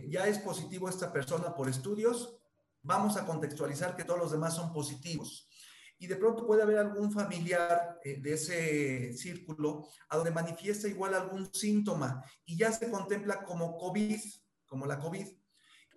ya 0.08 0.28
es 0.28 0.38
positivo 0.38 0.88
esta 0.88 1.12
persona 1.12 1.56
por 1.56 1.68
estudios, 1.68 2.39
vamos 2.90 3.18
a 3.18 3.26
contextualizar 3.26 3.96
que 3.96 4.04
todos 4.04 4.20
los 4.20 4.32
demás 4.32 4.56
son 4.56 4.74
positivos. 4.74 5.48
Y 6.00 6.08
de 6.08 6.16
pronto 6.16 6.48
puede 6.48 6.64
haber 6.64 6.80
algún 6.80 7.12
familiar 7.12 8.00
eh, 8.04 8.20
de 8.20 8.34
ese 8.34 9.14
círculo 9.14 9.88
a 10.10 10.18
donde 10.18 10.32
manifiesta 10.32 10.88
igual 10.88 11.14
algún 11.14 11.54
síntoma 11.54 12.24
y 12.46 12.58
ya 12.58 12.72
se 12.72 12.90
contempla 12.90 13.44
como 13.44 13.78
COVID, 13.78 14.20
como 14.66 14.88
la 14.88 14.98
COVID, 14.98 15.28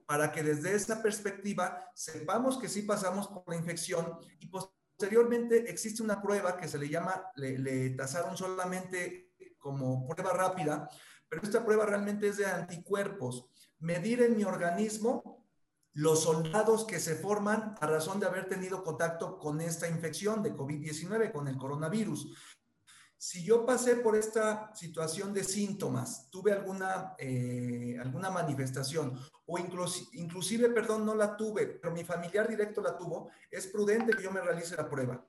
para 0.06 0.30
que 0.32 0.42
desde 0.42 0.74
esa 0.74 1.02
perspectiva 1.02 1.90
sepamos 1.94 2.58
que 2.58 2.68
sí 2.68 2.82
pasamos 2.82 3.28
por 3.28 3.44
la 3.48 3.56
infección 3.56 4.18
y 4.38 4.48
posteriormente 4.48 5.70
existe 5.70 6.02
una 6.02 6.20
prueba 6.20 6.58
que 6.58 6.68
se 6.68 6.78
le 6.78 6.90
llama, 6.90 7.24
le, 7.36 7.58
le 7.58 7.90
tasaron 7.90 8.36
solamente 8.36 9.32
como 9.56 10.06
prueba 10.06 10.34
rápida, 10.34 10.90
pero 11.26 11.42
esta 11.42 11.64
prueba 11.64 11.86
realmente 11.86 12.28
es 12.28 12.36
de 12.36 12.44
anticuerpos. 12.44 13.46
Medir 13.78 14.20
en 14.22 14.36
mi 14.36 14.44
organismo 14.44 15.41
los 15.94 16.22
soldados 16.22 16.84
que 16.84 16.98
se 16.98 17.16
forman 17.16 17.74
a 17.80 17.86
razón 17.86 18.18
de 18.18 18.26
haber 18.26 18.48
tenido 18.48 18.82
contacto 18.82 19.38
con 19.38 19.60
esta 19.60 19.88
infección 19.88 20.42
de 20.42 20.54
COVID-19, 20.54 21.32
con 21.32 21.48
el 21.48 21.56
coronavirus. 21.56 22.34
Si 23.18 23.44
yo 23.44 23.64
pasé 23.64 23.96
por 23.96 24.16
esta 24.16 24.74
situación 24.74 25.32
de 25.32 25.44
síntomas, 25.44 26.28
tuve 26.28 26.52
alguna, 26.52 27.14
eh, 27.18 27.96
alguna 28.00 28.30
manifestación 28.30 29.16
o 29.46 29.58
inclusive, 29.58 30.70
perdón, 30.70 31.06
no 31.06 31.14
la 31.14 31.36
tuve, 31.36 31.66
pero 31.66 31.92
mi 31.92 32.04
familiar 32.04 32.48
directo 32.48 32.80
la 32.80 32.96
tuvo, 32.96 33.30
es 33.50 33.66
prudente 33.68 34.12
que 34.16 34.22
yo 34.22 34.32
me 34.32 34.40
realice 34.40 34.74
la 34.74 34.88
prueba. 34.88 35.24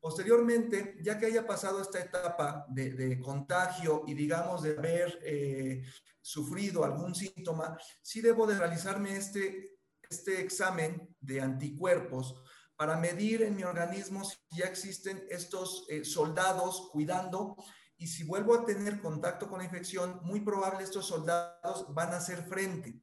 Posteriormente, 0.00 0.98
ya 1.02 1.18
que 1.18 1.26
haya 1.26 1.46
pasado 1.46 1.82
esta 1.82 1.98
etapa 1.98 2.66
de, 2.68 3.20
contagio 3.20 4.04
y 4.06 4.14
digamos 4.14 4.62
de 4.62 4.76
haber 4.76 5.18
eh, 5.22 5.82
sufrido 6.20 6.84
algún 6.84 7.14
síntoma, 7.14 7.76
sí 8.00 8.20
debo 8.20 8.46
de 8.46 8.58
realizarme 8.58 9.16
este 9.16 9.73
este 10.14 10.40
examen 10.40 11.14
de 11.20 11.40
anticuerpos 11.40 12.40
para 12.76 12.96
medir 12.96 13.42
en 13.42 13.56
mi 13.56 13.64
organismo 13.64 14.24
si 14.24 14.36
ya 14.50 14.66
existen 14.66 15.24
estos 15.28 15.86
eh, 15.88 16.04
soldados 16.04 16.88
cuidando 16.92 17.56
y 17.96 18.06
si 18.08 18.24
vuelvo 18.24 18.54
a 18.54 18.64
tener 18.64 19.00
contacto 19.00 19.48
con 19.48 19.58
la 19.58 19.64
infección, 19.64 20.20
muy 20.22 20.40
probable 20.40 20.84
estos 20.84 21.06
soldados 21.06 21.92
van 21.94 22.12
a 22.12 22.18
hacer 22.18 22.44
frente. 22.44 23.00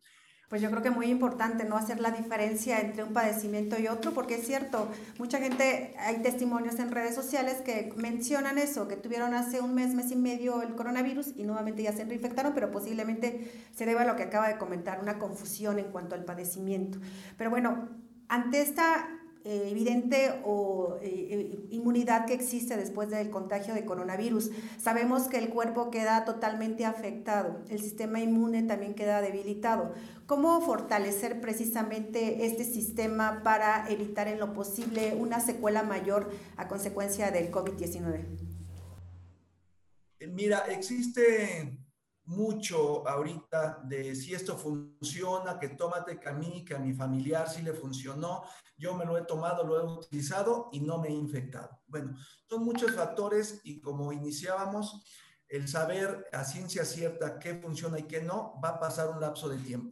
Pues 0.52 0.62
yo 0.62 0.70
creo 0.70 0.82
que 0.82 0.90
es 0.90 0.96
muy 0.96 1.06
importante 1.06 1.64
no 1.64 1.78
hacer 1.78 2.02
la 2.02 2.12
diferencia 2.12 2.82
entre 2.82 3.06
un 3.06 3.14
padecimiento 3.14 3.80
y 3.80 3.88
otro, 3.88 4.12
porque 4.12 4.36
es 4.36 4.46
cierto, 4.46 4.90
mucha 5.18 5.38
gente, 5.38 5.96
hay 5.98 6.18
testimonios 6.22 6.78
en 6.78 6.92
redes 6.92 7.16
sociales 7.16 7.62
que 7.62 7.94
mencionan 7.96 8.58
eso, 8.58 8.90
que 8.90 8.98
tuvieron 8.98 9.34
hace 9.34 9.62
un 9.62 9.74
mes, 9.74 9.94
mes 9.94 10.12
y 10.12 10.18
medio 10.18 10.62
el 10.62 10.76
coronavirus 10.76 11.38
y 11.38 11.46
nuevamente 11.46 11.84
ya 11.84 11.94
se 11.94 12.04
reinfectaron, 12.04 12.54
pero 12.54 12.70
posiblemente 12.70 13.50
se 13.74 13.86
deba 13.86 14.02
a 14.02 14.06
lo 14.06 14.18
que 14.18 14.24
acaba 14.24 14.50
de 14.50 14.58
comentar, 14.58 15.00
una 15.02 15.20
confusión 15.20 15.80
en 15.80 15.86
cuanto 15.86 16.16
al 16.16 16.26
padecimiento. 16.26 17.00
Pero 17.38 17.50
bueno, 17.50 17.88
ante 18.28 18.62
esta 18.62 19.08
eh, 19.44 19.70
evidente 19.72 20.40
o 20.46 21.00
eh, 21.02 21.08
eh, 21.32 21.60
inmunidad 21.72 22.28
que 22.28 22.34
existe 22.36 22.78
después 22.78 23.10
del 23.10 23.32
contagio 23.32 23.74
de 23.74 23.86
coronavirus. 23.86 24.52
Sabemos 24.78 25.24
que 25.24 25.40
el 25.40 25.50
cuerpo 25.50 25.90
queda 25.90 26.26
totalmente 26.26 26.86
afectado, 26.86 27.60
el 27.70 27.82
sistema 27.82 28.20
inmune 28.20 28.62
también 28.62 28.94
queda 28.94 29.20
debilitado. 29.20 29.96
¿Cómo 30.28 30.62
fortalecer 30.62 31.42
precisamente 31.42 32.46
este 32.46 32.64
sistema 32.64 33.42
para 33.44 33.90
evitar 33.90 34.28
en 34.28 34.40
lo 34.40 34.54
posible 34.54 35.16
una 35.16 35.40
secuela 35.40 35.82
mayor 35.82 36.30
a 36.56 36.68
consecuencia 36.68 37.32
del 37.32 37.52
COVID-19? 37.52 38.26
Mira, 40.30 40.66
existe 40.70 41.81
mucho 42.32 43.08
ahorita 43.08 43.82
de 43.84 44.16
si 44.16 44.34
esto 44.34 44.58
funciona, 44.58 45.60
que 45.60 45.70
tómate 45.70 46.18
que 46.18 46.30
a 46.30 46.34
mí, 46.34 46.64
que 46.64 46.76
a 46.76 46.80
mi 46.80 46.94
familiar 46.94 47.50
sí 47.50 47.62
le 47.62 47.74
funcionó, 47.74 48.44
yo 48.78 48.96
me 48.96 49.06
lo 49.06 49.18
he 49.18 49.24
tomado, 49.24 49.66
lo 49.66 49.80
he 49.80 50.00
utilizado 50.00 50.70
y 50.72 50.80
no 50.80 50.98
me 50.98 51.10
he 51.10 51.12
infectado. 51.12 51.82
Bueno, 51.88 52.16
son 52.50 52.64
muchos 52.64 52.96
factores 52.96 53.60
y 53.66 53.82
como 53.82 54.14
iniciábamos, 54.14 55.04
el 55.50 55.68
saber 55.68 56.26
a 56.32 56.46
ciencia 56.46 56.86
cierta 56.86 57.38
qué 57.38 57.56
funciona 57.56 58.00
y 58.00 58.04
qué 58.04 58.22
no, 58.22 58.60
va 58.64 58.70
a 58.70 58.80
pasar 58.80 59.10
un 59.10 59.20
lapso 59.20 59.50
de 59.50 59.58
tiempo. 59.58 59.92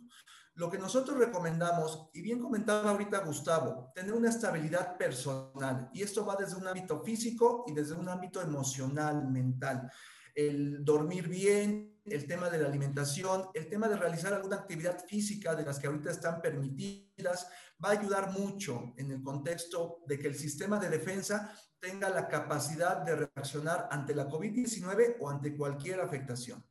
Lo 0.55 0.69
que 0.69 0.77
nosotros 0.77 1.17
recomendamos, 1.17 2.09
y 2.13 2.21
bien 2.21 2.39
comentaba 2.39 2.91
ahorita 2.91 3.19
Gustavo, 3.19 3.91
tener 3.93 4.13
una 4.13 4.29
estabilidad 4.29 4.97
personal. 4.97 5.89
Y 5.93 6.03
esto 6.03 6.25
va 6.25 6.37
desde 6.37 6.55
un 6.55 6.67
ámbito 6.67 7.01
físico 7.03 7.65
y 7.67 7.73
desde 7.73 7.95
un 7.95 8.07
ámbito 8.07 8.41
emocional, 8.41 9.27
mental. 9.29 9.91
El 10.39 10.85
dormir 10.85 11.27
bien, 11.27 11.99
el 12.05 12.25
tema 12.25 12.49
de 12.49 12.59
la 12.59 12.69
alimentación, 12.69 13.49
el 13.53 13.67
tema 13.67 13.89
de 13.89 13.97
realizar 13.97 14.33
alguna 14.33 14.55
actividad 14.55 15.05
física 15.05 15.53
de 15.53 15.65
las 15.65 15.79
que 15.79 15.87
ahorita 15.87 16.11
están 16.11 16.41
permitidas, 16.41 17.49
va 17.83 17.89
a 17.89 17.99
ayudar 17.99 18.31
mucho 18.31 18.93
en 18.95 19.11
el 19.11 19.21
contexto 19.21 19.97
de 20.07 20.17
que 20.17 20.27
el 20.27 20.35
sistema 20.35 20.79
de 20.79 20.87
defensa 20.87 21.53
tenga 21.77 22.07
la 22.07 22.29
capacidad 22.29 23.03
de 23.03 23.17
reaccionar 23.17 23.89
ante 23.91 24.15
la 24.15 24.29
COVID-19 24.29 25.17
o 25.19 25.29
ante 25.29 25.57
cualquier 25.57 25.99
afectación. 25.99 26.65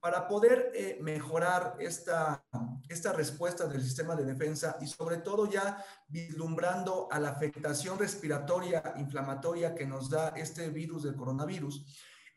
Para 0.00 0.26
poder 0.26 0.72
eh, 0.74 0.98
mejorar 1.02 1.76
esta, 1.80 2.42
esta 2.88 3.12
respuesta 3.12 3.66
del 3.66 3.82
sistema 3.82 4.16
de 4.16 4.24
defensa 4.24 4.78
y 4.80 4.86
sobre 4.86 5.18
todo 5.18 5.50
ya 5.50 5.84
vislumbrando 6.08 7.08
a 7.10 7.20
la 7.20 7.28
afectación 7.28 7.98
respiratoria 7.98 8.94
inflamatoria 8.96 9.74
que 9.74 9.86
nos 9.86 10.08
da 10.08 10.30
este 10.30 10.70
virus 10.70 11.02
del 11.02 11.14
coronavirus, 11.14 11.84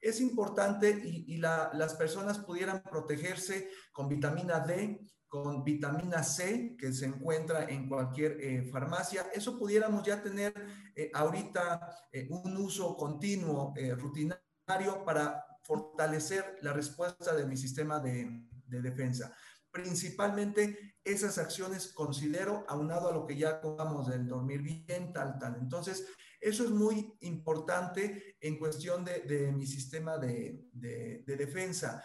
es 0.06 0.22
importante 0.22 1.02
y, 1.04 1.38
las 1.38 1.96
personas 1.96 2.40
pudieran 2.40 2.84
protegerse 2.84 3.70
con 3.92 4.08
vitamina 4.08 4.60
D, 4.60 5.02
con 5.28 5.64
vitamina 5.64 6.24
C, 6.24 6.76
que 6.78 6.94
se 6.94 7.08
encuentra 7.08 7.66
en 7.66 7.90
cualquier 7.90 8.38
eh, 8.40 8.70
farmacia. 8.72 9.26
Eso 9.34 9.58
pudiéramos 9.58 10.04
ya 10.04 10.22
tener 10.22 10.54
eh, 10.96 11.10
ahorita 11.14 11.90
un 12.30 12.56
uso 12.58 12.96
continuo, 12.96 13.74
rutinario, 13.98 15.04
para 15.04 15.44
fortalecer 15.66 16.58
la 16.62 16.74
respuesta 16.74 17.36
de 17.36 17.46
mi 17.46 17.58
sistema 17.58 18.00
de, 18.00 18.44
defensa. 18.68 19.34
Principalmente 19.72 20.98
esas 21.04 21.38
acciones 21.38 21.92
considero, 21.94 22.66
aunado 22.68 23.10
a 23.10 23.14
lo 23.14 23.26
que 23.26 23.38
ya 23.38 23.50
acabamos 23.50 24.08
del 24.08 24.28
dormir 24.28 24.62
bien, 24.62 25.12
tal, 25.14 25.38
tal. 25.40 25.58
Entonces, 25.60 26.06
eso 26.46 26.64
es 26.64 26.70
muy 26.70 27.12
importante 27.22 28.36
en 28.40 28.60
cuestión 28.60 29.04
de, 29.04 29.52
mi 29.52 29.66
sistema 29.66 30.18
de, 30.20 30.62
de 30.74 31.36
defensa. 31.36 32.04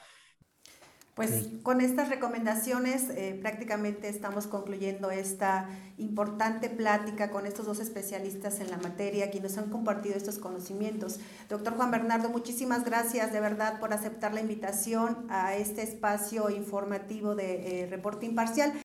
Pues 1.20 1.48
con 1.62 1.82
estas 1.82 2.08
recomendaciones 2.08 3.10
eh, 3.10 3.38
prácticamente 3.42 4.08
estamos 4.08 4.46
concluyendo 4.46 5.10
esta 5.10 5.68
importante 5.98 6.70
plática 6.70 7.30
con 7.30 7.44
estos 7.44 7.66
dos 7.66 7.78
especialistas 7.78 8.58
en 8.60 8.70
la 8.70 8.78
materia, 8.78 9.30
quienes 9.30 9.58
han 9.58 9.68
compartido 9.68 10.16
estos 10.16 10.38
conocimientos. 10.38 11.18
Doctor 11.50 11.74
Juan 11.74 11.90
Bernardo, 11.90 12.30
muchísimas 12.30 12.84
gracias 12.86 13.34
de 13.34 13.40
verdad 13.40 13.80
por 13.80 13.92
aceptar 13.92 14.32
la 14.32 14.40
invitación 14.40 15.26
a 15.28 15.56
este 15.56 15.82
espacio 15.82 16.48
informativo 16.48 17.34
de 17.34 17.82
eh, 17.82 17.86
Reporte 17.86 18.24
Imparcial. 18.24 18.72